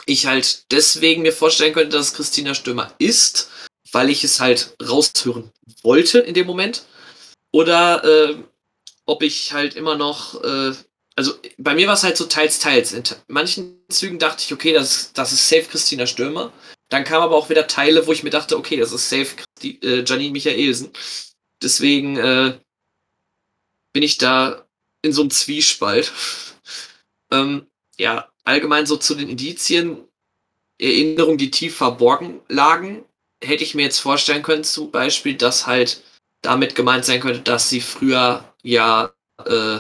ich 0.07 0.27
halt 0.27 0.71
deswegen 0.71 1.23
mir 1.23 1.33
vorstellen 1.33 1.75
könnte, 1.75 1.97
dass 1.97 2.15
Christina 2.15 2.55
Stürmer 2.55 2.95
ist, 2.99 3.51
weil 3.91 4.11
ich 4.11 4.23
es 4.23 4.39
halt 4.39 4.77
raushören 4.81 5.51
wollte 5.83 6.21
in 6.21 6.35
dem 6.35 6.47
Moment. 6.47 6.85
Oder 7.53 8.05
äh, 8.05 8.37
ob 9.07 9.23
ich 9.25 9.53
halt 9.53 9.75
immer 9.75 9.97
noch, 9.97 10.43
äh, 10.45 10.73
also 11.17 11.35
bei 11.59 11.75
mir 11.75 11.89
war 11.89 11.95
es 11.95 12.05
halt 12.05 12.17
so 12.17 12.27
teils, 12.27 12.61
teils. 12.61 12.93
In 12.93 13.03
manchen 13.27 13.81
Zügen 13.89 14.21
dachte 14.21 14.45
ich, 14.45 14.53
okay, 14.53 14.73
das, 14.73 15.13
das 15.15 15.33
ist 15.33 15.49
safe 15.49 15.65
Christina 15.65 16.07
Stürmer. 16.07 16.53
Dann 16.91 17.05
kamen 17.05 17.23
aber 17.23 17.37
auch 17.37 17.49
wieder 17.49 17.69
Teile, 17.69 18.07
wo 18.07 18.13
ich 18.13 18.25
mir 18.25 18.31
dachte, 18.31 18.59
okay, 18.59 18.77
das 18.77 18.93
ist 18.93 19.09
safe 19.09 19.37
die, 19.63 19.81
äh, 19.83 20.05
Janine 20.05 20.33
Michaelsen. 20.33 20.91
Deswegen 21.63 22.17
äh, 22.17 22.59
bin 23.93 24.03
ich 24.03 24.19
da 24.19 24.67
in 25.03 25.13
so 25.13 25.23
einem 25.23 25.31
Zwiespalt. 25.31 26.13
ähm, 27.31 27.67
ja, 27.97 28.29
allgemein 28.45 28.87
so 28.87 28.97
zu 28.97 29.15
den 29.15 29.29
Indizien, 29.29 29.99
Erinnerungen, 30.79 31.39
die 31.39 31.51
tief 31.51 31.77
verborgen 31.77 32.41
lagen, 32.49 33.05
hätte 33.43 33.63
ich 33.63 33.75
mir 33.75 33.83
jetzt 33.83 34.01
vorstellen 34.01 34.43
können, 34.43 34.65
zum 34.65 34.91
Beispiel, 34.91 35.37
dass 35.37 35.67
halt 35.67 36.03
damit 36.43 36.75
gemeint 36.75 37.05
sein 37.05 37.21
könnte, 37.21 37.41
dass 37.41 37.69
sie 37.69 37.81
früher 37.81 38.53
ja 38.63 39.13
äh, 39.45 39.79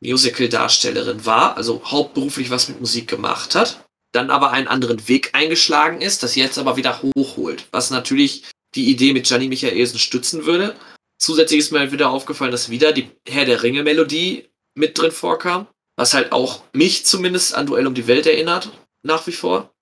Musical-Darstellerin 0.00 1.24
war, 1.24 1.56
also 1.56 1.82
hauptberuflich 1.84 2.50
was 2.50 2.68
mit 2.68 2.80
Musik 2.80 3.08
gemacht 3.08 3.54
hat 3.54 3.84
dann 4.12 4.30
aber 4.30 4.50
einen 4.50 4.68
anderen 4.68 5.08
Weg 5.08 5.30
eingeschlagen 5.34 6.00
ist, 6.00 6.22
das 6.22 6.34
jetzt 6.34 6.58
aber 6.58 6.76
wieder 6.76 7.00
hochholt, 7.02 7.66
was 7.70 7.90
natürlich 7.90 8.44
die 8.74 8.90
Idee 8.90 9.12
mit 9.12 9.26
Gianni 9.26 9.48
Michaelsen 9.48 9.98
stützen 9.98 10.46
würde. 10.46 10.76
Zusätzlich 11.18 11.60
ist 11.60 11.72
mir 11.72 11.80
halt 11.80 11.92
wieder 11.92 12.10
aufgefallen, 12.10 12.52
dass 12.52 12.70
wieder 12.70 12.92
die 12.92 13.10
Herr 13.28 13.44
der 13.44 13.62
Ringe 13.62 13.82
Melodie 13.82 14.48
mit 14.74 14.98
drin 14.98 15.12
vorkam, 15.12 15.66
was 15.96 16.14
halt 16.14 16.32
auch 16.32 16.62
mich 16.72 17.04
zumindest 17.04 17.54
an 17.54 17.66
Duell 17.66 17.86
um 17.86 17.94
die 17.94 18.06
Welt 18.06 18.26
erinnert, 18.26 18.70
nach 19.02 19.26
wie 19.26 19.32
vor. 19.32 19.74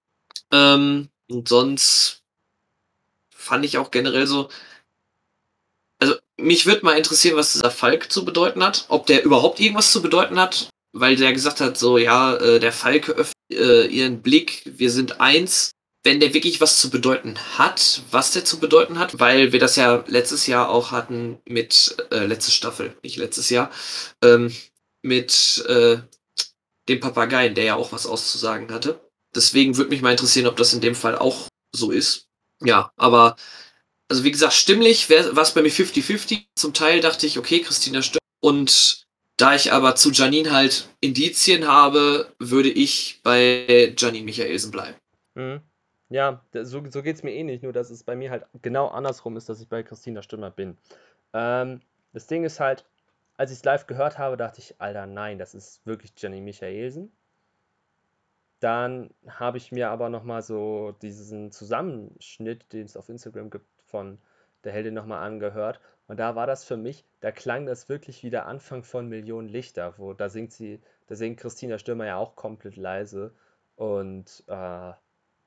Ähm, 0.52 1.08
und 1.30 1.48
sonst 1.48 2.22
fand 3.30 3.64
ich 3.64 3.78
auch 3.78 3.90
generell 3.90 4.26
so, 4.26 4.48
also 6.00 6.14
mich 6.36 6.66
würde 6.66 6.84
mal 6.84 6.96
interessieren, 6.96 7.36
was 7.36 7.52
dieser 7.52 7.70
Falk 7.70 8.10
zu 8.10 8.24
bedeuten 8.24 8.62
hat, 8.62 8.86
ob 8.88 9.06
der 9.06 9.24
überhaupt 9.24 9.60
irgendwas 9.60 9.92
zu 9.92 10.02
bedeuten 10.02 10.38
hat, 10.38 10.70
weil 10.92 11.16
der 11.16 11.32
gesagt 11.32 11.60
hat, 11.60 11.78
so 11.78 11.98
ja, 11.98 12.36
äh, 12.36 12.60
der 12.60 12.70
öffnet 12.70 13.32
äh, 13.50 13.86
ihren 13.86 14.22
Blick, 14.22 14.62
wir 14.64 14.90
sind 14.90 15.20
eins, 15.20 15.72
wenn 16.04 16.20
der 16.20 16.32
wirklich 16.32 16.60
was 16.60 16.80
zu 16.80 16.90
bedeuten 16.90 17.36
hat, 17.58 18.02
was 18.10 18.32
der 18.32 18.44
zu 18.44 18.60
bedeuten 18.60 18.98
hat, 18.98 19.18
weil 19.18 19.52
wir 19.52 19.60
das 19.60 19.76
ja 19.76 20.04
letztes 20.06 20.46
Jahr 20.46 20.70
auch 20.70 20.90
hatten 20.90 21.38
mit, 21.44 21.96
äh, 22.10 22.26
letzte 22.26 22.52
Staffel, 22.52 22.96
nicht 23.02 23.16
letztes 23.16 23.50
Jahr, 23.50 23.70
ähm, 24.22 24.54
mit 25.02 25.64
äh, 25.68 25.98
dem 26.88 27.00
Papageien, 27.00 27.54
der 27.54 27.64
ja 27.64 27.74
auch 27.74 27.92
was 27.92 28.06
auszusagen 28.06 28.72
hatte. 28.72 29.00
Deswegen 29.34 29.76
würde 29.76 29.90
mich 29.90 30.00
mal 30.00 30.12
interessieren, 30.12 30.46
ob 30.46 30.56
das 30.56 30.72
in 30.72 30.80
dem 30.80 30.94
Fall 30.94 31.18
auch 31.18 31.48
so 31.74 31.90
ist. 31.90 32.26
Ja, 32.62 32.90
aber, 32.96 33.36
also 34.08 34.24
wie 34.24 34.30
gesagt, 34.30 34.54
stimmlich 34.54 35.10
war 35.10 35.42
es 35.42 35.52
bei 35.52 35.62
mir 35.62 35.70
50-50. 35.70 36.44
Zum 36.56 36.74
Teil 36.74 37.00
dachte 37.00 37.26
ich, 37.26 37.38
okay, 37.38 37.60
Christina 37.60 38.02
stimmt. 38.02 38.22
Und 38.40 39.06
da 39.38 39.54
ich 39.54 39.72
aber 39.72 39.94
zu 39.94 40.10
Janine 40.10 40.52
halt 40.52 40.88
Indizien 41.00 41.66
habe, 41.66 42.32
würde 42.38 42.68
ich 42.68 43.20
bei 43.22 43.94
Janine 43.96 44.24
Michaelsen 44.24 44.70
bleiben. 44.70 44.96
Mhm. 45.34 45.60
Ja, 46.10 46.42
so, 46.52 46.82
so 46.90 47.02
geht 47.02 47.16
es 47.16 47.22
mir 47.22 47.32
ähnlich, 47.32 47.62
nur 47.62 47.72
dass 47.72 47.90
es 47.90 48.02
bei 48.02 48.16
mir 48.16 48.30
halt 48.30 48.46
genau 48.62 48.88
andersrum 48.88 49.36
ist, 49.36 49.48
dass 49.48 49.60
ich 49.60 49.68
bei 49.68 49.82
Christina 49.82 50.22
Stimmer 50.22 50.50
bin. 50.50 50.76
Ähm, 51.34 51.80
das 52.12 52.26
Ding 52.26 52.44
ist 52.44 52.60
halt, 52.60 52.84
als 53.36 53.50
ich 53.52 53.58
es 53.58 53.64
live 53.64 53.86
gehört 53.86 54.18
habe, 54.18 54.36
dachte 54.36 54.60
ich, 54.60 54.74
Alter, 54.80 55.06
nein, 55.06 55.38
das 55.38 55.54
ist 55.54 55.86
wirklich 55.86 56.12
Jenny 56.16 56.40
Michaelsen. 56.40 57.12
Dann 58.60 59.10
habe 59.28 59.58
ich 59.58 59.70
mir 59.70 59.90
aber 59.90 60.08
nochmal 60.08 60.42
so 60.42 60.92
diesen 61.02 61.52
Zusammenschnitt, 61.52 62.72
den 62.72 62.86
es 62.86 62.96
auf 62.96 63.08
Instagram 63.08 63.50
gibt, 63.50 63.66
von 63.86 64.18
der 64.64 64.72
Heldin 64.72 64.94
nochmal 64.94 65.22
angehört. 65.24 65.80
Und 66.08 66.18
da 66.18 66.34
war 66.34 66.46
das 66.46 66.64
für 66.64 66.78
mich, 66.78 67.04
da 67.20 67.30
klang 67.30 67.66
das 67.66 67.88
wirklich 67.88 68.22
wie 68.22 68.30
der 68.30 68.46
Anfang 68.46 68.82
von 68.82 69.08
Millionen 69.08 69.48
Lichter, 69.48 69.94
wo 69.98 70.14
da 70.14 70.30
singt 70.30 70.52
sie, 70.52 70.80
da 71.06 71.14
singt 71.14 71.38
Christina 71.38 71.78
Stürmer 71.78 72.06
ja 72.06 72.16
auch 72.16 72.34
komplett 72.34 72.76
leise 72.76 73.34
und 73.76 74.42
äh, 74.48 74.92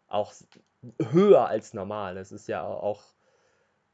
auch 0.07 0.34
höher 1.12 1.47
als 1.47 1.74
normal. 1.74 2.16
Das 2.16 2.32
ist 2.32 2.47
ja 2.47 2.64
auch 2.64 3.03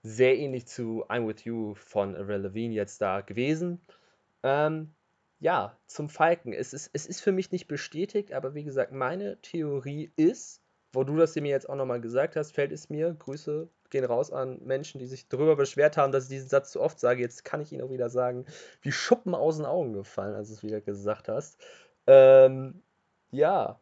sehr 0.04 0.38
ähnlich 0.38 0.68
zu 0.68 1.06
I'm 1.08 1.26
With 1.28 1.46
You 1.46 1.74
von 1.76 2.16
Avril 2.16 2.42
Lavigne 2.42 2.76
jetzt 2.76 3.02
da 3.02 3.22
gewesen. 3.22 3.82
Ähm, 4.44 4.94
ja, 5.40 5.78
zum 5.88 6.10
Falken. 6.10 6.52
Es 6.52 6.74
ist, 6.74 6.90
es 6.94 7.06
ist 7.06 7.22
für 7.22 7.32
mich 7.32 7.52
nicht 7.52 7.68
bestätigt, 7.68 8.34
aber 8.34 8.56
wie 8.56 8.64
gesagt, 8.64 8.92
meine 8.92 9.40
Theorie 9.42 10.12
ist, 10.18 10.62
wo 10.92 11.04
du 11.06 11.16
das 11.16 11.36
mir 11.36 11.48
jetzt 11.48 11.70
auch 11.70 11.76
nochmal 11.76 12.02
gesagt 12.02 12.36
hast, 12.36 12.52
fällt 12.52 12.72
es 12.74 12.90
mir, 12.90 13.14
Grüße 13.14 13.70
gehen 13.90 14.06
raus 14.06 14.32
an 14.32 14.60
Menschen, 14.64 15.00
die 15.00 15.08
sich 15.08 15.28
darüber 15.28 15.56
beschwert 15.56 15.98
haben, 15.98 16.12
dass 16.12 16.26
ich 16.26 16.30
diesen 16.30 16.50
Satz 16.50 16.72
zu 16.72 16.82
oft 16.82 17.00
sage. 17.00 17.22
Jetzt 17.22 17.46
kann 17.46 17.62
ich 17.62 17.72
ihn 17.72 17.82
auch 17.82 17.92
wieder 17.92 18.10
sagen, 18.10 18.46
wie 18.82 18.92
Schuppen 18.92 19.36
aus 19.36 19.58
den 19.58 19.66
Augen 19.66 19.94
gefallen, 19.94 20.36
als 20.36 20.50
du 20.50 20.56
es 20.56 20.64
wieder 20.64 20.82
gesagt 20.82 21.30
hast. 21.30 21.60
Ähm, 22.06 22.82
ja, 23.32 23.80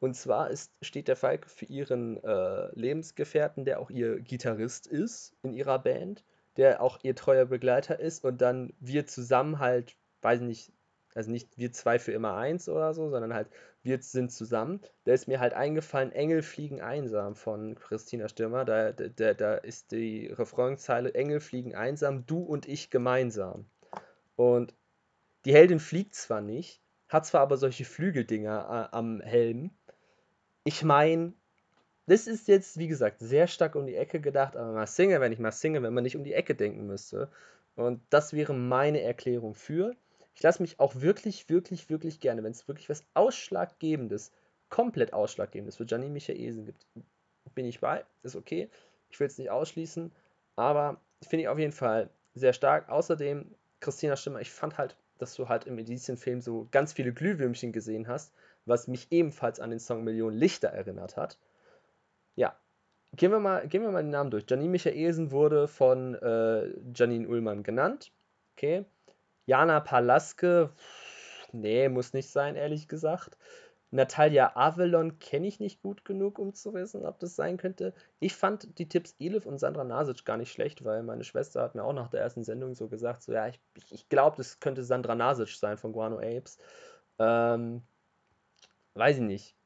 und 0.00 0.14
zwar 0.14 0.50
ist, 0.50 0.72
steht 0.80 1.08
der 1.08 1.16
Falk 1.16 1.48
für 1.48 1.66
ihren 1.66 2.22
äh, 2.24 2.68
Lebensgefährten, 2.74 3.64
der 3.64 3.80
auch 3.80 3.90
ihr 3.90 4.20
Gitarrist 4.20 4.86
ist 4.86 5.34
in 5.42 5.52
ihrer 5.52 5.78
Band, 5.78 6.24
der 6.56 6.82
auch 6.82 6.98
ihr 7.02 7.14
treuer 7.14 7.44
Begleiter 7.44 8.00
ist 8.00 8.24
und 8.24 8.40
dann 8.40 8.72
wir 8.80 9.06
zusammen 9.06 9.58
halt, 9.58 9.96
weiß 10.22 10.40
nicht, 10.40 10.72
also 11.14 11.30
nicht 11.30 11.58
wir 11.58 11.72
zwei 11.72 11.98
für 11.98 12.12
immer 12.12 12.36
eins 12.36 12.68
oder 12.68 12.94
so, 12.94 13.08
sondern 13.10 13.34
halt 13.34 13.48
wir 13.82 14.00
sind 14.02 14.30
zusammen. 14.30 14.80
Da 15.04 15.12
ist 15.12 15.26
mir 15.26 15.40
halt 15.40 15.54
eingefallen, 15.54 16.12
Engel 16.12 16.42
fliegen 16.42 16.80
einsam 16.80 17.34
von 17.34 17.74
Christina 17.76 18.28
Stürmer. 18.28 18.64
Da, 18.64 18.92
da, 18.92 19.34
da 19.34 19.54
ist 19.54 19.92
die 19.92 20.26
Refrainzeile, 20.26 21.14
Engel 21.14 21.40
fliegen 21.40 21.74
einsam, 21.74 22.26
du 22.26 22.40
und 22.40 22.68
ich 22.68 22.90
gemeinsam. 22.90 23.66
Und 24.36 24.74
die 25.44 25.54
Heldin 25.54 25.80
fliegt 25.80 26.14
zwar 26.14 26.40
nicht, 26.42 26.82
hat 27.08 27.26
zwar 27.26 27.40
aber 27.40 27.56
solche 27.56 27.84
Flügeldinger 27.84 28.90
äh, 28.92 28.96
am 28.96 29.20
Helm. 29.20 29.70
Ich 30.64 30.84
meine, 30.84 31.32
das 32.06 32.26
ist 32.26 32.48
jetzt, 32.48 32.76
wie 32.78 32.88
gesagt, 32.88 33.20
sehr 33.20 33.46
stark 33.46 33.76
um 33.76 33.86
die 33.86 33.96
Ecke 33.96 34.20
gedacht, 34.20 34.56
aber 34.56 34.72
mal 34.72 34.86
singe, 34.86 35.20
wenn 35.20 35.32
ich 35.32 35.38
mal 35.38 35.52
singe, 35.52 35.82
wenn 35.82 35.94
man 35.94 36.04
nicht 36.04 36.16
um 36.16 36.24
die 36.24 36.34
Ecke 36.34 36.54
denken 36.54 36.86
müsste. 36.86 37.30
Und 37.76 38.02
das 38.10 38.32
wäre 38.34 38.52
meine 38.52 39.00
Erklärung 39.00 39.54
für. 39.54 39.94
Ich 40.40 40.44
lasse 40.44 40.62
mich 40.62 40.80
auch 40.80 40.94
wirklich, 40.94 41.50
wirklich, 41.50 41.90
wirklich 41.90 42.18
gerne, 42.18 42.42
wenn 42.42 42.52
es 42.52 42.66
wirklich 42.66 42.88
was 42.88 43.04
Ausschlaggebendes, 43.12 44.32
komplett 44.70 45.12
Ausschlaggebendes 45.12 45.76
für 45.76 45.84
Gianni 45.84 46.08
Michaelsen 46.08 46.64
gibt, 46.64 46.86
bin 47.54 47.66
ich 47.66 47.80
bei, 47.80 48.06
ist 48.22 48.36
okay. 48.36 48.70
Ich 49.10 49.20
will 49.20 49.26
es 49.26 49.36
nicht 49.36 49.50
ausschließen, 49.50 50.10
aber 50.56 50.98
finde 51.20 51.42
ich 51.42 51.48
auf 51.48 51.58
jeden 51.58 51.74
Fall 51.74 52.08
sehr 52.32 52.54
stark. 52.54 52.88
Außerdem, 52.88 53.54
Christina 53.80 54.16
Stimmer, 54.16 54.40
ich 54.40 54.50
fand 54.50 54.78
halt, 54.78 54.96
dass 55.18 55.34
du 55.34 55.50
halt 55.50 55.66
im 55.66 55.78
Edizien-Film 55.78 56.40
so 56.40 56.68
ganz 56.70 56.94
viele 56.94 57.12
Glühwürmchen 57.12 57.72
gesehen 57.72 58.08
hast, 58.08 58.32
was 58.64 58.88
mich 58.88 59.08
ebenfalls 59.10 59.60
an 59.60 59.68
den 59.68 59.78
Song 59.78 60.04
Millionen 60.04 60.38
Lichter 60.38 60.68
erinnert 60.68 61.18
hat. 61.18 61.38
Ja, 62.34 62.58
gehen 63.14 63.30
wir 63.30 63.40
mal, 63.40 63.68
gehen 63.68 63.82
wir 63.82 63.90
mal 63.90 64.02
den 64.02 64.08
Namen 64.08 64.30
durch. 64.30 64.46
Janine 64.48 64.70
Michaelsen 64.70 65.32
wurde 65.32 65.68
von 65.68 66.14
äh, 66.14 66.72
Janine 66.94 67.28
Ullmann 67.28 67.62
genannt. 67.62 68.10
Okay. 68.56 68.86
Jana 69.46 69.80
Palaske, 69.80 70.70
nee, 71.52 71.88
muss 71.88 72.12
nicht 72.12 72.30
sein, 72.30 72.56
ehrlich 72.56 72.88
gesagt. 72.88 73.36
Natalia 73.92 74.54
Avalon 74.54 75.18
kenne 75.18 75.48
ich 75.48 75.58
nicht 75.58 75.82
gut 75.82 76.04
genug, 76.04 76.38
um 76.38 76.54
zu 76.54 76.74
wissen, 76.74 77.04
ob 77.04 77.18
das 77.18 77.34
sein 77.34 77.56
könnte. 77.56 77.92
Ich 78.20 78.36
fand 78.36 78.78
die 78.78 78.88
Tipps 78.88 79.16
Elif 79.18 79.46
und 79.46 79.58
Sandra 79.58 79.82
Nasic 79.82 80.24
gar 80.24 80.36
nicht 80.36 80.52
schlecht, 80.52 80.84
weil 80.84 81.02
meine 81.02 81.24
Schwester 81.24 81.62
hat 81.62 81.74
mir 81.74 81.82
auch 81.82 81.92
nach 81.92 82.08
der 82.08 82.20
ersten 82.20 82.44
Sendung 82.44 82.74
so 82.74 82.88
gesagt, 82.88 83.22
so 83.22 83.32
ja, 83.32 83.48
ich, 83.48 83.60
ich 83.90 84.08
glaube, 84.08 84.36
das 84.36 84.60
könnte 84.60 84.84
Sandra 84.84 85.16
Nasic 85.16 85.48
sein 85.48 85.76
von 85.76 85.92
Guano 85.92 86.18
Apes. 86.18 86.58
Ähm, 87.18 87.82
weiß 88.94 89.16
ich 89.16 89.22
nicht 89.22 89.59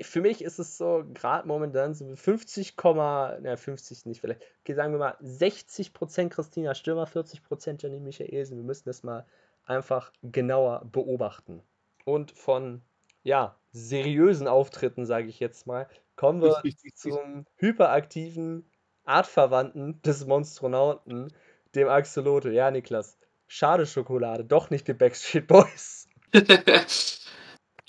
für 0.00 0.20
mich 0.20 0.42
ist 0.42 0.58
es 0.58 0.78
so, 0.78 1.04
gerade 1.12 1.46
momentan 1.46 1.94
so 1.94 2.14
50, 2.14 2.74
na 2.84 3.56
50 3.56 4.06
nicht 4.06 4.20
vielleicht, 4.20 4.42
okay, 4.60 4.74
sagen 4.74 4.92
wir 4.92 4.98
mal 4.98 5.16
60% 5.22 6.28
Christina 6.28 6.74
Stürmer, 6.74 7.06
40% 7.06 7.82
Janine 7.82 8.04
Michaelsen. 8.04 8.56
Wir 8.56 8.64
müssen 8.64 8.88
das 8.88 9.02
mal 9.02 9.26
einfach 9.64 10.12
genauer 10.22 10.84
beobachten. 10.90 11.62
Und 12.04 12.32
von, 12.32 12.82
ja, 13.22 13.58
seriösen 13.72 14.48
Auftritten, 14.48 15.04
sage 15.04 15.28
ich 15.28 15.40
jetzt 15.40 15.66
mal, 15.66 15.88
kommen 16.16 16.42
wir 16.42 16.62
zum 16.94 17.46
hyperaktiven 17.56 18.70
Artverwandten 19.04 20.00
des 20.02 20.26
Monstronauten, 20.26 21.32
dem 21.74 21.88
Axolotl. 21.88 22.52
Ja, 22.52 22.70
Niklas, 22.70 23.18
schade 23.46 23.86
Schokolade, 23.86 24.44
doch 24.44 24.70
nicht 24.70 24.88
die 24.88 24.94
Backstreet 24.94 25.46
Boys. 25.46 26.08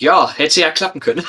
Ja, 0.00 0.32
hätte 0.32 0.60
ja 0.60 0.70
klappen 0.70 1.00
können. 1.00 1.24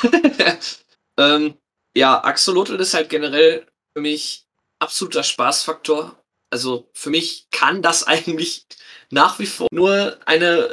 ähm, 1.17 1.55
ja, 1.95 2.23
Axolotl 2.23 2.75
ist 2.75 2.93
halt 2.93 3.09
generell 3.09 3.67
für 3.93 4.01
mich 4.01 4.45
absoluter 4.79 5.23
Spaßfaktor. 5.23 6.17
Also 6.49 6.89
für 6.93 7.09
mich 7.09 7.47
kann 7.51 7.81
das 7.81 8.03
eigentlich 8.07 8.65
nach 9.09 9.39
wie 9.39 9.45
vor 9.45 9.67
nur 9.71 10.17
eine 10.25 10.69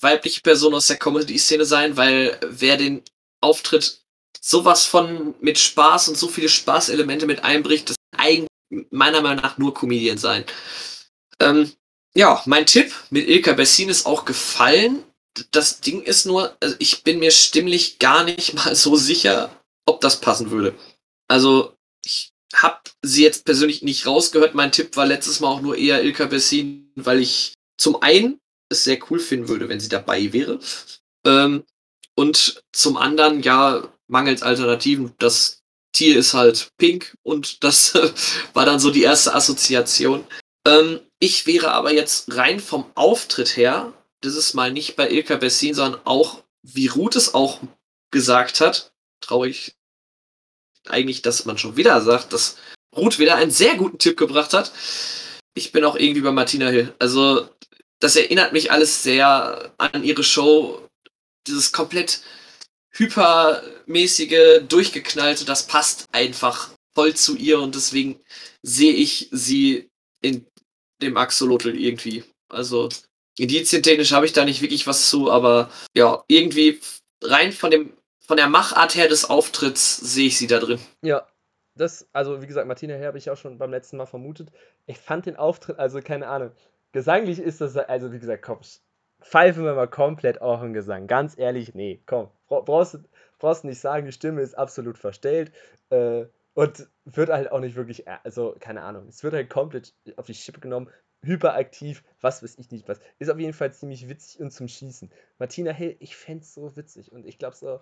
weibliche 0.00 0.42
Person 0.42 0.74
aus 0.74 0.86
der 0.86 0.98
Comedy-Szene 0.98 1.64
sein, 1.64 1.96
weil 1.96 2.38
wer 2.42 2.76
den 2.76 3.02
Auftritt 3.40 4.02
sowas 4.40 4.84
von 4.84 5.34
mit 5.40 5.58
Spaß 5.58 6.08
und 6.08 6.18
so 6.18 6.28
viele 6.28 6.48
Spaßelemente 6.48 7.26
mit 7.26 7.42
einbricht, 7.42 7.90
das 7.90 7.96
eigentlich 8.16 8.48
meiner 8.90 9.22
Meinung 9.22 9.42
nach 9.42 9.58
nur 9.58 9.74
Comedian 9.74 10.18
sein. 10.18 10.44
Ähm, 11.40 11.72
ja, 12.14 12.42
mein 12.44 12.66
Tipp 12.66 12.92
mit 13.10 13.28
Ilka 13.28 13.52
Bessin 13.54 13.88
ist 13.88 14.06
auch 14.06 14.24
gefallen 14.24 15.02
das 15.50 15.80
Ding 15.80 16.02
ist 16.02 16.26
nur, 16.26 16.56
also 16.60 16.76
ich 16.78 17.02
bin 17.02 17.18
mir 17.18 17.30
stimmlich 17.30 17.98
gar 17.98 18.24
nicht 18.24 18.54
mal 18.64 18.74
so 18.74 18.96
sicher, 18.96 19.50
ob 19.86 20.00
das 20.00 20.20
passen 20.20 20.50
würde. 20.50 20.74
Also, 21.28 21.74
ich 22.04 22.32
habe 22.54 22.80
sie 23.02 23.22
jetzt 23.22 23.44
persönlich 23.44 23.82
nicht 23.82 24.06
rausgehört. 24.06 24.54
Mein 24.54 24.72
Tipp 24.72 24.96
war 24.96 25.06
letztes 25.06 25.40
Mal 25.40 25.48
auch 25.48 25.60
nur 25.60 25.76
eher 25.76 26.02
Ilka 26.02 26.26
Bessin, 26.26 26.90
weil 26.96 27.20
ich 27.20 27.54
zum 27.78 28.02
einen 28.02 28.40
es 28.68 28.84
sehr 28.84 28.98
cool 29.10 29.18
finden 29.18 29.48
würde, 29.48 29.68
wenn 29.68 29.80
sie 29.80 29.88
dabei 29.88 30.32
wäre. 30.32 30.58
Ähm, 31.24 31.64
und 32.16 32.62
zum 32.72 32.96
anderen, 32.96 33.42
ja, 33.42 33.88
mangels 34.08 34.42
Alternativen. 34.42 35.14
Das 35.18 35.62
Tier 35.92 36.16
ist 36.16 36.34
halt 36.34 36.68
pink 36.78 37.14
und 37.22 37.64
das 37.64 37.94
war 38.54 38.64
dann 38.64 38.78
so 38.78 38.90
die 38.90 39.02
erste 39.02 39.34
Assoziation. 39.34 40.24
Ähm, 40.66 41.00
ich 41.18 41.46
wäre 41.46 41.72
aber 41.72 41.92
jetzt 41.92 42.34
rein 42.36 42.60
vom 42.60 42.86
Auftritt 42.94 43.56
her 43.56 43.92
dieses 44.24 44.54
Mal 44.54 44.72
nicht 44.72 44.96
bei 44.96 45.10
Ilka 45.10 45.36
Bessin, 45.36 45.74
sondern 45.74 46.00
auch, 46.04 46.42
wie 46.62 46.88
Ruth 46.88 47.16
es 47.16 47.34
auch 47.34 47.60
gesagt 48.10 48.60
hat, 48.60 48.92
traurig 49.20 49.74
eigentlich, 50.86 51.22
dass 51.22 51.44
man 51.44 51.58
schon 51.58 51.76
wieder 51.76 52.00
sagt, 52.00 52.32
dass 52.32 52.56
Ruth 52.96 53.18
wieder 53.18 53.36
einen 53.36 53.50
sehr 53.50 53.76
guten 53.76 53.98
Tipp 53.98 54.16
gebracht 54.16 54.52
hat. 54.52 54.72
Ich 55.54 55.72
bin 55.72 55.84
auch 55.84 55.96
irgendwie 55.96 56.22
bei 56.22 56.32
Martina 56.32 56.68
Hill. 56.68 56.94
Also, 56.98 57.48
das 58.00 58.16
erinnert 58.16 58.52
mich 58.52 58.72
alles 58.72 59.02
sehr 59.02 59.72
an 59.78 60.04
ihre 60.04 60.24
Show. 60.24 60.88
Dieses 61.46 61.72
komplett 61.72 62.22
hypermäßige, 62.92 64.62
durchgeknallte, 64.68 65.44
das 65.44 65.66
passt 65.66 66.06
einfach 66.12 66.70
voll 66.94 67.14
zu 67.14 67.36
ihr 67.36 67.60
und 67.60 67.74
deswegen 67.74 68.20
sehe 68.62 68.92
ich 68.92 69.28
sie 69.30 69.88
in 70.22 70.46
dem 71.00 71.16
Axolotl 71.16 71.76
irgendwie. 71.78 72.24
Also, 72.48 72.88
Indizientechnisch 73.38 74.12
habe 74.12 74.26
ich 74.26 74.32
da 74.32 74.44
nicht 74.44 74.62
wirklich 74.62 74.86
was 74.86 75.08
zu, 75.08 75.30
aber 75.30 75.70
ja, 75.94 76.22
irgendwie 76.28 76.80
rein 77.22 77.52
von 77.52 77.70
dem 77.70 77.92
von 78.30 78.36
der 78.36 78.48
Machart 78.48 78.94
her 78.94 79.08
des 79.08 79.28
Auftritts 79.28 79.96
sehe 79.96 80.28
ich 80.28 80.38
sie 80.38 80.46
da 80.46 80.60
drin. 80.60 80.78
Ja, 81.02 81.26
das, 81.74 82.08
also 82.12 82.40
wie 82.40 82.46
gesagt, 82.46 82.68
Martina 82.68 82.94
Her 82.94 83.08
habe 83.08 83.18
ich 83.18 83.28
auch 83.28 83.36
schon 83.36 83.58
beim 83.58 83.72
letzten 83.72 83.96
Mal 83.96 84.06
vermutet. 84.06 84.52
Ich 84.86 84.98
fand 84.98 85.26
den 85.26 85.34
Auftritt, 85.34 85.80
also 85.80 86.00
keine 86.00 86.28
Ahnung, 86.28 86.52
gesanglich 86.92 87.40
ist 87.40 87.60
das, 87.60 87.76
also 87.76 88.12
wie 88.12 88.20
gesagt, 88.20 88.42
komm, 88.42 88.60
pfeifen 89.20 89.64
wir 89.64 89.74
mal 89.74 89.88
komplett 89.88 90.40
auf 90.40 90.60
den 90.60 90.72
Gesang. 90.72 91.08
Ganz 91.08 91.36
ehrlich, 91.36 91.74
nee, 91.74 92.02
komm, 92.06 92.28
brauchst, 92.46 93.00
brauchst 93.40 93.64
nicht 93.64 93.80
sagen, 93.80 94.06
die 94.06 94.12
Stimme 94.12 94.42
ist 94.42 94.54
absolut 94.56 94.96
verstellt 94.96 95.50
äh, 95.90 96.26
und 96.54 96.88
wird 97.06 97.30
halt 97.30 97.50
auch 97.50 97.58
nicht 97.60 97.74
wirklich, 97.74 98.06
also 98.06 98.54
keine 98.60 98.82
Ahnung, 98.82 99.08
es 99.08 99.24
wird 99.24 99.34
halt 99.34 99.50
komplett 99.50 99.92
auf 100.16 100.26
die 100.26 100.34
Schippe 100.34 100.60
genommen 100.60 100.88
hyperaktiv, 101.22 102.02
was 102.20 102.42
weiß 102.42 102.58
ich 102.58 102.70
nicht 102.70 102.88
was. 102.88 103.00
Ist 103.18 103.30
auf 103.30 103.38
jeden 103.38 103.52
Fall 103.52 103.72
ziemlich 103.72 104.08
witzig 104.08 104.40
und 104.40 104.50
zum 104.50 104.68
Schießen. 104.68 105.10
Martina 105.38 105.72
Hill, 105.72 105.96
ich 106.00 106.16
fände 106.16 106.42
es 106.42 106.54
so 106.54 106.76
witzig 106.76 107.12
und 107.12 107.26
ich 107.26 107.38
glaube 107.38 107.56
so, 107.56 107.80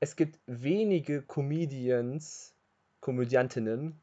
es 0.00 0.16
gibt 0.16 0.38
wenige 0.46 1.22
Comedians, 1.22 2.54
Komödiantinnen, 3.00 4.00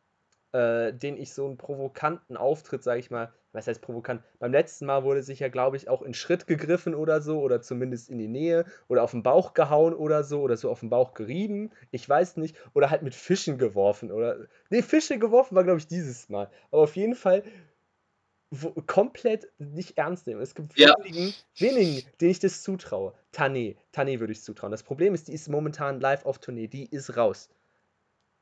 äh, 0.51 0.93
denen 0.93 1.17
ich 1.17 1.33
so 1.33 1.45
einen 1.45 1.57
provokanten 1.57 2.37
Auftritt, 2.37 2.83
sage 2.83 2.99
ich 2.99 3.11
mal, 3.11 3.33
was 3.53 3.67
heißt 3.67 3.81
provokant? 3.81 4.23
Beim 4.39 4.51
letzten 4.51 4.85
Mal 4.85 5.03
wurde 5.03 5.23
sich 5.23 5.39
ja, 5.39 5.49
glaube 5.49 5.75
ich, 5.75 5.89
auch 5.89 6.01
in 6.01 6.13
Schritt 6.13 6.47
gegriffen 6.47 6.95
oder 6.95 7.21
so, 7.21 7.41
oder 7.41 7.61
zumindest 7.61 8.09
in 8.09 8.17
die 8.17 8.27
Nähe, 8.27 8.65
oder 8.87 9.03
auf 9.03 9.11
den 9.11 9.23
Bauch 9.23 9.53
gehauen 9.53 9.93
oder 9.93 10.23
so, 10.23 10.41
oder 10.41 10.55
so 10.55 10.69
auf 10.71 10.79
den 10.79 10.89
Bauch 10.89 11.13
gerieben, 11.13 11.71
ich 11.91 12.07
weiß 12.07 12.37
nicht, 12.37 12.55
oder 12.73 12.89
halt 12.89 13.01
mit 13.01 13.13
Fischen 13.13 13.57
geworfen, 13.57 14.11
oder. 14.11 14.47
Ne, 14.69 14.81
Fische 14.81 15.19
geworfen 15.19 15.55
war, 15.55 15.63
glaube 15.63 15.79
ich, 15.79 15.87
dieses 15.87 16.29
Mal. 16.29 16.49
Aber 16.71 16.83
auf 16.83 16.95
jeden 16.95 17.15
Fall 17.15 17.43
wo, 18.51 18.71
komplett 18.85 19.47
nicht 19.57 19.97
ernst 19.97 20.27
nehmen. 20.27 20.41
Es 20.41 20.53
gibt 20.53 20.77
Ja. 20.77 20.93
wenigen, 21.03 21.33
wenigen, 21.57 22.07
denen 22.19 22.31
ich 22.31 22.39
das 22.39 22.61
zutraue. 22.61 23.13
Tane, 23.31 23.75
Tane 23.93 24.19
würde 24.19 24.33
ich 24.33 24.43
zutrauen. 24.43 24.71
Das 24.71 24.83
Problem 24.83 25.13
ist, 25.13 25.29
die 25.29 25.33
ist 25.33 25.47
momentan 25.47 25.99
live 26.01 26.25
auf 26.25 26.37
Tournee, 26.39 26.67
die 26.67 26.85
ist 26.85 27.15
raus. 27.17 27.49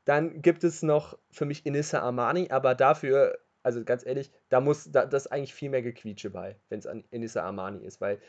Dann 0.05 0.41
gibt 0.41 0.64
es 0.64 0.82
noch 0.82 1.18
für 1.30 1.45
mich 1.45 1.66
Inissa 1.66 1.99
Armani, 1.99 2.49
aber 2.49 2.74
dafür, 2.74 3.38
also 3.62 3.84
ganz 3.84 4.03
ehrlich, 4.05 4.32
da 4.49 4.60
muss 4.60 4.91
da, 4.91 5.05
das 5.05 5.28
eigentlich 5.28 5.53
viel 5.53 5.70
mehr 5.70 5.84
Gequietsche 5.84 6.32
bei, 6.32 6.55
wenn 6.70 6.80
es 6.80 6.88
an 6.88 7.03
Inissa 7.12 7.43
Armani 7.43 7.86
ist, 7.86 8.01
weil 8.01 8.20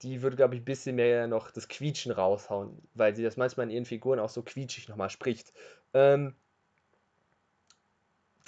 die 0.00 0.22
würde, 0.22 0.36
glaube 0.36 0.54
ich, 0.54 0.62
ein 0.62 0.64
bisschen 0.64 0.96
mehr 0.96 1.26
noch 1.26 1.50
das 1.50 1.68
Quietschen 1.68 2.12
raushauen, 2.12 2.88
weil 2.94 3.14
sie 3.14 3.22
das 3.24 3.36
manchmal 3.36 3.66
in 3.66 3.70
ihren 3.70 3.84
Figuren 3.84 4.20
auch 4.20 4.28
so 4.30 4.42
quietschig 4.42 4.88
nochmal 4.88 5.10
spricht. 5.10 5.52
Ähm, 5.92 6.36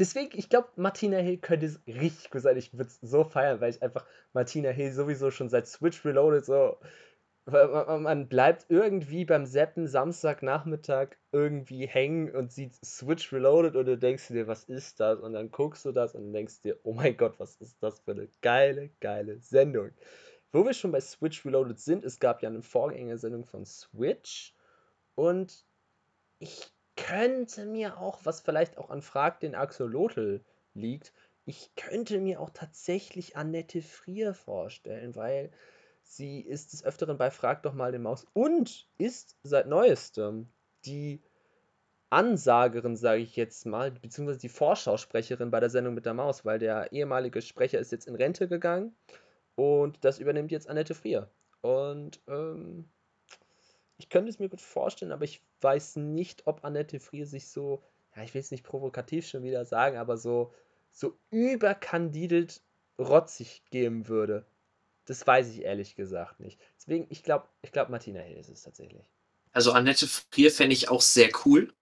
deswegen, 0.01 0.37
ich 0.37 0.49
glaube, 0.49 0.69
Martina 0.77 1.19
Hill 1.19 1.39
könnte 1.39 1.67
es 1.67 1.81
richtig 1.87 2.31
gut 2.31 2.43
sein. 2.43 2.57
Ich 2.57 2.73
würde 2.73 2.89
es 2.89 2.99
so 3.01 3.23
feiern, 3.23 3.61
weil 3.61 3.71
ich 3.71 3.83
einfach 3.83 4.07
Martina 4.33 4.71
Hill 4.71 4.93
sowieso 4.93 5.31
schon 5.31 5.49
seit 5.49 5.67
Switch 5.69 6.05
Reloaded 6.05 6.45
so. 6.45 6.79
Man 7.47 8.29
bleibt 8.29 8.67
irgendwie 8.69 9.25
beim 9.25 9.45
Seppen 9.47 9.87
Samstagnachmittag 9.87 11.17
irgendwie 11.33 11.87
hängen 11.87 12.35
und 12.35 12.53
sieht 12.53 12.75
Switch 12.85 13.33
Reloaded 13.33 13.77
und 13.77 13.87
du 13.87 13.99
denkst 13.99 14.29
dir, 14.29 14.47
was 14.47 14.65
ist 14.65 15.01
das? 15.01 15.21
Und 15.21 15.33
dann 15.35 15.51
guckst 15.51 15.85
du 15.85 15.93
das 15.93 16.15
und 16.15 16.33
denkst 16.33 16.63
dir, 16.63 16.79
oh 16.83 16.93
mein 16.93 17.17
Gott, 17.17 17.35
was 17.39 17.57
ist 17.57 17.83
das 17.83 18.01
für 18.01 18.13
eine 18.13 18.29
geile, 18.41 18.91
geile 19.01 19.39
Sendung. 19.39 19.91
Wo 20.53 20.65
wir 20.65 20.75
schon 20.75 20.93
bei 20.93 21.01
Switch 21.01 21.45
Reloaded 21.45 21.79
sind, 21.79 22.05
es 22.05 22.21
gab 22.21 22.43
ja 22.43 22.49
eine 22.49 22.63
Vorgängersendung 22.63 23.45
von 23.45 23.65
Switch 23.65 24.55
und 25.15 25.65
ich 26.39 26.73
könnte 27.07 27.67
mir 27.67 27.99
auch, 27.99 28.21
was 28.25 28.41
vielleicht 28.41 28.79
auch 28.79 28.91
an 28.91 29.03
Frag 29.03 29.41
den 29.41 29.55
Axolotl 29.55 30.45
liegt, 30.75 31.13
ich 31.45 31.75
könnte 31.75 32.21
mir 32.21 32.41
auch 32.41 32.51
tatsächlich 32.51 33.37
Annette 33.37 33.83
Frier 33.83 34.35
vorstellen, 34.35 35.17
weil 35.17 35.51
sie 36.03 36.41
ist 36.41 36.73
des 36.73 36.85
Öfteren 36.85 37.19
bei 37.19 37.31
Frag 37.31 37.63
doch 37.63 37.73
mal 37.73 37.93
den 37.93 38.03
Maus 38.03 38.27
und 38.35 38.89
ist 38.99 39.37
seit 39.43 39.67
neuestem 39.67 40.53
die 40.85 41.23
Ansagerin, 42.11 42.97
sage 42.97 43.23
ich 43.23 43.37
jetzt 43.37 43.67
mal, 43.67 43.93
beziehungsweise 43.93 44.41
die 44.41 44.49
Vorschausprecherin 44.49 45.51
bei 45.51 45.61
der 45.61 45.71
Sendung 45.71 45.95
mit 45.95 46.07
der 46.07 46.15
Maus, 46.15 46.45
weil 46.45 46.59
der 46.59 46.93
ehemalige 46.93 47.41
Sprecher 47.41 47.79
ist 47.79 47.93
jetzt 47.93 48.09
in 48.09 48.17
Rente 48.17 48.49
gegangen 48.49 48.97
und 49.55 50.05
das 50.05 50.19
übernimmt 50.19 50.51
jetzt 50.51 50.69
Annette 50.69 50.95
Frier. 50.95 51.31
Und 51.61 52.21
ähm, 52.27 52.91
ich 54.01 54.09
könnte 54.09 54.31
es 54.31 54.39
mir 54.39 54.49
gut 54.49 54.61
vorstellen, 54.61 55.13
aber 55.13 55.25
ich 55.25 55.43
weiß 55.61 55.97
nicht, 55.97 56.47
ob 56.47 56.65
Annette 56.65 57.01
Frier 57.01 57.27
sich 57.27 57.49
so, 57.49 57.83
ja, 58.17 58.23
ich 58.23 58.35
will 58.35 58.41
es 58.41 58.51
nicht 58.51 58.65
provokativ 58.65 59.27
schon 59.27 59.43
wieder 59.43 59.65
sagen, 59.65 59.99
aber 59.99 60.17
so, 60.17 60.53
so 60.91 61.19
überkandidelt 61.31 62.63
rotzig 62.99 63.63
geben 63.71 64.09
würde. 64.09 64.47
Das 65.07 65.27
weiß 65.27 65.49
ich 65.51 65.63
ehrlich 65.63 65.97
gesagt 65.97 66.41
nicht. 66.41 66.59
Deswegen, 66.79 67.07
ich 67.11 67.23
glaube, 67.23 67.49
ich 67.63 67.73
glaube, 67.73 67.91
Martina 67.91 68.21
Hill 68.21 68.37
ist 68.39 68.49
es 68.49 68.63
tatsächlich. 68.63 69.05
Also 69.53 69.73
Annette 69.73 70.07
Frier 70.07 70.51
fände 70.51 70.75
ich 70.75 70.89
auch 70.89 71.01
sehr 71.01 71.31
cool. 71.45 71.73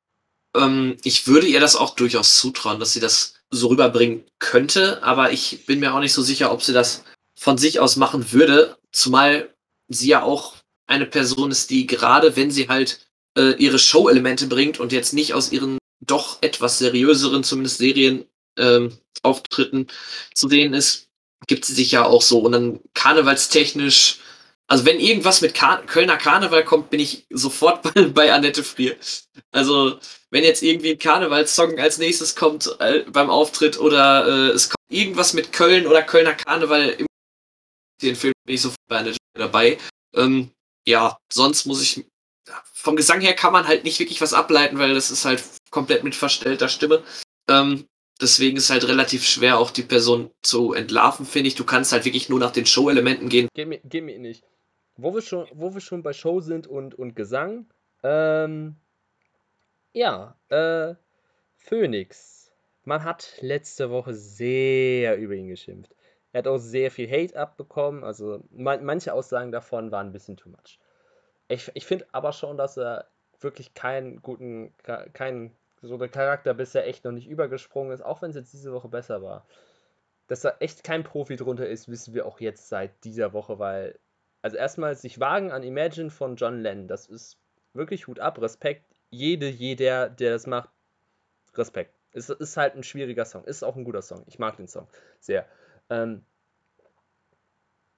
Ähm, 0.56 0.96
ich 1.04 1.26
würde 1.26 1.46
ihr 1.46 1.60
das 1.60 1.76
auch 1.76 1.94
durchaus 1.94 2.38
zutrauen, 2.38 2.80
dass 2.80 2.92
sie 2.92 3.00
das 3.00 3.34
so 3.50 3.68
rüberbringen 3.68 4.24
könnte, 4.38 5.02
aber 5.02 5.32
ich 5.32 5.66
bin 5.66 5.80
mir 5.80 5.94
auch 5.94 6.00
nicht 6.00 6.12
so 6.12 6.22
sicher, 6.22 6.52
ob 6.52 6.62
sie 6.62 6.72
das 6.72 7.04
von 7.34 7.58
sich 7.58 7.80
aus 7.80 7.96
machen 7.96 8.32
würde, 8.32 8.76
zumal 8.92 9.54
sie 9.88 10.08
ja 10.08 10.22
auch 10.22 10.57
eine 10.88 11.06
Person 11.06 11.50
ist, 11.50 11.70
die 11.70 11.86
gerade 11.86 12.36
wenn 12.36 12.50
sie 12.50 12.68
halt 12.68 13.06
äh, 13.36 13.52
ihre 13.52 13.78
Show-Elemente 13.78 14.46
bringt 14.46 14.80
und 14.80 14.92
jetzt 14.92 15.12
nicht 15.12 15.34
aus 15.34 15.52
ihren 15.52 15.78
doch 16.00 16.38
etwas 16.42 16.78
seriöseren, 16.78 17.44
zumindest 17.44 17.78
Serienauftritten 17.78 19.80
ähm, 19.80 19.86
zu 20.34 20.48
sehen 20.48 20.74
ist, 20.74 21.08
gibt 21.46 21.64
sie 21.64 21.74
sich 21.74 21.92
ja 21.92 22.04
auch 22.04 22.22
so. 22.22 22.40
Und 22.40 22.52
dann 22.52 22.80
karnevalstechnisch, 22.94 24.18
also 24.66 24.84
wenn 24.84 25.00
irgendwas 25.00 25.40
mit 25.40 25.54
Kar 25.54 25.84
Kölner 25.86 26.16
Karneval 26.16 26.64
kommt, 26.64 26.90
bin 26.90 27.00
ich 27.00 27.26
sofort 27.30 27.82
bei, 27.94 28.08
bei 28.08 28.32
Annette 28.32 28.64
Frier. 28.64 28.96
Also 29.52 29.98
wenn 30.30 30.44
jetzt 30.44 30.62
irgendwie 30.62 30.92
ein 30.92 30.98
Karnevalssong 30.98 31.78
als 31.78 31.98
nächstes 31.98 32.36
kommt 32.36 32.76
äh, 32.80 33.04
beim 33.10 33.30
Auftritt 33.30 33.78
oder 33.78 34.26
äh, 34.26 34.50
es 34.50 34.70
kommt 34.70 34.78
irgendwas 34.90 35.32
mit 35.32 35.52
Köln 35.52 35.86
oder 35.86 36.02
Kölner 36.02 36.34
Karneval 36.34 36.90
im 36.90 37.06
den 38.00 38.14
Film 38.14 38.32
bin 38.44 38.54
ich 38.54 38.62
sofort 38.62 38.78
bei 38.88 38.98
Annette 38.98 39.16
Frier 39.34 39.46
dabei. 39.46 39.78
Ähm, 40.14 40.52
ja, 40.88 41.18
sonst 41.30 41.66
muss 41.66 41.82
ich. 41.82 42.06
Vom 42.72 42.96
Gesang 42.96 43.20
her 43.20 43.34
kann 43.34 43.52
man 43.52 43.68
halt 43.68 43.84
nicht 43.84 43.98
wirklich 44.00 44.22
was 44.22 44.32
ableiten, 44.32 44.78
weil 44.78 44.94
das 44.94 45.10
ist 45.10 45.26
halt 45.26 45.44
komplett 45.70 46.02
mit 46.02 46.14
verstellter 46.14 46.68
Stimme. 46.68 47.02
Ähm, 47.46 47.86
deswegen 48.20 48.56
ist 48.56 48.70
halt 48.70 48.88
relativ 48.88 49.26
schwer, 49.26 49.58
auch 49.58 49.70
die 49.70 49.82
Person 49.82 50.30
zu 50.42 50.72
entlarven, 50.72 51.26
finde 51.26 51.48
ich. 51.48 51.56
Du 51.56 51.64
kannst 51.64 51.92
halt 51.92 52.06
wirklich 52.06 52.30
nur 52.30 52.38
nach 52.38 52.52
den 52.52 52.64
Show-Elementen 52.64 53.28
gehen. 53.28 53.48
Geh 53.54 53.66
mir, 53.66 53.80
geh 53.84 54.00
mir 54.00 54.18
nicht. 54.18 54.44
Wo 54.96 55.14
wir, 55.14 55.20
schon, 55.20 55.46
wo 55.52 55.74
wir 55.74 55.80
schon 55.82 56.02
bei 56.02 56.14
Show 56.14 56.40
sind 56.40 56.66
und, 56.66 56.94
und 56.94 57.14
Gesang, 57.14 57.66
ähm, 58.02 58.76
ja, 59.92 60.36
äh, 60.48 60.94
Phoenix. 61.56 62.50
Man 62.84 63.04
hat 63.04 63.34
letzte 63.40 63.90
Woche 63.90 64.14
sehr 64.14 65.18
über 65.18 65.34
ihn 65.34 65.48
geschimpft. 65.48 65.94
Er 66.32 66.38
hat 66.38 66.48
auch 66.48 66.58
sehr 66.58 66.90
viel 66.90 67.10
Hate 67.10 67.36
abbekommen. 67.36 68.04
Also 68.04 68.42
man, 68.50 68.84
manche 68.84 69.12
Aussagen 69.12 69.52
davon 69.52 69.90
waren 69.90 70.08
ein 70.08 70.12
bisschen 70.12 70.36
too 70.36 70.50
much. 70.50 70.78
Ich, 71.48 71.70
ich 71.74 71.86
finde 71.86 72.06
aber 72.12 72.32
schon, 72.32 72.56
dass 72.56 72.76
er 72.76 73.08
wirklich 73.40 73.74
keinen 73.74 74.20
guten, 74.20 74.74
keinen 75.12 75.54
so 75.80 75.96
der 75.96 76.08
Charakter 76.08 76.54
bisher 76.54 76.86
echt 76.86 77.04
noch 77.04 77.12
nicht 77.12 77.28
übergesprungen 77.28 77.92
ist, 77.92 78.02
auch 78.02 78.20
wenn 78.22 78.30
es 78.30 78.36
jetzt 78.36 78.52
diese 78.52 78.72
Woche 78.72 78.88
besser 78.88 79.22
war. 79.22 79.46
Dass 80.26 80.40
da 80.40 80.56
echt 80.58 80.84
kein 80.84 81.04
Profi 81.04 81.36
drunter 81.36 81.66
ist, 81.66 81.88
wissen 81.88 82.14
wir 82.14 82.26
auch 82.26 82.40
jetzt 82.40 82.68
seit 82.68 83.04
dieser 83.04 83.32
Woche, 83.32 83.58
weil, 83.58 83.98
also 84.42 84.56
erstmal 84.56 84.94
sich 84.96 85.20
wagen 85.20 85.52
an 85.52 85.62
Imagine 85.62 86.10
von 86.10 86.36
John 86.36 86.60
Lennon, 86.60 86.88
das 86.88 87.06
ist 87.06 87.38
wirklich 87.72 88.06
Hut 88.06 88.20
ab, 88.20 88.40
Respekt. 88.42 88.84
Jede, 89.10 89.48
jeder, 89.48 90.10
der 90.10 90.32
das 90.32 90.46
macht, 90.46 90.68
Respekt. 91.54 91.94
Es 92.12 92.28
ist 92.28 92.56
halt 92.56 92.74
ein 92.74 92.82
schwieriger 92.82 93.24
Song, 93.24 93.44
ist 93.44 93.62
auch 93.62 93.76
ein 93.76 93.84
guter 93.84 94.02
Song. 94.02 94.24
Ich 94.26 94.38
mag 94.38 94.56
den 94.56 94.68
Song 94.68 94.86
sehr. 95.20 95.46
Ähm, 95.90 96.24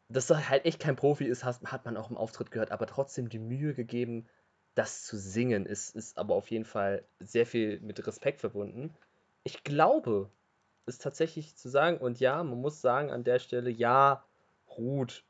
dass 0.09 0.31
er 0.31 0.49
halt 0.49 0.65
echt 0.65 0.81
kein 0.81 0.97
Profi 0.97 1.25
ist, 1.25 1.45
hat 1.45 1.85
man 1.85 1.97
auch 1.97 2.11
im 2.11 2.17
Auftritt 2.17 2.51
gehört, 2.51 2.73
aber 2.73 2.87
trotzdem 2.87 3.29
die 3.29 3.39
Mühe 3.39 3.75
gegeben, 3.75 4.27
das 4.75 5.05
zu 5.05 5.17
singen, 5.17 5.67
ist, 5.67 5.95
ist 5.95 6.19
aber 6.19 6.35
auf 6.35 6.51
jeden 6.51 6.65
Fall 6.65 7.05
sehr 7.21 7.47
viel 7.47 7.81
mit 7.81 8.05
Respekt 8.07 8.41
verbunden. 8.41 8.95
Ich 9.45 9.63
glaube, 9.63 10.31
ist 10.87 11.03
tatsächlich 11.03 11.57
zu 11.57 11.69
sagen, 11.69 11.99
und 11.99 12.21
ja, 12.21 12.43
man 12.43 12.61
muss 12.61 12.81
sagen 12.81 13.11
an 13.11 13.25
der 13.25 13.39
Stelle, 13.39 13.71
ja, 13.71 14.25
Ruth, 14.77 15.25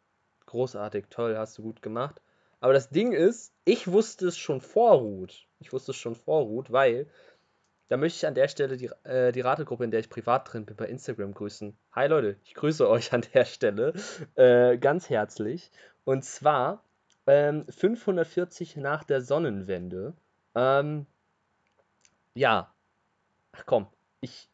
großartig, 0.46 1.06
toll, 1.10 1.36
hast 1.36 1.58
du 1.58 1.62
gut 1.62 1.82
gemacht. 1.82 2.20
Aber 2.60 2.72
das 2.72 2.90
Ding 2.90 3.12
ist, 3.12 3.54
ich 3.64 3.88
wusste 3.88 4.26
es 4.28 4.36
schon 4.36 4.60
vor 4.60 4.92
Ruth. 4.98 5.46
Ich 5.58 5.72
wusste 5.72 5.92
es 5.92 5.96
schon 5.96 6.14
vor 6.14 6.42
Ruth, 6.42 6.70
weil 6.70 7.08
da 7.90 7.96
möchte 7.96 8.18
ich 8.18 8.26
an 8.26 8.36
der 8.36 8.46
Stelle 8.46 8.76
die, 8.76 8.88
äh, 9.02 9.32
die 9.32 9.40
Rategruppe, 9.40 9.82
in 9.82 9.90
der 9.90 9.98
ich 9.98 10.08
privat 10.08 10.50
drin 10.50 10.64
bin, 10.64 10.76
bei 10.76 10.86
Instagram 10.86 11.34
grüßen. 11.34 11.76
Hi 11.92 12.06
Leute, 12.06 12.36
ich 12.44 12.54
grüße 12.54 12.88
euch 12.88 13.12
an 13.12 13.24
der 13.34 13.44
Stelle 13.44 13.92
äh, 14.36 14.78
ganz 14.78 15.10
herzlich. 15.10 15.72
Und 16.04 16.24
zwar 16.24 16.84
ähm, 17.26 17.66
540 17.68 18.76
nach 18.76 19.02
der 19.02 19.20
Sonnenwende. 19.20 20.14
Ähm, 20.54 21.06
ja, 22.34 22.72
ach 23.50 23.66
komm, 23.66 23.88
ich 24.20 24.48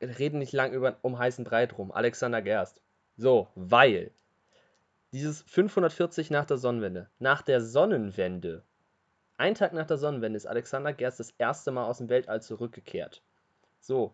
rede 0.00 0.38
nicht 0.38 0.52
lang 0.52 0.72
über, 0.72 0.98
um 1.02 1.18
heißen 1.18 1.44
Brei 1.44 1.66
drum. 1.66 1.90
Alexander 1.90 2.42
Gerst. 2.42 2.80
So, 3.16 3.48
weil 3.56 4.12
dieses 5.10 5.42
540 5.42 6.30
nach 6.30 6.44
der 6.44 6.58
Sonnenwende, 6.58 7.10
nach 7.18 7.42
der 7.42 7.60
Sonnenwende 7.60 8.62
ein 9.38 9.54
Tag 9.54 9.72
nach 9.72 9.86
der 9.86 9.96
Sonnenwende 9.96 10.36
ist 10.36 10.46
Alexander 10.46 10.92
Gerst 10.92 11.20
das 11.20 11.30
erste 11.38 11.70
Mal 11.70 11.86
aus 11.86 11.98
dem 11.98 12.08
Weltall 12.08 12.42
zurückgekehrt. 12.42 13.22
So, 13.80 14.12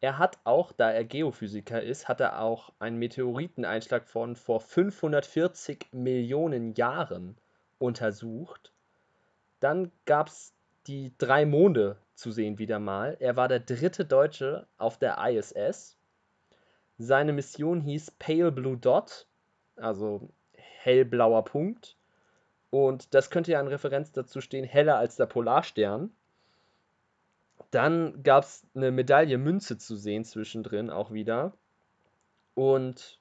er 0.00 0.18
hat 0.18 0.38
auch, 0.44 0.72
da 0.72 0.90
er 0.90 1.04
Geophysiker 1.04 1.82
ist, 1.82 2.08
hat 2.08 2.20
er 2.20 2.40
auch 2.40 2.72
einen 2.78 2.98
Meteoriteneinschlag 2.98 4.06
von 4.06 4.36
vor 4.36 4.60
540 4.60 5.88
Millionen 5.92 6.74
Jahren 6.74 7.36
untersucht. 7.78 8.72
Dann 9.60 9.90
gab 10.04 10.28
es 10.28 10.52
die 10.86 11.12
drei 11.18 11.46
Monde 11.46 11.96
zu 12.14 12.30
sehen 12.30 12.58
wieder 12.58 12.78
mal. 12.78 13.16
Er 13.18 13.36
war 13.36 13.48
der 13.48 13.60
dritte 13.60 14.04
Deutsche 14.04 14.66
auf 14.76 14.98
der 14.98 15.16
ISS. 15.26 15.96
Seine 16.98 17.32
Mission 17.32 17.80
hieß 17.80 18.12
Pale 18.18 18.52
Blue 18.52 18.76
Dot, 18.76 19.26
also 19.76 20.28
hellblauer 20.52 21.44
Punkt. 21.44 21.96
Und 22.74 23.14
das 23.14 23.30
könnte 23.30 23.52
ja 23.52 23.60
in 23.60 23.68
Referenz 23.68 24.10
dazu 24.10 24.40
stehen, 24.40 24.64
heller 24.64 24.98
als 24.98 25.14
der 25.14 25.26
Polarstern. 25.26 26.10
Dann 27.70 28.24
gab 28.24 28.42
es 28.42 28.66
eine 28.74 28.90
Medaille 28.90 29.38
Münze 29.38 29.78
zu 29.78 29.94
sehen 29.94 30.24
zwischendrin 30.24 30.90
auch 30.90 31.12
wieder. 31.12 31.52
Und 32.54 33.20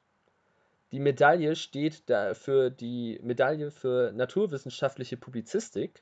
die 0.92 1.00
Medaille 1.00 1.56
steht 1.56 2.10
da 2.10 2.34
für 2.34 2.72
die 2.72 3.20
Medaille 3.22 3.70
für 3.70 4.12
naturwissenschaftliche 4.12 5.18
Publizistik. 5.18 6.02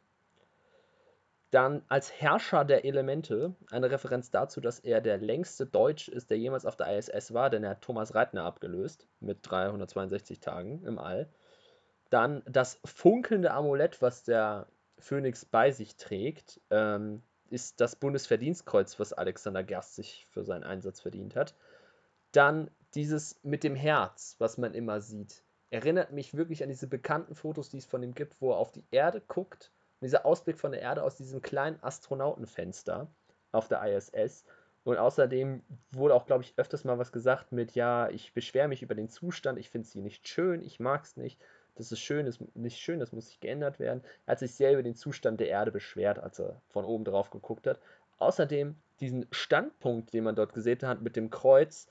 Dann 1.49 1.83
als 1.89 2.09
Herrscher 2.21 2.63
der 2.63 2.85
Elemente, 2.85 3.53
eine 3.69 3.91
Referenz 3.91 4.31
dazu, 4.31 4.61
dass 4.61 4.79
er 4.79 5.01
der 5.01 5.17
längste 5.17 5.65
Deutsch 5.65 6.07
ist, 6.07 6.29
der 6.29 6.37
jemals 6.37 6.65
auf 6.65 6.77
der 6.77 6.97
ISS 6.97 7.33
war, 7.33 7.49
denn 7.49 7.65
er 7.65 7.71
hat 7.71 7.81
Thomas 7.81 8.15
Reitner 8.15 8.45
abgelöst 8.45 9.07
mit 9.19 9.39
362 9.41 10.39
Tagen 10.39 10.85
im 10.85 10.97
All. 10.97 11.27
Dann 12.11 12.43
das 12.45 12.79
funkelnde 12.83 13.51
Amulett, 13.51 14.01
was 14.01 14.23
der 14.23 14.67
Phönix 14.99 15.45
bei 15.45 15.71
sich 15.71 15.95
trägt, 15.95 16.59
ähm, 16.69 17.23
ist 17.49 17.79
das 17.79 17.95
Bundesverdienstkreuz, 17.95 18.99
was 18.99 19.13
Alexander 19.13 19.63
Gerst 19.63 19.95
sich 19.95 20.27
für 20.29 20.43
seinen 20.43 20.63
Einsatz 20.63 20.99
verdient 20.99 21.35
hat. 21.35 21.55
Dann 22.33 22.69
dieses 22.95 23.39
mit 23.43 23.63
dem 23.63 23.75
Herz, 23.75 24.35
was 24.39 24.57
man 24.57 24.73
immer 24.73 24.99
sieht, 24.99 25.41
erinnert 25.69 26.11
mich 26.11 26.35
wirklich 26.35 26.63
an 26.63 26.69
diese 26.69 26.87
bekannten 26.87 27.33
Fotos, 27.33 27.69
die 27.69 27.77
es 27.77 27.85
von 27.85 28.03
ihm 28.03 28.13
gibt, 28.13 28.41
wo 28.41 28.51
er 28.51 28.57
auf 28.57 28.73
die 28.73 28.85
Erde 28.91 29.21
guckt. 29.21 29.71
Und 29.99 30.05
dieser 30.05 30.25
Ausblick 30.25 30.59
von 30.59 30.73
der 30.73 30.81
Erde 30.81 31.03
aus 31.03 31.15
diesem 31.15 31.41
kleinen 31.41 31.81
Astronautenfenster 31.81 33.09
auf 33.53 33.69
der 33.69 33.83
ISS. 33.83 34.43
Und 34.83 34.97
außerdem 34.97 35.63
wurde 35.91 36.15
auch, 36.15 36.25
glaube 36.25 36.43
ich, 36.43 36.53
öfters 36.57 36.83
mal 36.83 36.97
was 36.97 37.13
gesagt 37.13 37.53
mit, 37.53 37.73
ja, 37.73 38.09
ich 38.09 38.33
beschwere 38.33 38.67
mich 38.67 38.81
über 38.81 38.95
den 38.95 39.09
Zustand, 39.09 39.59
ich 39.59 39.69
finde 39.69 39.87
sie 39.87 40.01
nicht 40.01 40.27
schön, 40.27 40.61
ich 40.61 40.79
mag 40.79 41.03
es 41.03 41.15
nicht, 41.15 41.39
das 41.75 41.91
ist 41.91 41.99
schön, 41.99 42.25
das 42.25 42.37
ist 42.37 42.55
nicht 42.55 42.79
schön, 42.79 42.99
das 42.99 43.11
muss 43.11 43.27
sich 43.27 43.39
geändert 43.39 43.79
werden. 43.79 44.03
Er 44.25 44.33
hat 44.33 44.39
sich 44.39 44.53
sehr 44.53 44.73
über 44.73 44.83
den 44.83 44.95
Zustand 44.95 45.39
der 45.39 45.49
Erde 45.49 45.71
beschwert, 45.71 46.19
als 46.19 46.39
er 46.39 46.61
von 46.69 46.85
oben 46.85 47.05
drauf 47.05 47.29
geguckt 47.29 47.67
hat. 47.67 47.79
Außerdem 48.17 48.75
diesen 48.99 49.25
Standpunkt, 49.31 50.13
den 50.13 50.23
man 50.23 50.35
dort 50.35 50.53
gesehen 50.53 50.81
hat 50.83 51.01
mit 51.01 51.15
dem 51.15 51.29
Kreuz, 51.29 51.87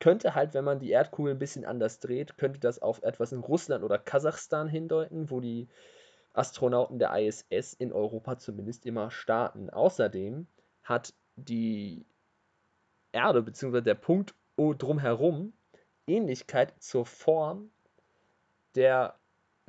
könnte 0.00 0.34
halt, 0.34 0.54
wenn 0.54 0.64
man 0.64 0.78
die 0.78 0.90
Erdkugel 0.90 1.32
ein 1.32 1.38
bisschen 1.38 1.64
anders 1.64 2.00
dreht, 2.00 2.36
könnte 2.38 2.60
das 2.60 2.80
auf 2.80 3.02
etwas 3.02 3.32
in 3.32 3.40
Russland 3.40 3.84
oder 3.84 3.98
Kasachstan 3.98 4.68
hindeuten, 4.68 5.30
wo 5.30 5.40
die 5.40 5.68
Astronauten 6.32 6.98
der 6.98 7.16
ISS 7.16 7.74
in 7.74 7.92
Europa 7.92 8.38
zumindest 8.38 8.86
immer 8.86 9.10
starten. 9.10 9.70
Außerdem 9.70 10.46
hat 10.82 11.14
die 11.36 12.06
Erde 13.12 13.42
bzw. 13.42 13.80
der 13.80 13.94
Punkt 13.94 14.34
drumherum 14.56 15.52
Ähnlichkeit 16.06 16.74
zur 16.82 17.06
Form 17.06 17.70
der 18.74 19.18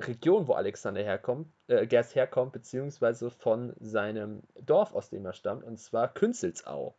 Region, 0.00 0.46
wo 0.46 0.52
Alexander 0.52 1.02
herkommt, 1.02 1.48
äh, 1.68 1.86
Gerst 1.86 2.14
herkommt, 2.14 2.52
beziehungsweise 2.52 3.30
von 3.30 3.72
seinem 3.80 4.42
Dorf, 4.60 4.94
aus 4.94 5.08
dem 5.10 5.24
er 5.24 5.32
stammt, 5.32 5.64
und 5.64 5.78
zwar 5.78 6.12
Künzelsau. 6.12 6.94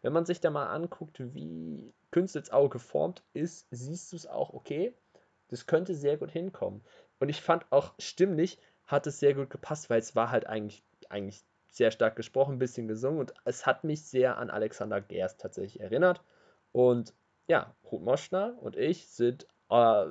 Wenn 0.00 0.12
man 0.12 0.24
sich 0.24 0.40
da 0.40 0.50
mal 0.50 0.66
anguckt, 0.66 1.18
wie 1.34 1.92
Künzelsau 2.10 2.68
geformt 2.68 3.22
ist, 3.34 3.66
siehst 3.70 4.12
du 4.12 4.16
es 4.16 4.26
auch, 4.26 4.54
okay, 4.54 4.94
das 5.48 5.66
könnte 5.66 5.94
sehr 5.94 6.16
gut 6.16 6.30
hinkommen. 6.30 6.82
Und 7.18 7.28
ich 7.28 7.42
fand 7.42 7.66
auch 7.70 7.94
stimmlich 7.98 8.58
hat 8.86 9.06
es 9.06 9.20
sehr 9.20 9.34
gut 9.34 9.50
gepasst, 9.50 9.90
weil 9.90 9.98
es 9.98 10.16
war 10.16 10.30
halt 10.30 10.46
eigentlich, 10.46 10.82
eigentlich 11.10 11.44
sehr 11.70 11.90
stark 11.90 12.16
gesprochen, 12.16 12.54
ein 12.54 12.58
bisschen 12.58 12.88
gesungen 12.88 13.20
und 13.20 13.34
es 13.44 13.66
hat 13.66 13.84
mich 13.84 14.04
sehr 14.04 14.38
an 14.38 14.50
Alexander 14.50 15.00
Gerst 15.00 15.40
tatsächlich 15.40 15.80
erinnert. 15.80 16.22
Und 16.72 17.14
ja, 17.46 17.74
Ruth 17.90 18.02
Moschner 18.02 18.56
und 18.60 18.76
ich 18.76 19.08
sind, 19.08 19.46
äh, 19.70 20.06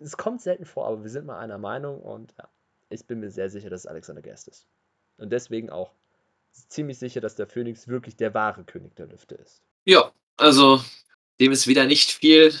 es 0.00 0.16
kommt 0.16 0.40
selten 0.40 0.64
vor, 0.64 0.86
aber 0.86 1.02
wir 1.02 1.10
sind 1.10 1.26
mal 1.26 1.38
einer 1.38 1.58
Meinung 1.58 2.00
und 2.00 2.34
ja, 2.38 2.48
ich 2.88 3.06
bin 3.06 3.20
mir 3.20 3.30
sehr 3.30 3.50
sicher, 3.50 3.70
dass 3.70 3.82
es 3.82 3.86
Alexander 3.86 4.22
Gerst 4.22 4.48
ist. 4.48 4.66
Und 5.18 5.30
deswegen 5.30 5.70
auch 5.70 5.92
ziemlich 6.68 6.98
sicher, 6.98 7.20
dass 7.20 7.36
der 7.36 7.46
Phönix 7.46 7.86
wirklich 7.86 8.16
der 8.16 8.34
wahre 8.34 8.64
König 8.64 8.96
der 8.96 9.06
Lüfte 9.06 9.36
ist. 9.36 9.62
Ja, 9.84 10.12
also 10.36 10.82
dem 11.38 11.52
ist 11.52 11.66
wieder 11.66 11.84
nicht 11.84 12.10
viel 12.10 12.54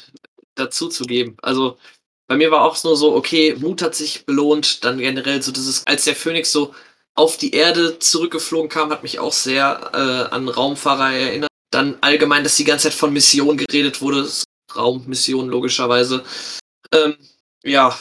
dazu 0.54 0.88
zu 0.88 1.04
geben. 1.04 1.36
Also 1.42 1.78
bei 2.26 2.36
mir 2.36 2.50
war 2.50 2.62
auch 2.62 2.82
nur 2.84 2.96
so, 2.96 3.14
okay, 3.14 3.56
Mut 3.58 3.82
hat 3.82 3.94
sich 3.94 4.24
belohnt, 4.26 4.84
dann 4.84 4.98
generell 4.98 5.42
so 5.42 5.50
dieses, 5.50 5.86
als 5.86 6.04
der 6.04 6.14
Phönix 6.14 6.52
so 6.52 6.74
auf 7.14 7.36
die 7.36 7.52
Erde 7.52 7.98
zurückgeflogen 7.98 8.70
kam, 8.70 8.90
hat 8.90 9.02
mich 9.02 9.18
auch 9.18 9.32
sehr 9.32 9.90
äh, 9.92 10.34
an 10.34 10.48
Raumfahrer 10.48 11.12
erinnert. 11.12 11.50
Dann 11.70 11.98
allgemein, 12.00 12.44
dass 12.44 12.56
die 12.56 12.64
ganze 12.64 12.84
Zeit 12.84 12.98
von 12.98 13.12
Mission 13.12 13.56
geredet 13.56 14.00
wurde, 14.00 14.28
Raummission 14.74 15.48
logischerweise. 15.48 16.24
Ähm, 16.92 17.16
ja, 17.62 17.96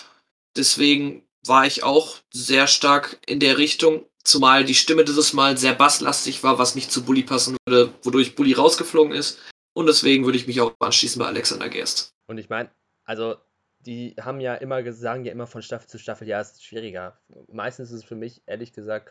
deswegen 0.56 1.24
war 1.46 1.66
ich 1.66 1.84
auch 1.84 2.18
sehr 2.32 2.68
stark 2.68 3.20
in 3.26 3.40
der 3.40 3.58
Richtung. 3.58 4.06
Zumal 4.24 4.66
die 4.66 4.76
Stimme 4.76 5.06
dieses 5.06 5.34
Mal 5.34 5.58
sehr 5.58 5.74
basslastig 5.74 6.44
war, 6.44 6.60
was 6.60 6.76
nicht 6.76 6.92
zu 6.92 7.04
Bully 7.04 7.24
passen 7.24 7.58
würde, 7.66 7.94
wodurch 8.04 8.36
Bully 8.36 8.54
rausgeflogen 8.54 9.14
ist. 9.14 9.40
Und 9.74 9.88
deswegen 9.88 10.26
würde 10.26 10.38
ich 10.38 10.48
mich 10.48 10.62
auch 10.62 10.76
anschließen 10.80 11.20
bei 11.20 11.28
Alexander 11.28 11.70
Gerst. 11.70 12.14
Und 12.28 12.38
ich 12.38 12.50
meine, 12.50 12.70
also 13.06 13.38
die 13.80 14.16
haben 14.20 14.42
ja 14.42 14.56
immer 14.56 14.92
sagen 14.92 15.24
ja 15.24 15.32
immer 15.32 15.48
von 15.48 15.62
Staffel 15.62 15.88
zu 15.88 15.98
Staffel, 15.98 16.28
ja, 16.28 16.40
es 16.42 16.52
ist 16.52 16.66
schwieriger. 16.66 17.18
Meistens 17.48 17.92
ist 17.92 18.00
es 18.00 18.04
für 18.04 18.16
mich, 18.16 18.44
ehrlich 18.46 18.74
gesagt, 18.74 19.10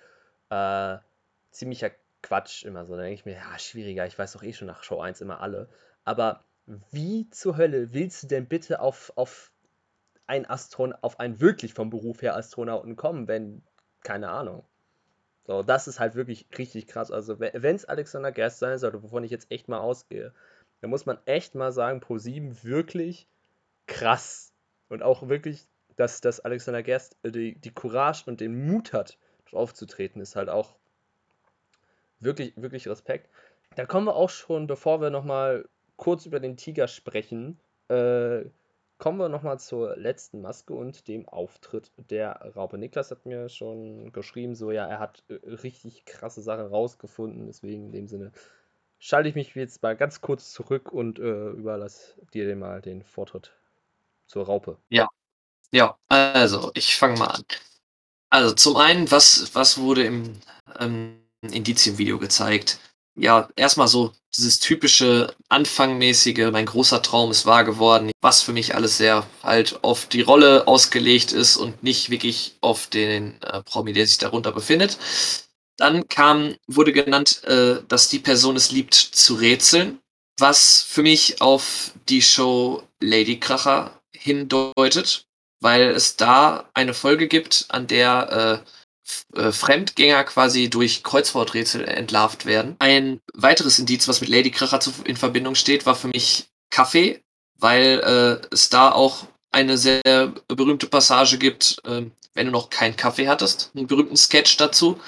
äh, 0.50 0.98
ziemlicher 1.50 1.90
Quatsch 2.22 2.64
immer 2.64 2.84
so. 2.84 2.94
Da 2.94 3.02
denke 3.02 3.14
ich 3.14 3.24
mir, 3.24 3.34
ja, 3.34 3.58
schwieriger, 3.58 4.06
ich 4.06 4.18
weiß 4.18 4.32
doch 4.32 4.42
eh 4.42 4.52
schon 4.52 4.68
nach 4.68 4.82
Show 4.82 5.00
1 5.00 5.20
immer 5.20 5.40
alle. 5.40 5.68
Aber 6.04 6.44
wie 6.90 7.30
zur 7.30 7.56
Hölle 7.56 7.94
willst 7.94 8.22
du 8.22 8.26
denn 8.26 8.46
bitte 8.46 8.80
auf, 8.80 9.12
auf 9.16 9.50
ein 10.28 10.48
Astron 10.48 10.92
auf 10.92 11.18
einen 11.18 11.40
wirklich 11.40 11.74
vom 11.74 11.90
Beruf 11.90 12.22
her 12.22 12.36
Astronauten 12.36 12.96
kommen, 12.96 13.26
wenn, 13.28 13.62
keine 14.02 14.28
Ahnung. 14.30 14.64
So, 15.46 15.62
das 15.62 15.88
ist 15.88 15.98
halt 15.98 16.14
wirklich 16.14 16.46
richtig 16.58 16.86
krass. 16.86 17.10
Also, 17.10 17.40
wenn 17.40 17.74
es 17.74 17.86
Alexander 17.86 18.32
Gerst 18.32 18.58
sein 18.58 18.78
sollte, 18.78 19.02
wovon 19.02 19.24
ich 19.24 19.30
jetzt 19.30 19.50
echt 19.50 19.68
mal 19.68 19.78
ausgehe, 19.78 20.34
dann 20.80 20.90
muss 20.90 21.06
man 21.06 21.18
echt 21.24 21.54
mal 21.54 21.72
sagen, 21.72 22.00
Pro7 22.00 22.62
wirklich 22.62 23.26
krass. 23.86 24.52
Und 24.90 25.02
auch 25.02 25.28
wirklich, 25.28 25.66
dass, 25.96 26.20
dass 26.20 26.40
Alexander 26.40 26.82
Gerst 26.82 27.16
äh, 27.22 27.30
die, 27.30 27.58
die 27.58 27.72
Courage 27.72 28.24
und 28.26 28.40
den 28.40 28.66
Mut 28.66 28.92
hat, 28.92 29.18
aufzutreten, 29.52 30.20
ist 30.20 30.36
halt 30.36 30.50
auch 30.50 30.76
wirklich, 32.20 32.52
wirklich 32.56 32.86
Respekt. 32.86 33.30
Da 33.76 33.86
kommen 33.86 34.06
wir 34.06 34.14
auch 34.14 34.28
schon, 34.28 34.66
bevor 34.66 35.00
wir 35.00 35.08
nochmal 35.08 35.66
kurz 35.96 36.26
über 36.26 36.40
den 36.40 36.58
Tiger 36.58 36.88
sprechen, 36.88 37.58
äh, 37.88 38.44
Kommen 38.98 39.18
wir 39.18 39.28
nochmal 39.28 39.60
zur 39.60 39.96
letzten 39.96 40.42
Maske 40.42 40.74
und 40.74 41.06
dem 41.06 41.28
Auftritt 41.28 41.92
der 41.96 42.52
Raupe. 42.56 42.78
Niklas 42.78 43.12
hat 43.12 43.26
mir 43.26 43.48
schon 43.48 44.12
geschrieben, 44.12 44.56
so 44.56 44.72
ja, 44.72 44.86
er 44.86 44.98
hat 44.98 45.22
äh, 45.28 45.34
richtig 45.46 46.04
krasse 46.04 46.42
Sachen 46.42 46.66
rausgefunden. 46.66 47.46
Deswegen 47.46 47.86
in 47.86 47.92
dem 47.92 48.08
Sinne 48.08 48.32
schalte 48.98 49.28
ich 49.28 49.36
mich 49.36 49.54
jetzt 49.54 49.82
mal 49.84 49.96
ganz 49.96 50.20
kurz 50.20 50.52
zurück 50.52 50.92
und 50.92 51.20
äh, 51.20 51.50
überlasse 51.50 52.14
dir 52.34 52.54
mal 52.56 52.80
den 52.80 53.04
Vortritt 53.04 53.52
zur 54.26 54.46
Raupe. 54.46 54.78
Ja, 54.88 55.08
ja, 55.70 55.96
also 56.08 56.72
ich 56.74 56.96
fange 56.96 57.18
mal 57.18 57.28
an. 57.28 57.44
Also 58.30 58.54
zum 58.54 58.76
einen, 58.76 59.10
was, 59.10 59.54
was 59.54 59.78
wurde 59.78 60.04
im 60.04 60.40
ähm, 60.78 61.22
Indizienvideo 61.42 62.18
gezeigt? 62.18 62.80
Ja, 63.18 63.48
erstmal 63.56 63.88
so 63.88 64.12
dieses 64.36 64.60
typische 64.60 65.34
Anfangmäßige, 65.48 66.50
mein 66.52 66.66
großer 66.66 67.02
Traum 67.02 67.30
ist 67.30 67.46
wahr 67.46 67.64
geworden, 67.64 68.10
was 68.20 68.42
für 68.42 68.52
mich 68.52 68.74
alles 68.74 68.98
sehr 68.98 69.26
halt 69.42 69.82
auf 69.82 70.06
die 70.06 70.20
Rolle 70.20 70.66
ausgelegt 70.66 71.32
ist 71.32 71.56
und 71.56 71.82
nicht 71.82 72.10
wirklich 72.10 72.56
auf 72.60 72.86
den 72.86 73.40
äh, 73.42 73.62
Promi, 73.62 73.92
der 73.92 74.06
sich 74.06 74.18
darunter 74.18 74.52
befindet. 74.52 74.98
Dann 75.76 76.08
kam, 76.08 76.56
wurde 76.66 76.92
genannt, 76.92 77.42
äh, 77.44 77.82
dass 77.88 78.08
die 78.08 78.18
Person 78.18 78.56
es 78.56 78.70
liebt 78.70 78.94
zu 78.94 79.34
rätseln, 79.34 79.98
was 80.38 80.82
für 80.82 81.02
mich 81.02 81.40
auf 81.40 81.92
die 82.08 82.22
Show 82.22 82.82
Lady 83.00 83.40
Kracher 83.40 84.00
hindeutet, 84.12 85.26
weil 85.60 85.90
es 85.90 86.16
da 86.16 86.68
eine 86.74 86.94
Folge 86.94 87.28
gibt, 87.28 87.66
an 87.68 87.86
der 87.86 88.62
äh, 88.64 88.70
äh, 89.34 89.52
Fremdgänger 89.52 90.24
quasi 90.24 90.70
durch 90.70 91.02
Kreuzworträtsel 91.02 91.84
entlarvt 91.84 92.46
werden. 92.46 92.76
Ein 92.78 93.20
weiteres 93.34 93.78
Indiz, 93.78 94.08
was 94.08 94.20
mit 94.20 94.30
Lady 94.30 94.50
Kracher 94.50 94.80
in 95.04 95.16
Verbindung 95.16 95.54
steht, 95.54 95.86
war 95.86 95.94
für 95.94 96.08
mich 96.08 96.48
Kaffee, 96.70 97.22
weil 97.58 98.00
äh, 98.00 98.54
es 98.54 98.68
da 98.68 98.92
auch 98.92 99.26
eine 99.50 99.78
sehr 99.78 100.02
berühmte 100.48 100.86
Passage 100.86 101.38
gibt, 101.38 101.78
äh, 101.84 102.02
wenn 102.34 102.46
du 102.46 102.52
noch 102.52 102.70
keinen 102.70 102.96
Kaffee 102.96 103.28
hattest, 103.28 103.70
einen 103.74 103.86
berühmten 103.86 104.16
Sketch 104.16 104.56
dazu. 104.56 105.00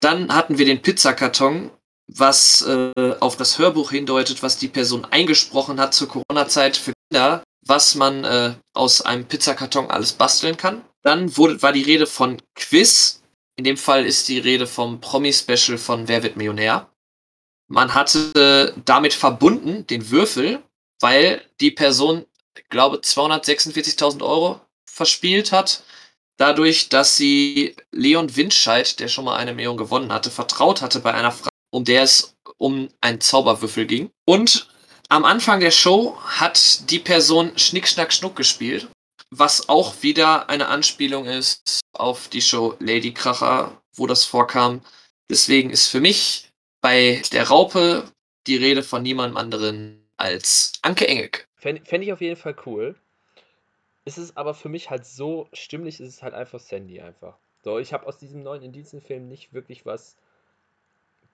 Dann 0.00 0.34
hatten 0.34 0.58
wir 0.58 0.64
den 0.64 0.80
Pizzakarton, 0.80 1.70
was 2.06 2.62
äh, 2.62 3.14
auf 3.20 3.36
das 3.36 3.58
Hörbuch 3.58 3.90
hindeutet, 3.90 4.42
was 4.42 4.56
die 4.56 4.68
Person 4.68 5.04
eingesprochen 5.04 5.80
hat 5.80 5.92
zur 5.92 6.08
Corona-Zeit 6.08 6.76
für 6.76 6.92
Kinder, 7.10 7.42
was 7.66 7.94
man 7.94 8.24
äh, 8.24 8.54
aus 8.74 9.02
einem 9.02 9.26
Pizzakarton 9.26 9.90
alles 9.90 10.12
basteln 10.12 10.56
kann. 10.56 10.82
Dann 11.08 11.38
wurde, 11.38 11.62
war 11.62 11.72
die 11.72 11.84
Rede 11.84 12.06
von 12.06 12.36
Quiz. 12.54 13.22
In 13.56 13.64
dem 13.64 13.78
Fall 13.78 14.04
ist 14.04 14.28
die 14.28 14.38
Rede 14.38 14.66
vom 14.66 15.00
Promi-Special 15.00 15.78
von 15.78 16.06
Wer 16.06 16.22
wird 16.22 16.36
Millionär. 16.36 16.90
Man 17.66 17.94
hatte 17.94 18.74
damit 18.84 19.14
verbunden 19.14 19.86
den 19.86 20.10
Würfel, 20.10 20.62
weil 21.00 21.42
die 21.62 21.70
Person, 21.70 22.26
glaube 22.68 22.98
246.000 22.98 24.22
Euro 24.22 24.60
verspielt 24.84 25.50
hat, 25.50 25.82
dadurch, 26.36 26.90
dass 26.90 27.16
sie 27.16 27.74
Leon 27.90 28.36
Windscheid, 28.36 29.00
der 29.00 29.08
schon 29.08 29.24
mal 29.24 29.38
eine 29.38 29.54
Million 29.54 29.78
gewonnen 29.78 30.12
hatte, 30.12 30.30
vertraut 30.30 30.82
hatte 30.82 31.00
bei 31.00 31.14
einer 31.14 31.32
Frage, 31.32 31.48
um 31.70 31.86
der 31.86 32.02
es 32.02 32.36
um 32.58 32.90
einen 33.00 33.22
Zauberwürfel 33.22 33.86
ging. 33.86 34.10
Und 34.26 34.68
am 35.08 35.24
Anfang 35.24 35.60
der 35.60 35.70
Show 35.70 36.18
hat 36.20 36.90
die 36.90 36.98
Person 36.98 37.56
Schnick, 37.56 37.88
Schnack, 37.88 38.12
Schnuck 38.12 38.36
gespielt, 38.36 38.88
was 39.30 39.68
auch 39.68 40.02
wieder 40.02 40.48
eine 40.48 40.68
Anspielung 40.68 41.26
ist 41.26 41.80
auf 41.92 42.28
die 42.28 42.40
Show 42.40 42.76
Lady 42.80 43.12
Kracher, 43.12 43.80
wo 43.94 44.06
das 44.06 44.24
vorkam. 44.24 44.80
Deswegen 45.30 45.70
ist 45.70 45.88
für 45.88 46.00
mich 46.00 46.50
bei 46.80 47.22
der 47.32 47.48
Raupe 47.48 48.10
die 48.46 48.56
Rede 48.56 48.82
von 48.82 49.02
niemandem 49.02 49.36
anderen 49.36 50.08
als 50.16 50.72
Anke 50.82 51.06
Engelke. 51.06 51.42
Fände 51.56 51.84
fänd 51.84 52.04
ich 52.04 52.12
auf 52.12 52.20
jeden 52.20 52.36
Fall 52.36 52.56
cool. 52.66 52.94
Ist 54.04 54.16
es 54.16 54.36
aber 54.36 54.54
für 54.54 54.68
mich 54.68 54.88
halt 54.88 55.04
so 55.04 55.48
stimmlich, 55.52 56.00
ist 56.00 56.08
es 56.08 56.22
halt 56.22 56.32
einfach 56.32 56.60
Sandy 56.60 57.00
einfach. 57.00 57.36
So, 57.62 57.78
ich 57.78 57.92
habe 57.92 58.06
aus 58.06 58.18
diesem 58.18 58.42
neuen 58.42 58.62
Indizienfilm 58.62 59.28
nicht 59.28 59.52
wirklich 59.52 59.84
was 59.84 60.16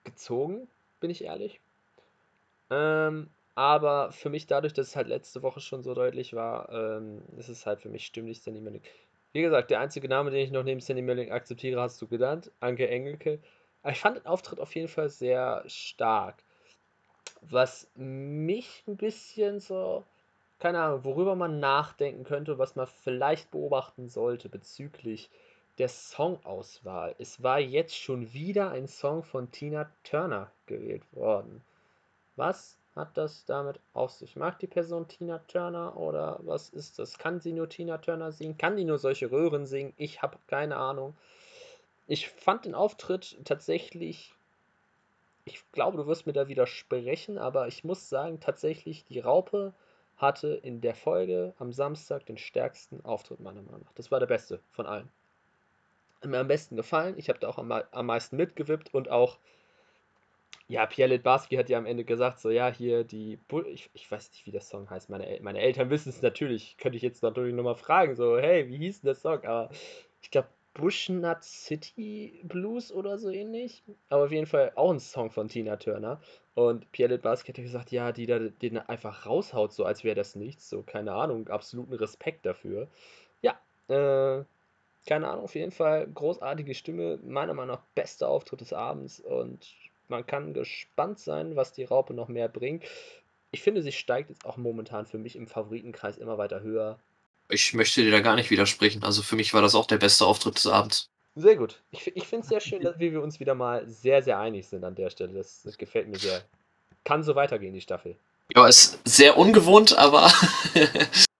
gezogen, 0.03 0.67
bin 0.99 1.09
ich 1.09 1.23
ehrlich. 1.23 1.61
Ähm, 2.69 3.29
aber 3.55 4.11
für 4.11 4.29
mich 4.29 4.47
dadurch, 4.47 4.73
dass 4.73 4.89
es 4.89 4.95
halt 4.95 5.07
letzte 5.07 5.41
Woche 5.41 5.61
schon 5.61 5.81
so 5.81 5.93
deutlich 5.93 6.33
war, 6.33 6.69
ähm, 6.71 7.21
ist 7.37 7.49
es 7.49 7.65
halt 7.65 7.81
für 7.81 7.89
mich 7.89 8.05
stimmlich 8.05 8.41
Sandy 8.41 8.61
Mölling. 8.61 8.81
Wie 9.31 9.41
gesagt, 9.41 9.71
der 9.71 9.79
einzige 9.79 10.07
Name, 10.09 10.31
den 10.31 10.41
ich 10.41 10.51
noch 10.51 10.63
neben 10.63 10.81
Sandy 10.81 11.01
Mölling 11.01 11.31
akzeptiere, 11.31 11.81
hast 11.81 12.01
du 12.01 12.07
genannt, 12.07 12.51
Anke 12.59 12.87
Engelke. 12.89 13.39
Ich 13.87 13.99
fand 13.99 14.17
den 14.17 14.25
Auftritt 14.25 14.59
auf 14.59 14.75
jeden 14.75 14.87
Fall 14.87 15.09
sehr 15.09 15.63
stark. 15.67 16.43
Was 17.41 17.89
mich 17.95 18.83
ein 18.87 18.97
bisschen 18.97 19.59
so, 19.59 20.03
keine 20.59 20.79
Ahnung, 20.81 21.03
worüber 21.03 21.35
man 21.35 21.59
nachdenken 21.59 22.23
könnte, 22.23 22.57
was 22.57 22.75
man 22.75 22.87
vielleicht 22.87 23.51
beobachten 23.51 24.09
sollte 24.09 24.49
bezüglich 24.49 25.29
der 25.77 25.89
Songauswahl. 25.89 27.15
Es 27.19 27.43
war 27.43 27.59
jetzt 27.59 27.95
schon 27.95 28.33
wieder 28.33 28.71
ein 28.71 28.87
Song 28.87 29.23
von 29.23 29.51
Tina 29.51 29.91
Turner 30.03 30.51
gewählt 30.65 31.03
worden. 31.13 31.61
Was 32.35 32.77
hat 32.95 33.17
das 33.17 33.45
damit 33.45 33.79
auf 33.93 34.11
sich? 34.11 34.35
Mag 34.35 34.59
die 34.59 34.67
Person 34.67 35.07
Tina 35.07 35.39
Turner 35.39 35.97
oder 35.97 36.39
was 36.43 36.69
ist 36.69 36.97
das? 36.97 37.17
Kann 37.17 37.39
sie 37.41 37.51
nur 37.51 37.67
Tina 37.67 37.97
Turner 37.97 38.31
singen? 38.31 38.57
Kann 38.57 38.77
die 38.77 38.85
nur 38.85 38.97
solche 38.97 39.31
Röhren 39.31 39.65
singen? 39.65 39.93
Ich 39.97 40.21
habe 40.21 40.37
keine 40.47 40.77
Ahnung. 40.77 41.15
Ich 42.07 42.29
fand 42.29 42.65
den 42.65 42.75
Auftritt 42.75 43.37
tatsächlich. 43.45 44.33
Ich 45.43 45.63
glaube, 45.71 45.97
du 45.97 46.07
wirst 46.07 46.25
mir 46.25 46.33
da 46.33 46.47
widersprechen, 46.47 47.37
aber 47.37 47.67
ich 47.67 47.83
muss 47.83 48.09
sagen, 48.09 48.39
tatsächlich, 48.39 49.05
die 49.05 49.19
Raupe 49.19 49.73
hatte 50.17 50.53
in 50.53 50.81
der 50.81 50.95
Folge 50.95 51.53
am 51.59 51.73
Samstag 51.73 52.25
den 52.25 52.37
stärksten 52.37 53.03
Auftritt, 53.03 53.39
meiner 53.39 53.61
Meinung 53.61 53.81
nach. 53.81 53.93
Das 53.93 54.11
war 54.11 54.19
der 54.19 54.27
beste 54.27 54.59
von 54.71 54.85
allen. 54.85 55.09
Hat 56.21 56.29
mir 56.29 56.39
am 56.39 56.47
besten 56.47 56.75
gefallen. 56.77 57.15
Ich 57.17 57.29
habe 57.29 57.39
da 57.39 57.49
auch 57.49 57.57
am, 57.57 57.71
am 57.71 58.05
meisten 58.05 58.37
mitgewippt 58.37 58.93
und 58.93 59.09
auch 59.09 59.37
ja, 60.67 60.85
Pierre 60.85 61.09
Litbarski 61.09 61.55
hat 61.57 61.69
ja 61.69 61.77
am 61.77 61.85
Ende 61.85 62.03
gesagt, 62.03 62.39
so, 62.39 62.49
ja, 62.49 62.71
hier 62.71 63.03
die, 63.03 63.37
Bu 63.47 63.61
ich, 63.63 63.89
ich 63.93 64.09
weiß 64.09 64.31
nicht, 64.31 64.45
wie 64.45 64.51
der 64.51 64.61
Song 64.61 64.89
heißt, 64.89 65.09
meine, 65.09 65.27
El 65.27 65.41
meine 65.41 65.59
Eltern 65.59 65.89
wissen 65.89 66.09
es 66.09 66.21
natürlich, 66.21 66.77
könnte 66.77 66.97
ich 66.97 67.03
jetzt 67.03 67.21
natürlich 67.21 67.53
nochmal 67.53 67.75
fragen, 67.75 68.15
so, 68.15 68.37
hey, 68.37 68.67
wie 68.67 68.77
hieß 68.77 69.01
denn 69.01 69.07
der 69.07 69.15
Song? 69.15 69.43
Aber 69.45 69.69
ich 70.21 70.31
glaube, 70.31 70.47
Bushnut 70.75 71.41
City 71.41 72.41
Blues 72.43 72.91
oder 72.91 73.17
so 73.17 73.29
ähnlich. 73.29 73.83
Aber 74.09 74.25
auf 74.25 74.31
jeden 74.31 74.45
Fall 74.45 74.73
auch 74.75 74.91
ein 74.91 74.99
Song 74.99 75.31
von 75.31 75.47
Tina 75.47 75.77
Turner. 75.77 76.19
Und 76.53 76.91
Pierre 76.91 77.13
Litbarski 77.13 77.51
hat 77.51 77.57
ja 77.57 77.63
gesagt, 77.63 77.91
ja, 77.91 78.11
die 78.11 78.25
da 78.25 78.39
den 78.39 78.77
einfach 78.77 79.25
raushaut, 79.25 79.71
so 79.71 79.85
als 79.85 80.03
wäre 80.03 80.15
das 80.15 80.35
nichts. 80.35 80.69
So, 80.69 80.83
keine 80.83 81.13
Ahnung, 81.13 81.47
absoluten 81.47 81.93
Respekt 81.93 82.45
dafür. 82.45 82.89
Ja, 83.41 83.53
äh, 83.87 84.43
keine 85.07 85.29
Ahnung, 85.29 85.45
auf 85.45 85.55
jeden 85.55 85.71
Fall 85.71 86.07
großartige 86.07 86.73
Stimme, 86.73 87.19
meiner 87.23 87.53
Meinung 87.53 87.75
nach 87.75 87.83
bester 87.95 88.27
Auftritt 88.27 88.61
des 88.61 88.73
Abends 88.73 89.19
und 89.19 89.67
man 90.07 90.25
kann 90.25 90.53
gespannt 90.53 91.19
sein, 91.19 91.55
was 91.55 91.73
die 91.73 91.83
Raupe 91.83 92.13
noch 92.13 92.27
mehr 92.27 92.47
bringt. 92.49 92.83
Ich 93.51 93.61
finde, 93.61 93.81
sie 93.81 93.91
steigt 93.91 94.29
jetzt 94.29 94.45
auch 94.45 94.57
momentan 94.57 95.05
für 95.05 95.17
mich 95.17 95.35
im 95.35 95.47
Favoritenkreis 95.47 96.17
immer 96.17 96.37
weiter 96.37 96.61
höher. 96.61 96.99
Ich 97.49 97.73
möchte 97.73 98.03
dir 98.03 98.11
da 98.11 98.21
gar 98.21 98.35
nicht 98.35 98.51
widersprechen. 98.51 99.03
Also 99.03 99.21
für 99.21 99.35
mich 99.35 99.53
war 99.53 99.61
das 99.61 99.75
auch 99.75 99.85
der 99.85 99.97
beste 99.97 100.25
Auftritt 100.25 100.55
des 100.55 100.67
Abends. 100.67 101.09
Sehr 101.35 101.55
gut. 101.55 101.81
Ich, 101.91 102.15
ich 102.15 102.27
finde 102.27 102.43
es 102.43 102.49
sehr 102.49 102.61
schön, 102.61 102.81
dass 102.81 102.97
wir 102.97 103.21
uns 103.21 103.39
wieder 103.39 103.55
mal 103.55 103.87
sehr, 103.87 104.23
sehr 104.23 104.39
einig 104.39 104.67
sind 104.67 104.83
an 104.83 104.95
der 104.95 105.09
Stelle. 105.09 105.33
Das, 105.33 105.61
das 105.63 105.77
gefällt 105.77 106.07
mir 106.07 106.17
sehr. 106.17 106.41
Kann 107.03 107.23
so 107.23 107.35
weitergehen, 107.35 107.73
die 107.73 107.81
Staffel. 107.81 108.15
Ja, 108.55 108.67
ist 108.67 108.99
sehr 109.05 109.37
ungewohnt, 109.37 109.97
aber 109.97 110.31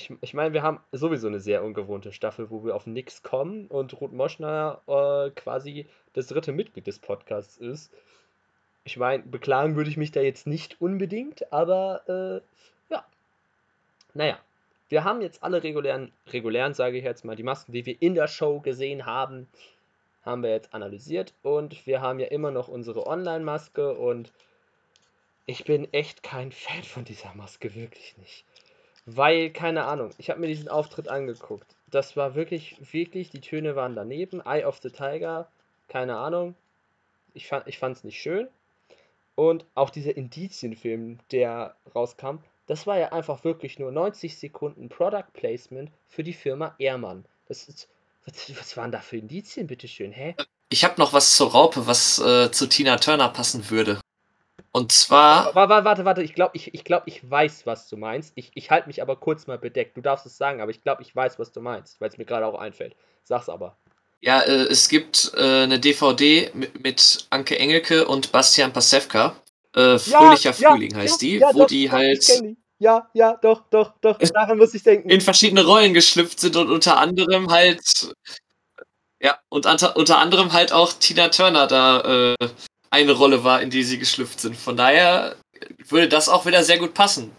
ich, 0.00 0.12
ich 0.20 0.34
meine, 0.34 0.54
wir 0.54 0.62
haben 0.62 0.80
sowieso 0.92 1.26
eine 1.26 1.40
sehr 1.40 1.62
ungewohnte 1.62 2.12
Staffel, 2.12 2.50
wo 2.50 2.64
wir 2.64 2.74
auf 2.74 2.86
nichts 2.86 3.22
kommen 3.22 3.66
und 3.66 4.00
Ruth 4.00 4.12
Moschner 4.12 4.80
äh, 4.86 5.30
quasi 5.30 5.86
das 6.14 6.28
dritte 6.28 6.52
Mitglied 6.52 6.86
des 6.86 6.98
Podcasts 6.98 7.56
ist. 7.58 7.92
Ich 8.84 8.96
meine, 8.96 9.22
beklagen 9.22 9.76
würde 9.76 9.90
ich 9.90 9.96
mich 9.96 10.12
da 10.12 10.20
jetzt 10.20 10.46
nicht 10.46 10.80
unbedingt, 10.80 11.52
aber 11.52 12.02
äh, 12.08 12.92
ja. 12.92 13.04
Naja, 14.14 14.38
wir 14.88 15.04
haben 15.04 15.20
jetzt 15.20 15.42
alle 15.42 15.62
regulären, 15.62 16.12
regulären, 16.28 16.74
sage 16.74 16.98
ich 16.98 17.04
jetzt 17.04 17.24
mal, 17.24 17.36
die 17.36 17.42
Masken, 17.42 17.72
die 17.72 17.86
wir 17.86 18.00
in 18.00 18.14
der 18.14 18.26
Show 18.26 18.60
gesehen 18.60 19.06
haben, 19.06 19.48
haben 20.22 20.42
wir 20.42 20.50
jetzt 20.50 20.74
analysiert 20.74 21.34
und 21.42 21.86
wir 21.86 22.00
haben 22.00 22.18
ja 22.18 22.26
immer 22.28 22.50
noch 22.50 22.68
unsere 22.68 23.06
Online-Maske 23.06 23.94
und 23.94 24.32
ich 25.46 25.64
bin 25.64 25.92
echt 25.92 26.22
kein 26.22 26.52
Fan 26.52 26.82
von 26.82 27.04
dieser 27.04 27.34
Maske, 27.34 27.74
wirklich 27.74 28.16
nicht. 28.18 28.44
Weil, 29.06 29.50
keine 29.50 29.84
Ahnung, 29.84 30.10
ich 30.18 30.30
habe 30.30 30.40
mir 30.40 30.46
diesen 30.46 30.68
Auftritt 30.68 31.08
angeguckt. 31.08 31.66
Das 31.90 32.16
war 32.16 32.34
wirklich, 32.34 32.76
wirklich, 32.92 33.30
die 33.30 33.40
Töne 33.40 33.74
waren 33.76 33.96
daneben. 33.96 34.40
Eye 34.44 34.64
of 34.64 34.78
the 34.82 34.90
Tiger, 34.90 35.48
keine 35.88 36.16
Ahnung. 36.16 36.54
Ich 37.34 37.48
fand 37.48 37.66
es 37.66 37.74
ich 37.74 38.04
nicht 38.04 38.20
schön. 38.20 38.48
Und 39.34 39.64
auch 39.74 39.90
dieser 39.90 40.16
Indizienfilm, 40.16 41.18
der 41.32 41.74
rauskam, 41.94 42.38
das 42.66 42.86
war 42.86 42.98
ja 42.98 43.12
einfach 43.12 43.42
wirklich 43.42 43.78
nur 43.78 43.90
90 43.90 44.38
Sekunden 44.38 44.88
Product 44.88 45.32
Placement 45.32 45.90
für 46.08 46.22
die 46.22 46.32
Firma 46.32 46.74
Ehrmann. 46.78 47.24
Das 47.48 47.68
ist, 47.68 47.88
was, 48.24 48.56
was 48.58 48.76
waren 48.76 48.92
da 48.92 49.00
für 49.00 49.16
Indizien, 49.16 49.66
bitteschön, 49.66 50.12
hä? 50.12 50.36
Ich 50.68 50.84
habe 50.84 51.00
noch 51.00 51.12
was 51.12 51.34
zur 51.34 51.50
Raupe, 51.50 51.86
was 51.88 52.20
äh, 52.20 52.52
zu 52.52 52.68
Tina 52.68 52.96
Turner 52.96 53.28
passen 53.28 53.68
würde. 53.70 54.00
Und 54.72 54.92
zwar. 54.92 55.54
Warte, 55.54 55.84
warte, 55.84 56.04
warte, 56.04 56.22
ich 56.22 56.34
glaube, 56.34 56.52
ich, 56.54 56.74
ich, 56.74 56.84
glaub, 56.84 57.04
ich 57.06 57.28
weiß, 57.28 57.66
was 57.66 57.88
du 57.88 57.96
meinst. 57.96 58.32
Ich, 58.34 58.50
ich 58.54 58.70
halte 58.70 58.88
mich 58.88 59.02
aber 59.02 59.16
kurz 59.16 59.46
mal 59.46 59.58
bedeckt. 59.58 59.96
Du 59.96 60.00
darfst 60.00 60.26
es 60.26 60.36
sagen, 60.36 60.60
aber 60.60 60.70
ich 60.70 60.82
glaube, 60.82 61.02
ich 61.02 61.14
weiß, 61.14 61.38
was 61.38 61.52
du 61.52 61.60
meinst, 61.60 62.00
weil 62.00 62.08
es 62.08 62.18
mir 62.18 62.24
gerade 62.24 62.46
auch 62.46 62.58
einfällt. 62.58 62.94
Sag's 63.24 63.48
aber. 63.48 63.76
Ja, 64.20 64.40
äh, 64.40 64.66
es 64.66 64.88
gibt 64.88 65.32
äh, 65.36 65.62
eine 65.62 65.78
DVD 65.78 66.50
mit, 66.54 66.82
mit, 66.82 67.26
Anke 67.30 67.58
Engelke 67.58 68.06
und 68.06 68.32
Bastian 68.32 68.72
Pasewka. 68.72 69.36
Äh, 69.74 69.98
Fröhlicher 69.98 70.50
ja, 70.50 70.70
Frühling 70.70 70.90
ja, 70.90 70.98
heißt 70.98 71.22
die, 71.22 71.38
ja, 71.38 71.54
wo 71.54 71.60
doch, 71.60 71.66
die 71.66 71.90
halt. 71.90 72.28
Die. 72.28 72.56
Ja, 72.78 73.08
ja, 73.14 73.36
doch, 73.36 73.62
doch, 73.70 73.92
doch. 74.00 74.18
Daran 74.18 74.58
muss 74.58 74.74
ich 74.74 74.82
denken. 74.82 75.10
In 75.10 75.20
verschiedene 75.20 75.64
Rollen 75.64 75.94
geschlüpft 75.94 76.40
sind 76.40 76.56
und 76.56 76.70
unter 76.70 76.98
anderem 76.98 77.50
halt. 77.50 78.14
Ja, 79.22 79.38
und 79.50 79.66
unter, 79.66 79.96
unter 79.96 80.18
anderem 80.18 80.52
halt 80.52 80.72
auch 80.72 80.94
Tina 80.94 81.28
Turner 81.28 81.66
da 81.66 82.34
äh, 82.40 82.48
eine 82.90 83.12
Rolle 83.12 83.44
war, 83.44 83.62
in 83.62 83.70
die 83.70 83.84
sie 83.84 83.98
geschlüpft 83.98 84.40
sind. 84.40 84.56
Von 84.56 84.76
daher 84.76 85.36
würde 85.88 86.08
das 86.08 86.28
auch 86.28 86.46
wieder 86.46 86.64
sehr 86.64 86.78
gut 86.78 86.94
passen. 86.94 87.34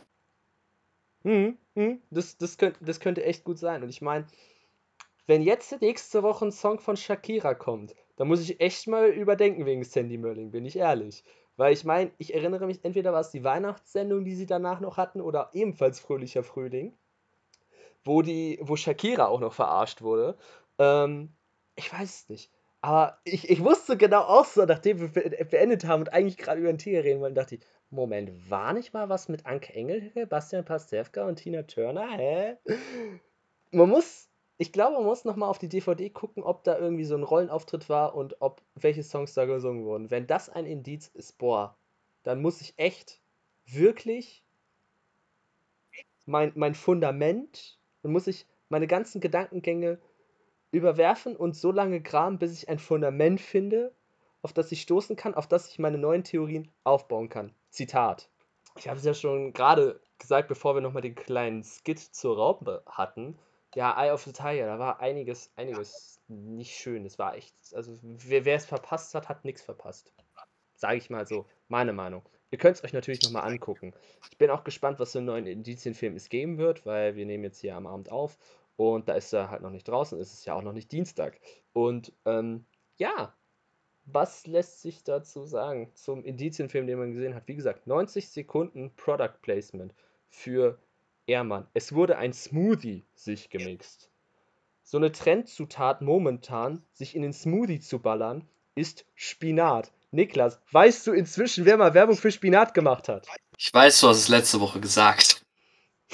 Hm, 1.24 1.58
hm, 1.76 2.02
das, 2.10 2.38
das, 2.38 2.58
könnte, 2.58 2.84
das 2.84 3.00
könnte 3.00 3.24
echt 3.24 3.44
gut 3.44 3.60
sein. 3.60 3.84
Und 3.84 3.90
ich 3.90 4.02
meine, 4.02 4.26
wenn 5.28 5.42
jetzt 5.42 5.80
nächste 5.82 6.24
Woche 6.24 6.46
ein 6.46 6.52
Song 6.52 6.80
von 6.80 6.98
Shakira 6.98 7.54
kommt, 7.54 7.94
dann 8.16 8.28
muss 8.28 8.42
ich 8.42 8.60
echt 8.60 8.88
mal 8.88 9.10
überdenken 9.10 9.66
wegen 9.66 9.84
Sandy 9.84 10.18
Merling, 10.18 10.52
bin 10.52 10.66
ich 10.66 10.78
ehrlich. 10.78 11.24
Weil 11.58 11.74
ich 11.74 11.84
meine, 11.84 12.12
ich 12.18 12.34
erinnere 12.34 12.66
mich, 12.66 12.84
entweder 12.84 13.14
war 13.14 13.22
es 13.22 13.32
die 13.32 13.44
Weihnachtssendung, 13.44 14.26
die 14.26 14.36
sie 14.36 14.46
danach 14.46 14.80
noch 14.80 14.98
hatten, 14.98 15.22
oder 15.22 15.52
ebenfalls 15.54 16.00
Fröhlicher 16.00 16.44
Frühling, 16.44 16.98
wo, 18.04 18.22
die, 18.22 18.58
wo 18.62 18.76
Shakira 18.76 19.28
auch 19.28 19.40
noch 19.40 19.54
verarscht 19.54 20.02
wurde. 20.02 20.38
Ähm, 20.80 21.36
ich 21.76 21.92
weiß 21.92 22.22
es 22.24 22.30
nicht. 22.30 22.52
Aber 22.82 23.20
ich, 23.24 23.50
ich 23.50 23.64
wusste 23.64 23.96
genau 23.96 24.22
auch 24.22 24.46
so, 24.46 24.66
nachdem 24.66 25.00
wir 25.00 25.10
beendet 25.46 25.86
haben 25.86 26.02
und 26.02 26.14
eigentlich 26.14 26.38
gerade 26.38 26.60
über 26.60 26.72
den 26.74 26.80
Tiger 26.80 27.04
reden 27.04 27.22
wollten, 27.22 27.36
dachte 27.36 27.56
ich, 27.56 27.62
Moment, 27.92 28.50
war 28.50 28.74
nicht 28.74 28.94
mal 28.94 29.10
was 29.10 29.30
mit 29.30 29.46
Anke 29.46 29.74
Engelke, 29.74 30.26
Bastian 30.26 30.66
Pastewka 30.66 31.28
und 31.28 31.36
Tina 31.36 31.64
Turner? 31.64 32.10
Hä? 32.18 32.58
Man 33.72 33.90
muss, 33.90 34.30
ich 34.58 34.72
glaube, 34.74 34.98
man 34.98 35.06
muss 35.06 35.26
nochmal 35.26 35.50
auf 35.50 35.60
die 35.60 35.70
DVD 35.70 36.10
gucken, 36.10 36.44
ob 36.44 36.64
da 36.64 36.78
irgendwie 36.78 37.04
so 37.04 37.16
ein 37.16 37.24
Rollenauftritt 37.24 37.88
war 37.88 38.16
und 38.16 38.42
ob 38.42 38.62
welche 38.76 39.04
Songs 39.04 39.34
da 39.34 39.46
gesungen 39.46 39.86
wurden. 39.86 40.10
Wenn 40.10 40.26
das 40.26 40.50
ein 40.50 40.66
Indiz 40.66 41.08
ist, 41.08 41.38
boah, 41.38 41.78
dann 42.24 42.42
muss 42.42 42.62
ich 42.62 42.74
echt 42.78 43.22
wirklich 43.66 44.44
mein, 46.26 46.52
mein 46.56 46.76
Fundament, 46.76 47.80
dann 48.02 48.12
muss 48.12 48.28
ich 48.28 48.48
meine 48.70 48.88
ganzen 48.88 49.22
Gedankengänge 49.22 50.00
überwerfen 50.72 51.36
und 51.36 51.56
so 51.56 51.72
lange 51.72 52.02
graben, 52.02 52.40
bis 52.40 52.54
ich 52.54 52.70
ein 52.70 52.80
Fundament 52.80 53.42
finde, 53.42 53.94
auf 54.42 54.54
das 54.54 54.72
ich 54.72 54.82
stoßen 54.82 55.16
kann, 55.16 55.36
auf 55.36 55.48
das 55.48 55.70
ich 55.70 55.80
meine 55.80 55.98
neuen 55.98 56.24
Theorien 56.24 56.72
aufbauen 56.84 57.30
kann. 57.30 57.54
Zitat. 57.70 58.30
Ich 58.78 58.88
habe 58.88 58.98
es 58.98 59.06
ja 59.06 59.14
schon 59.14 59.54
gerade 59.54 60.02
gesagt, 60.18 60.48
bevor 60.48 60.76
wir 60.76 60.82
nochmal 60.82 61.02
den 61.02 61.16
kleinen 61.16 61.64
Skit 61.64 62.00
zur 62.00 62.38
Raupe 62.38 62.84
hatten. 62.86 63.38
Ja, 63.76 64.02
Eye 64.02 64.12
of 64.12 64.24
the 64.24 64.34
Tiger, 64.34 64.66
da 64.66 64.80
war 64.80 65.00
einiges, 65.00 65.52
einiges 65.56 66.22
nicht 66.28 66.76
schön. 66.76 67.06
Es 67.06 67.20
war 67.20 67.36
echt, 67.36 67.56
also 67.74 67.98
wer 68.02 68.56
es 68.56 68.66
verpasst 68.66 69.14
hat, 69.16 69.30
hat 69.30 69.46
nichts 69.46 69.62
verpasst. 69.62 70.14
sage 70.76 70.98
ich 70.98 71.10
mal 71.10 71.28
so, 71.28 71.46
meine 71.68 71.94
Meinung. 71.94 72.24
Ihr 72.50 72.58
könnt 72.58 72.76
es 72.76 72.84
euch 72.84 72.92
natürlich 72.92 73.22
nochmal 73.22 73.50
angucken. 73.50 73.94
Ich 74.30 74.38
bin 74.38 74.50
auch 74.50 74.66
gespannt, 74.66 75.00
was 75.00 75.14
für 75.14 75.20
einen 75.20 75.28
neuen 75.28 75.48
Indizienfilm 75.48 76.16
es 76.18 76.28
geben 76.28 76.58
wird, 76.58 76.86
weil 76.86 77.16
wir 77.16 77.26
nehmen 77.26 77.46
jetzt 77.46 77.62
hier 77.62 77.76
am 77.76 77.88
Abend 77.88 78.12
auf 78.12 78.38
und 78.90 79.08
da 79.10 79.14
ist 79.14 79.34
er 79.34 79.50
halt 79.50 79.62
noch 79.62 79.70
nicht 79.70 79.88
draußen, 79.88 80.20
es 80.20 80.34
ist 80.34 80.46
ja 80.46 80.54
auch 80.54 80.62
noch 80.62 80.74
nicht 80.74 80.92
Dienstag. 80.92 81.40
Und 81.74 82.14
ähm, 82.26 82.66
ja, 82.98 83.34
was 84.06 84.48
lässt 84.48 84.82
sich 84.82 85.04
dazu 85.04 85.46
sagen 85.46 85.92
zum 85.94 86.24
Indizienfilm, 86.24 86.88
den 86.88 87.00
man 87.00 87.14
gesehen 87.14 87.36
hat? 87.36 87.48
Wie 87.48 87.56
gesagt, 87.56 87.88
90 87.88 88.30
Sekunden 88.30 88.94
Product 88.96 89.42
Placement 89.42 89.94
für 90.30 90.80
Ehrmann. 91.28 91.68
Es 91.74 91.94
wurde 91.94 92.18
ein 92.18 92.34
Smoothie 92.34 93.06
sich 93.14 93.50
gemixt. 93.50 94.10
So 94.84 94.98
eine 94.98 95.12
Trendzutat 95.12 96.02
momentan, 96.02 96.84
sich 96.92 97.16
in 97.16 97.22
den 97.22 97.34
Smoothie 97.34 97.80
zu 97.80 98.00
ballern, 98.00 98.48
ist 98.76 99.06
Spinat. 99.16 99.92
Niklas, 100.14 100.60
weißt 100.72 101.08
du 101.08 101.14
inzwischen, 101.14 101.64
wer 101.64 101.78
mal 101.78 101.94
Werbung 101.94 102.18
für 102.18 102.32
Spinat 102.32 102.74
gemacht 102.74 103.08
hat? 103.08 103.28
Ich 103.58 103.74
weiß, 103.74 104.02
du 104.02 104.08
hast 104.10 104.18
es 104.18 104.28
letzte 104.28 104.60
Woche 104.60 104.82
gesagt. 104.82 105.46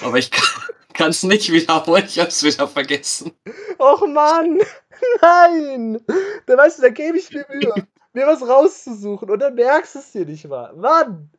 Aber 0.01 0.17
ich 0.17 0.29
kann 0.29 0.56
es 0.99 1.23
nicht 1.23 1.51
wiederholen, 1.51 2.05
ich 2.07 2.19
hab's 2.19 2.43
wieder 2.43 2.67
vergessen. 2.67 3.31
Och 3.79 4.07
Mann! 4.07 4.59
Nein! 5.21 6.01
Da 6.45 6.57
weißt 6.57 6.79
du, 6.79 6.81
da 6.83 6.89
gebe 6.89 7.17
ich 7.17 7.31
mir 7.31 7.45
Mühe, 7.49 7.87
mir 8.13 8.27
was 8.27 8.41
rauszusuchen 8.41 9.29
und 9.29 9.39
dann 9.39 9.55
merkst 9.55 9.95
du 9.95 9.99
es 9.99 10.11
dir 10.11 10.25
nicht 10.25 10.47
mal. 10.47 10.73
Mann! 10.73 11.29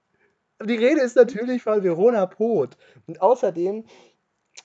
Die 0.65 0.77
Rede 0.77 1.01
ist 1.01 1.17
natürlich 1.17 1.63
von 1.63 1.83
Verona 1.85 2.27
Pot. 2.27 2.77
Und 3.07 3.23
außerdem, 3.23 3.85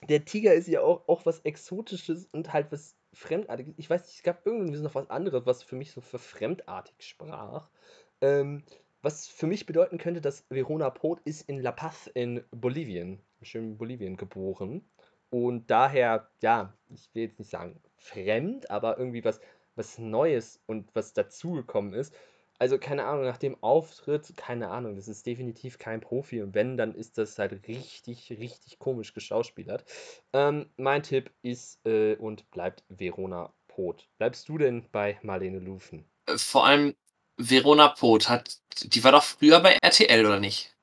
der 0.09 0.25
Tiger 0.25 0.53
ist 0.53 0.67
ja 0.67 0.81
auch, 0.81 1.07
auch 1.07 1.25
was 1.25 1.39
Exotisches 1.41 2.27
und 2.31 2.51
halt 2.51 2.71
was 2.71 2.95
Fremdartiges. 3.13 3.75
Ich 3.77 3.89
weiß 3.89 4.01
nicht, 4.05 4.17
es 4.17 4.23
gab 4.23 4.45
irgendwie 4.45 4.79
noch 4.79 4.95
was 4.95 5.09
anderes, 5.09 5.45
was 5.45 5.61
für 5.61 5.75
mich 5.75 5.91
so 5.91 6.01
für 6.01 6.17
fremdartig 6.17 6.95
sprach. 6.99 7.69
Ähm, 8.21 8.63
was 9.03 9.27
für 9.27 9.47
mich 9.47 9.65
bedeuten 9.65 9.97
könnte, 9.97 10.21
dass 10.21 10.45
Verona 10.49 10.89
Pot 10.89 11.19
ist 11.25 11.47
in 11.47 11.59
La 11.59 11.73
Paz 11.73 12.09
in 12.13 12.43
Bolivien, 12.51 13.21
schön 13.45 13.77
Bolivien 13.77 14.17
geboren. 14.17 14.83
Und 15.29 15.71
daher, 15.71 16.29
ja, 16.41 16.73
ich 16.89 17.09
will 17.13 17.23
jetzt 17.23 17.39
nicht 17.39 17.51
sagen 17.51 17.81
fremd, 17.97 18.69
aber 18.69 18.97
irgendwie 18.97 19.23
was, 19.23 19.39
was 19.75 19.97
Neues 19.97 20.61
und 20.67 20.93
was 20.93 21.13
dazugekommen 21.13 21.93
ist. 21.93 22.13
Also 22.59 22.77
keine 22.77 23.05
Ahnung, 23.05 23.25
nach 23.25 23.37
dem 23.37 23.61
Auftritt, 23.63 24.37
keine 24.37 24.69
Ahnung, 24.69 24.95
das 24.95 25.07
ist 25.07 25.25
definitiv 25.25 25.79
kein 25.79 26.01
Profi 26.01 26.41
und 26.41 26.53
wenn, 26.53 26.77
dann 26.77 26.93
ist 26.93 27.17
das 27.17 27.39
halt 27.39 27.67
richtig, 27.67 28.29
richtig 28.29 28.79
komisch 28.79 29.13
geschauspielert. 29.13 29.85
Ähm, 30.33 30.69
mein 30.77 31.03
Tipp 31.03 31.31
ist 31.41 31.85
äh, 31.85 32.15
und 32.15 32.49
bleibt 32.51 32.83
Verona 32.89 33.51
Pot. 33.67 34.07
Bleibst 34.19 34.47
du 34.49 34.59
denn 34.59 34.87
bei 34.91 35.19
Marlene 35.23 35.59
Lufen? 35.59 36.05
Äh, 36.27 36.37
vor 36.37 36.65
allem 36.65 36.95
Verona 37.37 37.89
Pot 37.89 38.29
hat, 38.29 38.59
die 38.83 39.03
war 39.03 39.11
doch 39.11 39.23
früher 39.23 39.59
bei 39.59 39.77
RTL, 39.81 40.25
oder 40.25 40.39
nicht? 40.39 40.77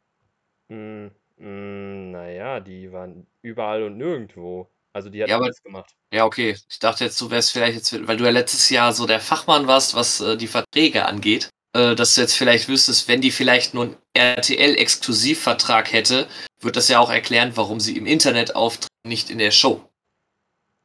Mm, 0.68 1.08
mm, 1.40 2.10
naja, 2.12 2.60
die 2.60 2.92
waren 2.92 3.26
überall 3.42 3.82
und 3.84 3.96
nirgendwo. 3.98 4.70
Also 4.92 5.08
die 5.08 5.22
hat 5.22 5.28
Ja, 5.28 5.36
aber- 5.36 5.44
alles 5.46 5.62
gemacht. 5.62 5.94
Ja, 6.12 6.24
okay. 6.24 6.56
Ich 6.68 6.78
dachte 6.80 7.04
jetzt, 7.04 7.20
du 7.20 7.30
wärst 7.30 7.52
vielleicht 7.52 7.76
jetzt, 7.76 8.06
weil 8.08 8.16
du 8.16 8.24
ja 8.24 8.30
letztes 8.30 8.70
Jahr 8.70 8.92
so 8.92 9.06
der 9.06 9.20
Fachmann 9.20 9.66
warst, 9.68 9.94
was 9.94 10.20
äh, 10.20 10.36
die 10.36 10.48
Verträge 10.48 11.06
angeht, 11.06 11.48
äh, 11.74 11.94
dass 11.94 12.14
du 12.14 12.20
jetzt 12.22 12.34
vielleicht 12.36 12.68
wüsstest, 12.68 13.06
wenn 13.06 13.20
die 13.20 13.30
vielleicht 13.30 13.72
nur 13.74 13.84
einen 13.84 13.96
RTL-Exklusivvertrag 14.14 15.92
hätte, 15.92 16.26
wird 16.60 16.76
das 16.76 16.88
ja 16.88 16.98
auch 16.98 17.10
erklären, 17.10 17.52
warum 17.56 17.78
sie 17.80 17.96
im 17.96 18.06
Internet 18.06 18.56
auftritt, 18.56 18.88
nicht 19.06 19.30
in 19.30 19.38
der 19.38 19.50
Show. 19.52 19.88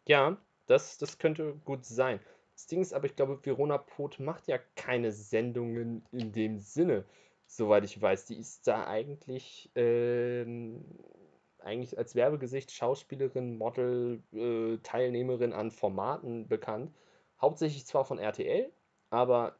Ja, 0.07 0.37
das, 0.67 0.97
das 0.99 1.17
könnte 1.17 1.55
gut 1.65 1.85
sein. 1.85 2.19
Das 2.53 2.67
Ding 2.67 2.81
ist 2.81 2.93
aber, 2.93 3.05
ich 3.07 3.15
glaube, 3.15 3.39
Verona 3.43 3.77
Pot 3.79 4.19
macht 4.19 4.47
ja 4.47 4.59
keine 4.75 5.11
Sendungen 5.11 6.05
in 6.11 6.31
dem 6.31 6.59
Sinne, 6.59 7.05
soweit 7.47 7.83
ich 7.85 8.01
weiß. 8.01 8.25
Die 8.25 8.37
ist 8.37 8.67
da 8.67 8.87
eigentlich, 8.87 9.71
ähm, 9.75 10.85
eigentlich 11.59 11.97
als 11.97 12.15
Werbegesicht, 12.15 12.71
Schauspielerin, 12.71 13.57
Model, 13.57 14.21
äh, 14.33 14.77
Teilnehmerin 14.83 15.53
an 15.53 15.71
Formaten 15.71 16.47
bekannt. 16.47 16.93
Hauptsächlich 17.41 17.85
zwar 17.85 18.05
von 18.05 18.19
RTL, 18.19 18.71
aber 19.09 19.57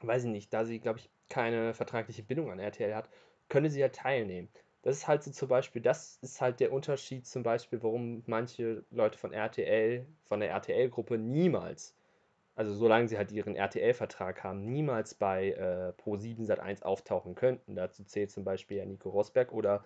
weiß 0.00 0.24
ich 0.24 0.30
nicht, 0.30 0.52
da 0.52 0.64
sie, 0.64 0.80
glaube 0.80 0.98
ich, 1.00 1.10
keine 1.28 1.74
vertragliche 1.74 2.22
Bindung 2.22 2.50
an 2.50 2.58
RTL 2.58 2.94
hat, 2.94 3.10
könne 3.48 3.70
sie 3.70 3.80
ja 3.80 3.88
teilnehmen. 3.88 4.48
Das 4.82 4.96
ist 4.96 5.08
halt 5.08 5.22
so 5.22 5.30
zum 5.30 5.48
Beispiel, 5.48 5.82
das 5.82 6.18
ist 6.22 6.40
halt 6.40 6.60
der 6.60 6.72
Unterschied 6.72 7.26
zum 7.26 7.42
Beispiel, 7.42 7.82
warum 7.82 8.22
manche 8.26 8.84
Leute 8.90 9.18
von 9.18 9.32
RTL, 9.32 10.06
von 10.24 10.40
der 10.40 10.50
RTL-Gruppe 10.50 11.18
niemals, 11.18 11.94
also 12.58 12.74
solange 12.74 13.06
sie 13.06 13.16
halt 13.16 13.30
ihren 13.30 13.54
RTL-Vertrag 13.54 14.42
haben, 14.42 14.64
niemals 14.64 15.14
bei 15.14 15.52
äh, 15.52 15.92
Pro7 16.02 16.44
Sat1 16.44 16.82
auftauchen 16.82 17.36
könnten. 17.36 17.76
Dazu 17.76 18.02
zählt 18.02 18.32
zum 18.32 18.42
Beispiel 18.42 18.78
ja 18.78 18.84
Nico 18.84 19.10
Rosberg 19.10 19.52
oder 19.52 19.84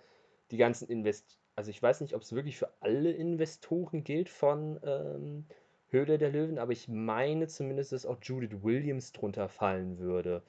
die 0.49 0.57
ganzen 0.57 0.89
Invest... 0.89 1.39
Also 1.55 1.69
ich 1.69 1.83
weiß 1.83 2.01
nicht, 2.01 2.15
ob 2.15 2.23
es 2.23 2.33
wirklich 2.33 2.57
für 2.57 2.73
alle 2.79 3.11
Investoren 3.11 4.03
gilt 4.03 4.27
von 4.27 4.79
ähm, 4.83 5.45
Höhle 5.89 6.17
der 6.17 6.31
Löwen, 6.31 6.57
aber 6.57 6.71
ich 6.71 6.87
meine 6.87 7.45
zumindest, 7.45 7.91
dass 7.91 8.07
auch 8.07 8.17
Judith 8.23 8.63
Williams 8.63 9.11
drunter 9.11 9.49
fallen 9.49 9.99
würde. 9.99 10.41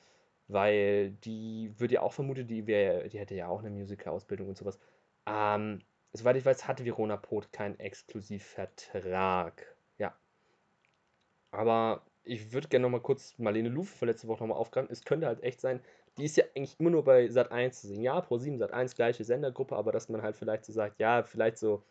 Weil 0.48 1.10
die 1.10 1.74
wird 1.76 1.92
ja 1.92 2.00
auch 2.00 2.14
vermutet, 2.14 2.48
die, 2.48 2.66
wär, 2.66 3.06
die 3.06 3.18
hätte 3.18 3.34
ja 3.34 3.48
auch 3.48 3.58
eine 3.58 3.68
Musical-Ausbildung 3.68 4.48
und 4.48 4.56
sowas. 4.56 4.78
Ähm, 5.26 5.82
soweit 6.14 6.36
ich 6.36 6.46
weiß, 6.46 6.66
hatte 6.66 6.86
Verona 6.86 7.18
Pot 7.18 7.52
keinen 7.52 7.78
Exklusivvertrag. 7.78 9.76
Ja. 9.98 10.16
Aber 11.50 12.02
ich 12.24 12.52
würde 12.52 12.68
gerne 12.68 12.82
nochmal 12.82 13.00
kurz 13.00 13.34
Marlene 13.38 13.68
Lufe 13.68 13.96
von 13.96 14.08
letzte 14.08 14.28
Woche 14.28 14.42
nochmal 14.42 14.58
aufgreifen. 14.58 14.88
Es 14.90 15.04
könnte 15.04 15.26
halt 15.26 15.42
echt 15.42 15.60
sein, 15.60 15.80
die 16.16 16.24
ist 16.24 16.36
ja 16.36 16.44
eigentlich 16.54 16.76
immer 16.78 16.90
nur 16.90 17.04
bei 17.04 17.28
Sat 17.28 17.52
1 17.52 17.80
zu 17.80 17.88
sehen. 17.88 18.02
Ja, 18.02 18.20
Pro 18.20 18.38
7, 18.38 18.58
Sat 18.58 18.72
1, 18.72 18.94
gleiche 18.94 19.24
Sendergruppe, 19.24 19.76
aber 19.76 19.92
dass 19.92 20.08
man 20.08 20.22
halt 20.22 20.36
vielleicht 20.36 20.64
so 20.64 20.72
sagt, 20.72 21.00
ja, 21.00 21.22
vielleicht 21.22 21.58
so 21.58 21.82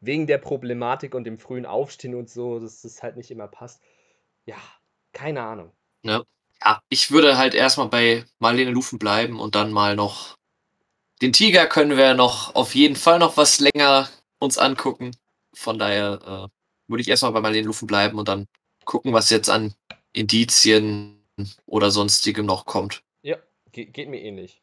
wegen 0.00 0.26
der 0.26 0.38
Problematik 0.38 1.14
und 1.14 1.24
dem 1.24 1.38
frühen 1.38 1.66
Aufstehen 1.66 2.14
und 2.14 2.30
so, 2.30 2.58
dass 2.58 2.82
das 2.82 3.02
halt 3.02 3.16
nicht 3.16 3.30
immer 3.30 3.48
passt. 3.48 3.82
Ja, 4.46 4.56
keine 5.12 5.42
Ahnung. 5.42 5.72
Ja, 6.02 6.24
ich 6.88 7.10
würde 7.10 7.38
halt 7.38 7.54
erstmal 7.54 7.88
bei 7.88 8.24
Marlene 8.38 8.70
Lufen 8.70 8.98
bleiben 8.98 9.40
und 9.40 9.54
dann 9.54 9.72
mal 9.72 9.96
noch. 9.96 10.36
Den 11.22 11.32
Tiger 11.32 11.66
können 11.66 11.98
wir 11.98 12.14
noch 12.14 12.54
auf 12.54 12.74
jeden 12.74 12.96
Fall 12.96 13.18
noch 13.18 13.36
was 13.36 13.60
länger 13.60 14.08
uns 14.38 14.56
angucken. 14.56 15.14
Von 15.52 15.78
daher 15.78 16.48
äh, 16.48 16.90
würde 16.90 17.02
ich 17.02 17.08
erstmal 17.08 17.32
bei 17.32 17.40
Marlene 17.40 17.66
Lufen 17.66 17.86
bleiben 17.86 18.18
und 18.18 18.28
dann 18.28 18.46
gucken, 18.90 19.12
was 19.12 19.30
jetzt 19.30 19.48
an 19.48 19.72
Indizien 20.12 21.22
oder 21.64 21.92
sonstigem 21.92 22.44
noch 22.44 22.66
kommt. 22.66 23.04
Ja, 23.22 23.36
ge 23.70 23.84
geht 23.84 24.08
mir 24.08 24.20
ähnlich. 24.20 24.62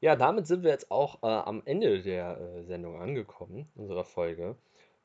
Ja, 0.00 0.16
damit 0.16 0.46
sind 0.46 0.62
wir 0.62 0.70
jetzt 0.70 0.90
auch 0.90 1.22
äh, 1.22 1.26
am 1.26 1.60
Ende 1.66 2.00
der 2.02 2.38
äh, 2.40 2.64
Sendung 2.64 2.98
angekommen, 2.98 3.70
unserer 3.74 4.04
Folge. 4.04 4.56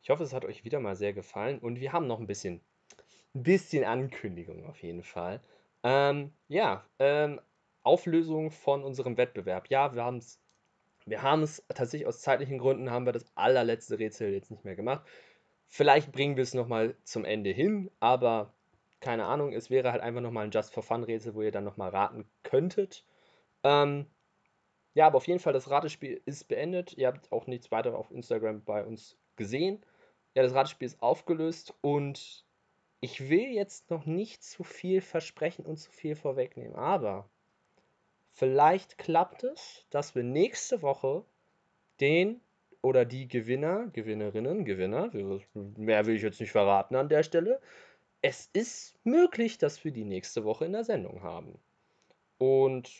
Ich 0.01 0.09
hoffe, 0.09 0.24
es 0.24 0.32
hat 0.32 0.45
euch 0.45 0.64
wieder 0.64 0.80
mal 0.80 0.95
sehr 0.95 1.11
gefallen 1.11 1.59
und 1.59 1.82
wir 1.82 1.91
haben 1.91 2.07
noch 2.07 2.20
ein 2.20 2.28
bisschen, 2.28 2.61
ein 3.36 3.43
bisschen 3.43 3.84
Ankündigung 3.84 4.66
auf 4.66 4.82
jeden 4.82 5.03
Fall. 5.03 5.41
Ähm, 5.84 6.32
ja, 6.47 6.86
ähm, 6.99 7.41
Auflösung 7.82 8.49
von 8.49 8.82
unserem 8.86 9.18
Wettbewerb. 9.18 9.70
Ja, 9.70 9.93
wir 9.93 10.05
haben 10.05 10.20
es 10.20 10.39
wir 11.05 11.22
haben 11.22 11.43
es 11.43 11.61
tatsächlich 11.68 12.07
aus 12.07 12.22
zeitlichen 12.22 12.59
Gründen 12.59 12.89
haben 12.89 13.05
wir 13.05 13.11
das 13.11 13.26
allerletzte 13.36 13.99
Rätsel 13.99 14.32
jetzt 14.32 14.51
nicht 14.51 14.64
mehr 14.64 14.78
gemacht. 14.78 15.05
Vielleicht 15.76 16.11
bringen 16.11 16.36
wir 16.36 16.43
es 16.43 16.53
nochmal 16.53 16.95
zum 17.03 17.26
Ende 17.26 17.49
hin, 17.49 17.89
aber 17.99 18.53
keine 18.99 19.26
Ahnung, 19.26 19.53
es 19.53 19.71
wäre 19.71 19.91
halt 19.91 20.03
einfach 20.03 20.21
nochmal 20.21 20.45
ein 20.45 20.51
Just 20.51 20.71
for 20.71 20.84
Fun 20.84 21.03
Rätsel, 21.03 21.34
wo 21.34 21.41
ihr 21.41 21.51
dann 21.51 21.63
nochmal 21.63 21.89
raten 21.89 22.30
könntet. 22.43 23.03
Ähm, 23.63 24.05
ja, 24.93 25.07
aber 25.07 25.17
auf 25.17 25.26
jeden 25.26 25.39
Fall, 25.39 25.51
das 25.51 25.71
Ratespiel 25.71 26.21
ist 26.26 26.47
beendet. 26.47 26.93
Ihr 26.95 27.07
habt 27.07 27.32
auch 27.32 27.47
nichts 27.47 27.71
weiter 27.71 27.97
auf 27.97 28.11
Instagram 28.11 28.63
bei 28.63 28.86
uns 28.86 29.17
gesehen. 29.36 29.84
Ja, 30.36 30.43
das 30.43 30.53
Ratespiel 30.53 30.86
ist 30.86 31.01
aufgelöst 31.01 31.74
und 31.82 32.45
ich 32.99 33.28
will 33.28 33.47
jetzt 33.47 33.89
noch 33.89 34.05
nicht 34.05 34.43
zu 34.43 34.63
viel 34.63 35.01
versprechen 35.01 35.65
und 35.65 35.78
zu 35.78 35.89
viel 35.89 36.15
vorwegnehmen, 36.15 36.76
aber 36.76 37.28
vielleicht 38.34 38.99
klappt 38.99 39.41
es, 39.43 39.88
dass 39.89 40.13
wir 40.13 40.21
nächste 40.21 40.84
Woche 40.84 41.26
den 41.99 42.43
oder 42.84 43.05
die 43.05 43.27
Gewinner, 43.27 43.88
Gewinnerinnen, 43.93 44.65
Gewinner, 44.65 45.09
mehr 45.53 46.05
will 46.05 46.15
ich 46.15 46.21
jetzt 46.21 46.41
nicht 46.41 46.51
verraten 46.51 46.95
an 46.95 47.09
der 47.09 47.23
Stelle. 47.23 47.59
Es 48.21 48.49
ist 48.53 48.99
möglich, 49.05 49.57
dass 49.57 49.84
wir 49.84 49.91
die 49.91 50.03
nächste 50.03 50.43
Woche 50.43 50.65
in 50.65 50.73
der 50.73 50.84
Sendung 50.84 51.23
haben. 51.23 51.57
Und 52.38 52.91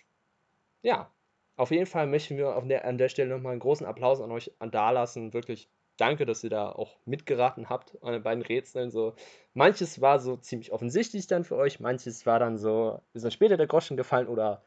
ja, 0.81 1.11
auf 1.57 1.69
jeden 1.69 1.86
Fall 1.86 2.07
möchten 2.07 2.38
wir 2.38 2.59
der, 2.65 2.86
an 2.86 2.97
der 2.97 3.09
Stelle 3.09 3.29
nochmal 3.29 3.51
einen 3.51 3.59
großen 3.59 3.86
Applaus 3.86 4.21
an 4.21 4.31
euch 4.31 4.51
dalassen. 4.71 5.34
Wirklich 5.34 5.69
danke, 5.97 6.25
dass 6.25 6.43
ihr 6.45 6.49
da 6.49 6.71
auch 6.71 6.97
mitgeraten 7.05 7.69
habt 7.69 8.01
an 8.01 8.13
den 8.13 8.23
beiden 8.23 8.43
Rätseln. 8.43 8.89
So, 8.89 9.15
manches 9.53 9.99
war 9.99 10.19
so 10.19 10.38
ziemlich 10.38 10.71
offensichtlich 10.71 11.27
dann 11.27 11.43
für 11.43 11.57
euch, 11.57 11.81
manches 11.81 12.25
war 12.25 12.39
dann 12.39 12.57
so, 12.57 13.01
ist 13.13 13.25
dann 13.25 13.31
später 13.31 13.57
der 13.57 13.67
Groschen 13.67 13.97
gefallen 13.97 14.27
oder 14.27 14.63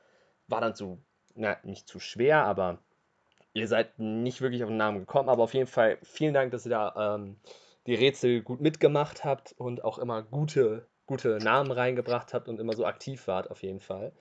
war 0.46 0.60
dann 0.60 0.74
zu, 0.74 0.98
na, 1.34 1.56
nicht 1.64 1.88
zu 1.88 2.00
schwer, 2.00 2.44
aber 2.44 2.78
ihr 3.56 3.68
seid 3.68 3.98
nicht 3.98 4.42
wirklich 4.42 4.62
auf 4.62 4.68
den 4.68 4.76
Namen 4.76 5.00
gekommen. 5.00 5.28
Aber 5.28 5.42
auf 5.42 5.54
jeden 5.54 5.66
Fall 5.66 5.98
vielen 6.02 6.34
Dank, 6.34 6.50
dass 6.52 6.66
ihr 6.66 6.70
da 6.70 7.16
ähm, 7.16 7.36
die 7.86 7.94
Rätsel 7.94 8.42
gut 8.42 8.60
mitgemacht 8.60 9.24
habt 9.24 9.54
und 9.56 9.82
auch 9.82 9.98
immer 9.98 10.22
gute, 10.22 10.86
gute 11.06 11.38
Namen 11.38 11.70
reingebracht 11.70 12.34
habt 12.34 12.48
und 12.48 12.60
immer 12.60 12.74
so 12.74 12.84
aktiv 12.84 13.26
wart, 13.26 13.50
auf 13.50 13.62
jeden 13.62 13.80
Fall. 13.80 14.12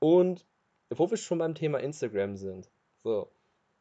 Und 0.00 0.44
wo 0.90 1.10
wir 1.10 1.16
schon 1.16 1.38
beim 1.38 1.54
Thema 1.54 1.78
Instagram 1.80 2.36
sind. 2.36 2.70
So, 3.02 3.30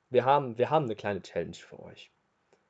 wir 0.09 0.25
haben, 0.25 0.57
wir 0.57 0.69
haben 0.69 0.85
eine 0.85 0.95
kleine 0.95 1.21
Challenge 1.21 1.55
für 1.55 1.79
euch. 1.79 2.11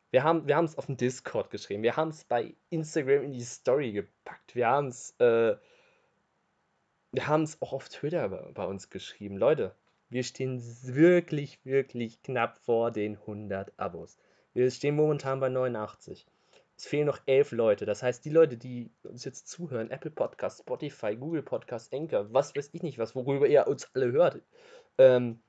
Wir 0.09 0.23
haben 0.23 0.47
wir 0.47 0.57
es 0.59 0.77
auf 0.77 0.88
dem 0.88 0.97
Discord 0.97 1.49
geschrieben. 1.49 1.84
Wir 1.84 1.97
haben 1.97 2.09
es 2.09 2.23
bei 2.23 2.55
Instagram 2.69 3.23
in 3.23 3.34
die 3.34 3.41
Story 3.41 3.91
gepackt. 3.91 4.55
Wir 4.55 4.67
haben 4.67 4.88
es 4.88 5.11
äh, 5.19 5.55
wir 7.11 7.27
haben 7.27 7.43
es 7.43 7.61
auch 7.61 7.73
auf 7.73 7.89
Twitter 7.89 8.29
bei, 8.29 8.51
bei 8.53 8.65
uns 8.65 8.89
geschrieben. 8.89 9.38
Leute, 9.38 9.75
wir 10.14 10.24
stehen 10.24 10.61
wirklich, 10.84 11.59
wirklich 11.66 12.22
knapp 12.22 12.59
vor 12.59 12.91
den 12.91 13.18
100 13.18 13.74
Abos. 13.78 14.18
Wir 14.53 14.70
stehen 14.70 14.95
momentan 14.95 15.39
bei 15.39 15.49
89. 15.49 16.28
Es 16.78 16.86
fehlen 16.86 17.07
noch 17.07 17.20
elf 17.26 17.51
Leute. 17.51 17.86
Das 17.86 18.03
heißt, 18.03 18.24
die 18.24 18.30
Leute, 18.30 18.55
die 18.57 18.91
uns 19.03 19.26
jetzt 19.26 19.47
zuhören, 19.47 19.89
Apple 19.89 20.11
Podcast, 20.11 20.59
Spotify, 20.59 21.16
Google 21.16 21.41
Podcast, 21.41 21.93
Anchor, 21.93 22.32
was 22.32 22.55
weiß 22.55 22.70
ich 22.74 22.84
nicht 22.84 22.99
was, 22.99 23.16
worüber 23.16 23.47
ihr 23.47 23.68
uns 23.68 23.89
alle 23.95 24.11
hört, 24.11 24.41
ähm, 24.99 25.41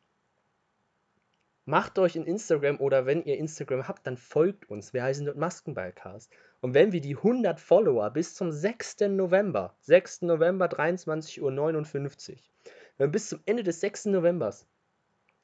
macht 1.67 1.99
euch 1.99 2.17
in 2.17 2.25
Instagram 2.25 2.81
oder 2.81 3.05
wenn 3.05 3.23
ihr 3.25 3.37
Instagram 3.37 3.87
habt, 3.87 4.07
dann 4.07 4.17
folgt 4.17 4.71
uns. 4.71 4.95
Wir 4.95 5.03
heißen 5.03 5.27
dort 5.27 5.37
Maskenballcast. 5.37 6.33
Und 6.62 6.73
wenn 6.73 6.93
wir 6.93 7.03
die 7.03 7.17
100 7.17 7.61
Follower 7.61 8.11
bis 8.11 8.35
zum 8.35 8.51
6. 8.51 9.01
November, 9.11 9.77
6. 9.81 10.23
November 10.23 10.67
23.59 10.67 11.41
Uhr, 11.43 12.54
wenn 12.97 13.09
wir 13.09 13.12
bis 13.12 13.28
zum 13.28 13.40
Ende 13.47 13.62
des 13.62 13.80
6. 13.80 14.07
Novembers, 14.07 14.66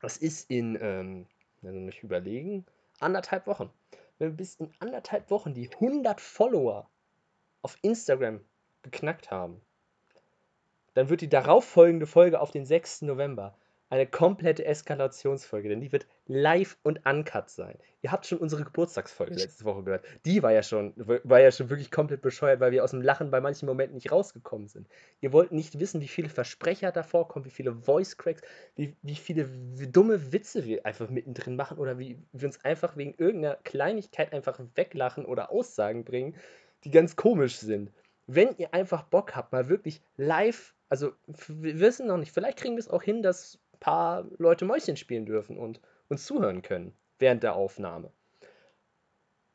das 0.01 0.17
ist 0.17 0.51
in, 0.51 0.79
ähm, 0.81 1.27
also 1.63 1.79
nicht 1.79 2.03
überlegen, 2.03 2.65
anderthalb 3.01 3.47
Wochen, 3.47 3.71
wenn 4.19 4.31
wir 4.31 4.37
bis 4.37 4.57
in 4.57 4.73
anderthalb 4.79 5.31
Wochen 5.31 5.55
die 5.55 5.71
100 5.71 6.21
Follower 6.21 6.89
auf 7.63 7.77
Instagram 7.83 8.41
geknackt 8.83 9.31
haben, 9.31 9.61
dann 10.95 11.09
wird 11.09 11.21
die 11.21 11.29
darauffolgende 11.29 12.07
Folge 12.07 12.41
auf 12.41 12.51
den 12.51 12.67
6. 12.67 13.03
November 13.03 13.57
eine 13.91 14.07
komplette 14.07 14.65
Eskalationsfolge, 14.65 15.69
denn 15.69 15.81
die 15.81 15.91
wird 15.91 16.07
live 16.27 16.79
und 16.85 17.05
uncut 17.05 17.51
sein. 17.51 17.77
Ihr 18.03 18.13
habt 18.13 18.25
schon 18.25 18.39
unsere 18.39 18.63
Geburtstagsfolge 18.63 19.35
letzte 19.35 19.65
Woche 19.65 19.83
gehört. 19.83 20.05
Die 20.25 20.45
war 20.45 20.53
ja 20.53 20.63
schon, 20.63 20.95
war 20.97 21.41
ja 21.41 21.51
schon 21.51 21.69
wirklich 21.71 21.91
komplett 21.91 22.23
bescheuert, 22.23 22.61
weil 22.61 22.71
wir 22.71 22.85
aus 22.85 22.93
dem 22.93 23.03
Lachen 23.03 23.33
bei 23.33 23.41
manchen 23.41 23.67
Momenten 23.67 23.97
nicht 23.97 24.13
rausgekommen 24.13 24.69
sind. 24.69 24.89
Ihr 25.21 25.33
wollt 25.33 25.51
nicht 25.51 25.81
wissen, 25.81 26.01
wie 26.01 26.09
viele 26.09 26.29
Versprecher 26.29 26.93
davor 26.93 27.27
kommen, 27.27 27.45
wie 27.45 27.51
viele 27.51 27.75
Voice 27.75 28.17
Cracks, 28.17 28.43
wie, 28.77 28.97
wie 29.03 29.17
viele 29.17 29.49
dumme 29.89 30.33
Witze 30.33 30.65
wir 30.65 30.87
einfach 30.87 31.11
mittendrin 31.11 31.57
machen 31.57 31.77
oder 31.77 31.99
wie 31.99 32.17
wir 32.33 32.47
uns 32.47 32.65
einfach 32.65 32.97
wegen 32.97 33.15
irgendeiner 33.19 33.57
Kleinigkeit 33.65 34.33
einfach 34.33 34.61
weglachen 34.77 35.27
oder 35.27 35.51
Aussagen 35.51 36.05
bringen, 36.05 36.37
die 36.85 36.93
ganz 36.93 37.17
komisch 37.17 37.59
sind. 37.59 37.91
Wenn 38.29 38.57
ihr 38.57 38.73
einfach 38.73 39.03
Bock 39.03 39.35
habt, 39.35 39.51
mal 39.51 39.69
wirklich 39.69 40.01
live, 40.17 40.75
also 40.89 41.11
wir 41.49 41.81
wissen 41.81 42.07
noch 42.07 42.19
nicht, 42.19 42.33
vielleicht 42.33 42.59
kriegen 42.59 42.77
wir 42.77 42.81
es 42.81 42.89
auch 42.89 43.03
hin, 43.03 43.23
dass 43.23 43.59
paar 43.81 44.27
Leute 44.39 44.65
Mäuschen 44.65 44.97
spielen 44.97 45.27
dürfen 45.27 45.59
und 45.59 45.81
uns 46.09 46.25
zuhören 46.27 46.63
können 46.63 46.95
während 47.19 47.43
der 47.43 47.55
Aufnahme. 47.55 48.13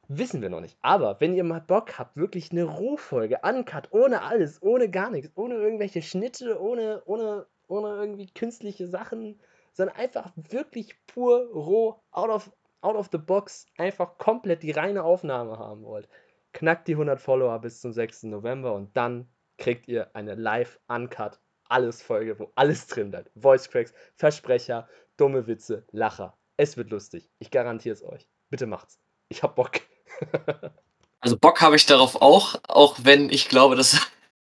Wissen 0.08 0.42
wir 0.42 0.50
noch 0.50 0.62
nicht. 0.62 0.78
Aber 0.82 1.20
wenn 1.20 1.34
ihr 1.34 1.44
mal 1.44 1.62
Bock 1.62 1.98
habt, 1.98 2.16
wirklich 2.16 2.52
eine 2.52 2.64
Rohfolge, 2.64 3.40
uncut, 3.42 3.92
ohne 3.92 4.22
alles, 4.22 4.62
ohne 4.62 4.90
gar 4.90 5.10
nichts, 5.10 5.32
ohne 5.36 5.56
irgendwelche 5.56 6.02
Schnitte, 6.02 6.62
ohne, 6.62 7.02
ohne, 7.06 7.48
ohne 7.68 7.90
irgendwie 7.96 8.28
künstliche 8.28 8.88
Sachen, 8.88 9.40
sondern 9.74 9.96
einfach 9.96 10.32
wirklich 10.36 10.96
pur 11.08 11.48
roh, 11.52 12.00
out 12.12 12.30
of, 12.30 12.52
out 12.82 12.96
of 12.96 13.10
the 13.12 13.18
box, 13.18 13.66
einfach 13.78 14.18
komplett 14.20 14.62
die 14.62 14.72
reine 14.72 15.04
Aufnahme 15.04 15.58
haben 15.58 15.84
wollt, 15.84 16.08
knackt 16.54 16.88
die 16.88 16.94
100 16.94 17.20
Follower 17.20 17.60
bis 17.60 17.82
zum 17.82 17.92
6. 17.92 18.24
November 18.24 18.74
und 18.74 18.96
dann 18.96 19.28
kriegt 19.58 19.88
ihr 19.88 20.16
eine 20.16 20.36
live-uncut 20.36 21.40
alles 21.70 22.02
Folge, 22.02 22.40
wo 22.40 22.52
alles 22.56 22.88
drin 22.88 23.12
bleibt. 23.12 23.32
Voice 23.36 23.70
Cracks, 23.70 23.94
Versprecher, 24.16 24.88
dumme 25.18 25.48
Witze, 25.48 25.86
Lacher. 25.92 26.38
Es 26.58 26.78
wird 26.78 26.92
lustig. 26.92 27.30
Ich 27.40 27.52
garantiere 27.52 27.94
es 27.94 28.04
euch. 28.04 28.28
Bitte 28.50 28.66
macht's. 28.66 29.00
Ich 29.30 29.44
hab 29.44 29.56
Bock. 29.56 29.82
also 31.20 31.38
Bock 31.38 31.62
habe 31.62 31.76
ich 31.76 31.86
darauf 31.86 32.22
auch, 32.22 32.56
auch 32.68 32.98
wenn 33.04 33.30
ich 33.30 33.50
glaube, 33.50 33.76
dass 33.76 34.00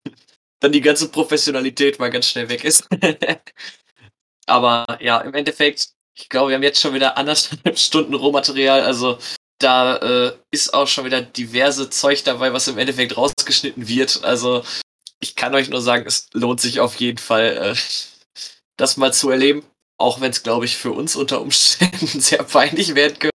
dann 0.60 0.72
die 0.72 0.80
ganze 0.80 1.10
Professionalität 1.10 1.98
mal 1.98 2.10
ganz 2.10 2.26
schnell 2.26 2.48
weg 2.48 2.64
ist. 2.64 2.88
Aber 4.46 4.98
ja, 5.00 5.20
im 5.20 5.34
Endeffekt, 5.34 5.90
ich 6.14 6.28
glaube, 6.28 6.50
wir 6.50 6.56
haben 6.56 6.62
jetzt 6.62 6.80
schon 6.80 6.94
wieder 6.94 7.16
anderthalb 7.16 7.78
Stunden 7.78 8.14
Rohmaterial. 8.14 8.82
Also 8.82 9.18
da 9.58 9.96
äh, 9.96 10.32
ist 10.50 10.74
auch 10.74 10.88
schon 10.88 11.04
wieder 11.04 11.22
diverse 11.22 11.88
Zeug 11.88 12.24
dabei, 12.24 12.52
was 12.52 12.68
im 12.68 12.78
Endeffekt 12.78 13.16
rausgeschnitten 13.16 13.88
wird. 13.88 14.24
Also 14.24 14.64
ich 15.22 15.36
kann 15.36 15.54
euch 15.54 15.70
nur 15.70 15.80
sagen, 15.80 16.04
es 16.06 16.26
lohnt 16.32 16.60
sich 16.60 16.80
auf 16.80 16.96
jeden 16.96 17.18
Fall, 17.18 17.56
äh, 17.56 17.76
das 18.76 18.96
mal 18.96 19.12
zu 19.12 19.30
erleben. 19.30 19.64
Auch 19.98 20.20
wenn 20.20 20.32
es, 20.32 20.42
glaube 20.42 20.64
ich, 20.64 20.76
für 20.76 20.90
uns 20.90 21.14
unter 21.14 21.40
Umständen 21.40 22.06
sehr 22.20 22.42
peinlich 22.42 22.94
werden 22.94 23.18
könnte 23.18 23.32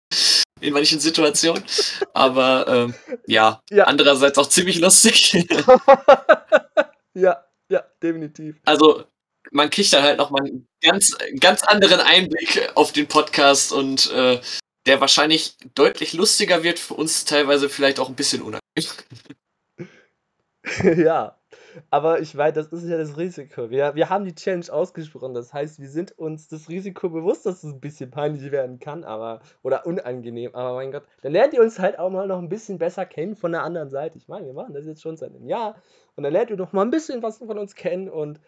in 0.61 0.73
manchen 0.73 0.99
Situationen. 0.99 1.65
Aber 2.13 2.67
ähm, 2.67 2.95
ja, 3.27 3.61
ja, 3.71 3.85
andererseits 3.85 4.37
auch 4.39 4.49
ziemlich 4.49 4.81
lustig. 4.81 5.33
ja, 7.15 7.45
ja, 7.71 7.85
definitiv. 8.03 8.57
Also 8.65 9.05
man 9.53 9.71
kriegt 9.71 9.93
dann 9.93 10.03
halt 10.03 10.19
nochmal 10.19 10.45
einen 10.45 10.67
ganz, 10.83 11.17
ganz 11.39 11.63
anderen 11.63 12.01
Einblick 12.01 12.73
auf 12.75 12.91
den 12.93 13.07
Podcast 13.07 13.73
und 13.73 14.11
äh, 14.11 14.41
der 14.87 15.01
wahrscheinlich 15.01 15.57
deutlich 15.75 16.15
lustiger 16.15 16.65
wird, 16.65 16.81
für 16.81 16.95
uns 16.95 17.25
teilweise 17.25 17.69
vielleicht 17.69 18.01
auch 18.01 18.09
ein 18.09 18.17
bisschen 18.17 18.43
unangenehm. 18.43 18.61
ja, 21.05 21.39
aber 21.91 22.21
ich 22.21 22.37
weiß, 22.37 22.55
das 22.55 22.69
ist 22.69 22.89
ja 22.89 22.97
das 22.97 23.17
Risiko. 23.17 23.71
Wir, 23.71 23.95
wir 23.95 24.11
haben 24.11 24.25
die 24.25 24.35
Challenge 24.35 24.67
ausgesprochen. 24.71 25.35
Das 25.35 25.53
heißt, 25.53 25.81
wir 25.81 25.89
sind 25.89 26.19
uns 26.19 26.49
das 26.49 26.69
Risiko 26.69 27.09
bewusst, 27.09 27.47
dass 27.47 27.65
es 27.65 27.73
ein 27.73 27.81
bisschen 27.81 28.11
peinlich 28.11 28.51
werden 28.51 28.79
kann, 28.79 29.05
aber 29.05 29.41
oder 29.63 29.87
unangenehm. 29.87 30.55
Aber 30.55 30.75
mein 30.75 30.93
Gott, 30.93 31.05
dann 31.23 31.33
lernt 31.33 31.55
ihr 31.55 31.63
uns 31.63 31.79
halt 31.79 31.99
auch 31.99 32.11
mal 32.11 32.27
noch 32.27 32.39
ein 32.39 32.49
bisschen 32.49 32.79
besser 32.79 33.07
kennen 33.07 33.37
von 33.37 33.53
der 33.53 33.63
anderen 33.63 33.91
Seite. 33.91 34.19
Ich 34.19 34.29
meine, 34.29 34.47
wir 34.47 34.55
machen 34.55 34.75
das 34.75 34.87
jetzt 34.87 35.03
schon 35.03 35.17
seit 35.17 35.31
einem 35.31 35.47
Jahr 35.47 35.77
und 36.17 36.25
dann 36.25 36.33
lernt 36.33 36.51
ihr 36.51 36.57
noch 36.57 36.73
mal 36.73 36.83
ein 36.83 36.91
bisschen 36.91 37.23
was 37.23 37.39
von 37.39 37.59
uns 37.59 37.75
kennen 37.75 38.09
und 38.09 38.41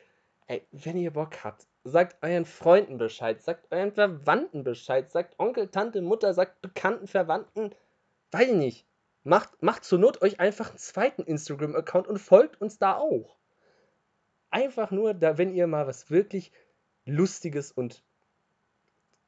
ey, 0.47 0.67
wenn 0.73 0.97
ihr 0.97 1.13
Bock 1.13 1.45
habt, 1.45 1.67
sagt 1.85 2.23
euren 2.23 2.45
Freunden 2.45 2.99
Bescheid, 2.99 3.41
sagt 3.43 3.71
euren 3.71 3.93
Verwandten 3.93 4.65
Bescheid, 4.65 5.11
sagt 5.11 5.39
Onkel, 5.39 5.69
Tante, 5.69 6.03
Mutter, 6.03 6.35
sagt 6.35 6.61
bekannten 6.63 7.07
Verwandten, 7.07 7.75
weiß 8.33 8.49
ich 8.49 8.57
nicht. 8.57 8.88
Macht, 9.25 9.63
macht 9.63 9.85
zur 9.85 9.99
Not 9.99 10.23
euch 10.23 10.41
einfach 10.41 10.71
einen 10.71 10.79
zweiten 10.79 11.23
Instagram-Account 11.23 12.07
und 12.09 12.19
folgt 12.19 12.61
uns 12.61 12.79
da 12.79 12.97
auch. 12.97 13.37
Einfach 14.51 14.91
nur, 14.91 15.15
da, 15.15 15.37
wenn 15.37 15.53
ihr 15.53 15.67
mal 15.67 15.87
was 15.87 16.11
wirklich 16.11 16.53
Lustiges 17.05 17.73
und 17.73 18.03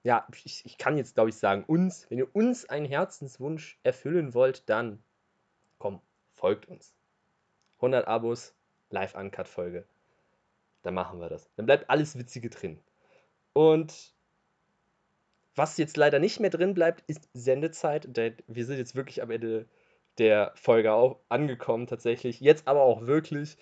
ja, 0.03 0.26
ich, 0.45 0.64
ich 0.64 0.78
kann 0.78 0.97
jetzt 0.97 1.14
glaube 1.14 1.30
ich 1.30 1.36
sagen, 1.36 1.64
uns, 1.66 2.11
wenn 2.11 2.18
ihr 2.18 2.34
uns 2.34 2.68
einen 2.68 2.86
Herzenswunsch 2.86 3.78
erfüllen 3.82 4.32
wollt, 4.32 4.68
dann 4.70 5.03
komm, 5.78 6.01
folgt 6.32 6.66
uns. 6.68 6.95
100 7.76 8.07
Abos, 8.07 8.55
Live-Uncut-Folge. 8.91 9.84
Dann 10.82 10.95
machen 10.95 11.20
wir 11.20 11.28
das. 11.28 11.51
Dann 11.57 11.66
bleibt 11.66 11.91
alles 11.91 12.18
Witzige 12.18 12.49
drin. 12.49 12.78
Und 13.53 14.14
was 15.55 15.76
jetzt 15.76 15.97
leider 15.97 16.18
nicht 16.18 16.41
mehr 16.41 16.51
drin 16.51 16.74
bleibt, 16.74 17.03
ist 17.07 17.28
Sendezeit. 17.34 18.09
Wir 18.47 18.64
sind 18.64 18.78
jetzt 18.78 18.95
wirklich 18.95 19.22
am 19.22 19.30
Ende 19.30 19.66
der 20.21 20.53
Folge 20.55 20.93
auch 20.93 21.18
angekommen 21.29 21.87
tatsächlich. 21.87 22.41
Jetzt 22.41 22.68
aber 22.68 22.83
auch 22.83 23.07
wirklich. 23.07 23.57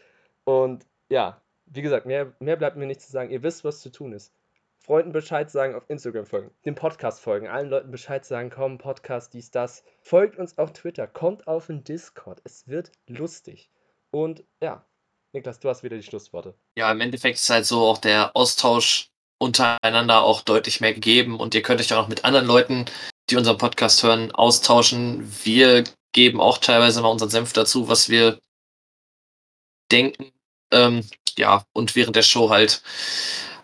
Und 0.45 0.85
ja, 1.09 1.41
wie 1.67 1.83
gesagt, 1.83 2.05
mehr, 2.05 2.35
mehr 2.41 2.57
bleibt 2.57 2.77
mir 2.77 2.87
nicht 2.87 3.01
zu 3.01 3.11
sagen. 3.11 3.31
Ihr 3.31 3.43
wisst, 3.43 3.65
was 3.65 3.81
zu 3.81 3.91
tun 3.91 4.13
ist. 4.13 4.35
Freunden 4.81 5.13
Bescheid 5.13 5.51
sagen, 5.51 5.75
auf 5.75 5.89
Instagram 5.89 6.27
folgen, 6.27 6.51
dem 6.65 6.75
Podcast 6.75 7.21
folgen, 7.21 7.47
allen 7.47 7.69
Leuten 7.69 7.91
Bescheid 7.91 8.25
sagen, 8.25 8.51
komm, 8.51 8.79
Podcast, 8.79 9.35
dies, 9.35 9.51
das. 9.51 9.85
Folgt 10.01 10.39
uns 10.39 10.57
auf 10.57 10.73
Twitter, 10.73 11.07
kommt 11.07 11.47
auf 11.47 11.67
den 11.67 11.85
Discord. 11.85 12.41
Es 12.45 12.69
wird 12.69 12.93
lustig. 13.07 13.71
Und 14.11 14.45
ja, 14.63 14.87
Niklas, 15.33 15.61
du 15.61 15.69
hast 15.69 15.83
wieder 15.83 15.97
die 15.97 16.03
Schlussworte. 16.03 16.55
Ja, 16.79 16.91
im 16.91 17.01
Endeffekt 17.01 17.37
ist 17.37 17.51
halt 17.51 17.67
so 17.67 17.85
auch 17.85 17.99
der 17.99 18.35
Austausch 18.35 19.11
untereinander 19.39 20.23
auch 20.23 20.43
deutlich 20.43 20.81
mehr 20.81 20.95
gegeben 20.95 21.39
und 21.39 21.55
ihr 21.55 21.63
könnt 21.63 21.81
euch 21.81 21.93
auch 21.93 22.03
noch 22.03 22.09
mit 22.09 22.25
anderen 22.25 22.47
Leuten, 22.47 22.87
die 23.31 23.37
unseren 23.37 23.59
Podcast 23.59 24.03
hören, 24.03 24.33
austauschen. 24.33 25.31
Wir 25.45 25.85
geben 26.19 26.41
auch 26.41 26.59
teilweise 26.59 27.01
mal 27.01 27.11
unseren 27.11 27.31
Senf 27.31 27.53
dazu, 27.53 27.87
was 27.87 28.09
wir 28.09 28.41
denken. 29.93 30.33
Ähm, 30.73 31.09
ja, 31.37 31.65
und 31.73 31.95
während 31.95 32.17
der 32.17 32.25
Show 32.25 32.51
halt 32.51 32.83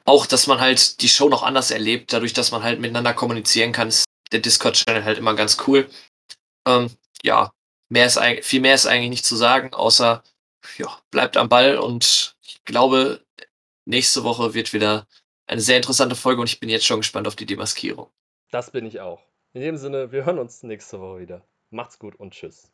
auch, 0.05 0.25
dass 0.25 0.47
man 0.47 0.61
halt 0.61 1.01
die 1.03 1.09
Show 1.09 1.29
noch 1.29 1.43
anders 1.43 1.73
erlebt, 1.73 2.13
dadurch, 2.13 2.33
dass 2.33 2.53
man 2.53 2.63
halt 2.63 2.79
miteinander 2.79 3.13
kommunizieren 3.13 3.73
kann, 3.73 3.89
ist 3.89 4.05
der 4.31 4.39
Discord-Channel 4.39 5.03
halt 5.03 5.19
immer 5.19 5.35
ganz 5.35 5.57
cool. 5.67 5.91
Ähm, 6.65 6.91
ja, 7.25 7.53
mehr 7.89 8.07
ist, 8.07 8.21
viel 8.47 8.61
mehr 8.61 8.77
ist 8.77 8.87
eigentlich 8.87 9.11
nicht 9.11 9.27
zu 9.27 9.35
sagen, 9.35 9.75
außer 9.75 10.23
ja, 10.79 10.99
bleibt 11.11 11.37
am 11.37 11.49
Ball 11.49 11.77
und 11.77 12.37
ich 12.41 12.63
glaube, 12.65 13.21
nächste 13.85 14.23
Woche 14.23 14.55
wird 14.55 14.73
wieder 14.73 15.09
eine 15.49 15.61
sehr 15.61 15.79
interessante 15.79 16.15
Folge 16.15 16.41
und 16.41 16.49
ich 16.49 16.61
bin 16.61 16.69
jetzt 16.69 16.87
schon 16.87 17.01
gespannt 17.01 17.27
auf 17.27 17.35
die 17.35 17.47
Demaskierung. 17.47 18.13
Das 18.53 18.71
bin 18.71 18.87
ich 18.87 19.01
auch. 19.01 19.27
In 19.55 19.63
dem 19.63 19.77
Sinne, 19.77 20.13
wir 20.13 20.25
hören 20.25 20.39
uns 20.39 20.63
nächste 20.63 21.01
Woche 21.01 21.19
wieder. 21.19 21.43
Macht's 21.75 21.99
gut 21.99 22.15
und 22.15 22.33
tschüss. 22.33 22.71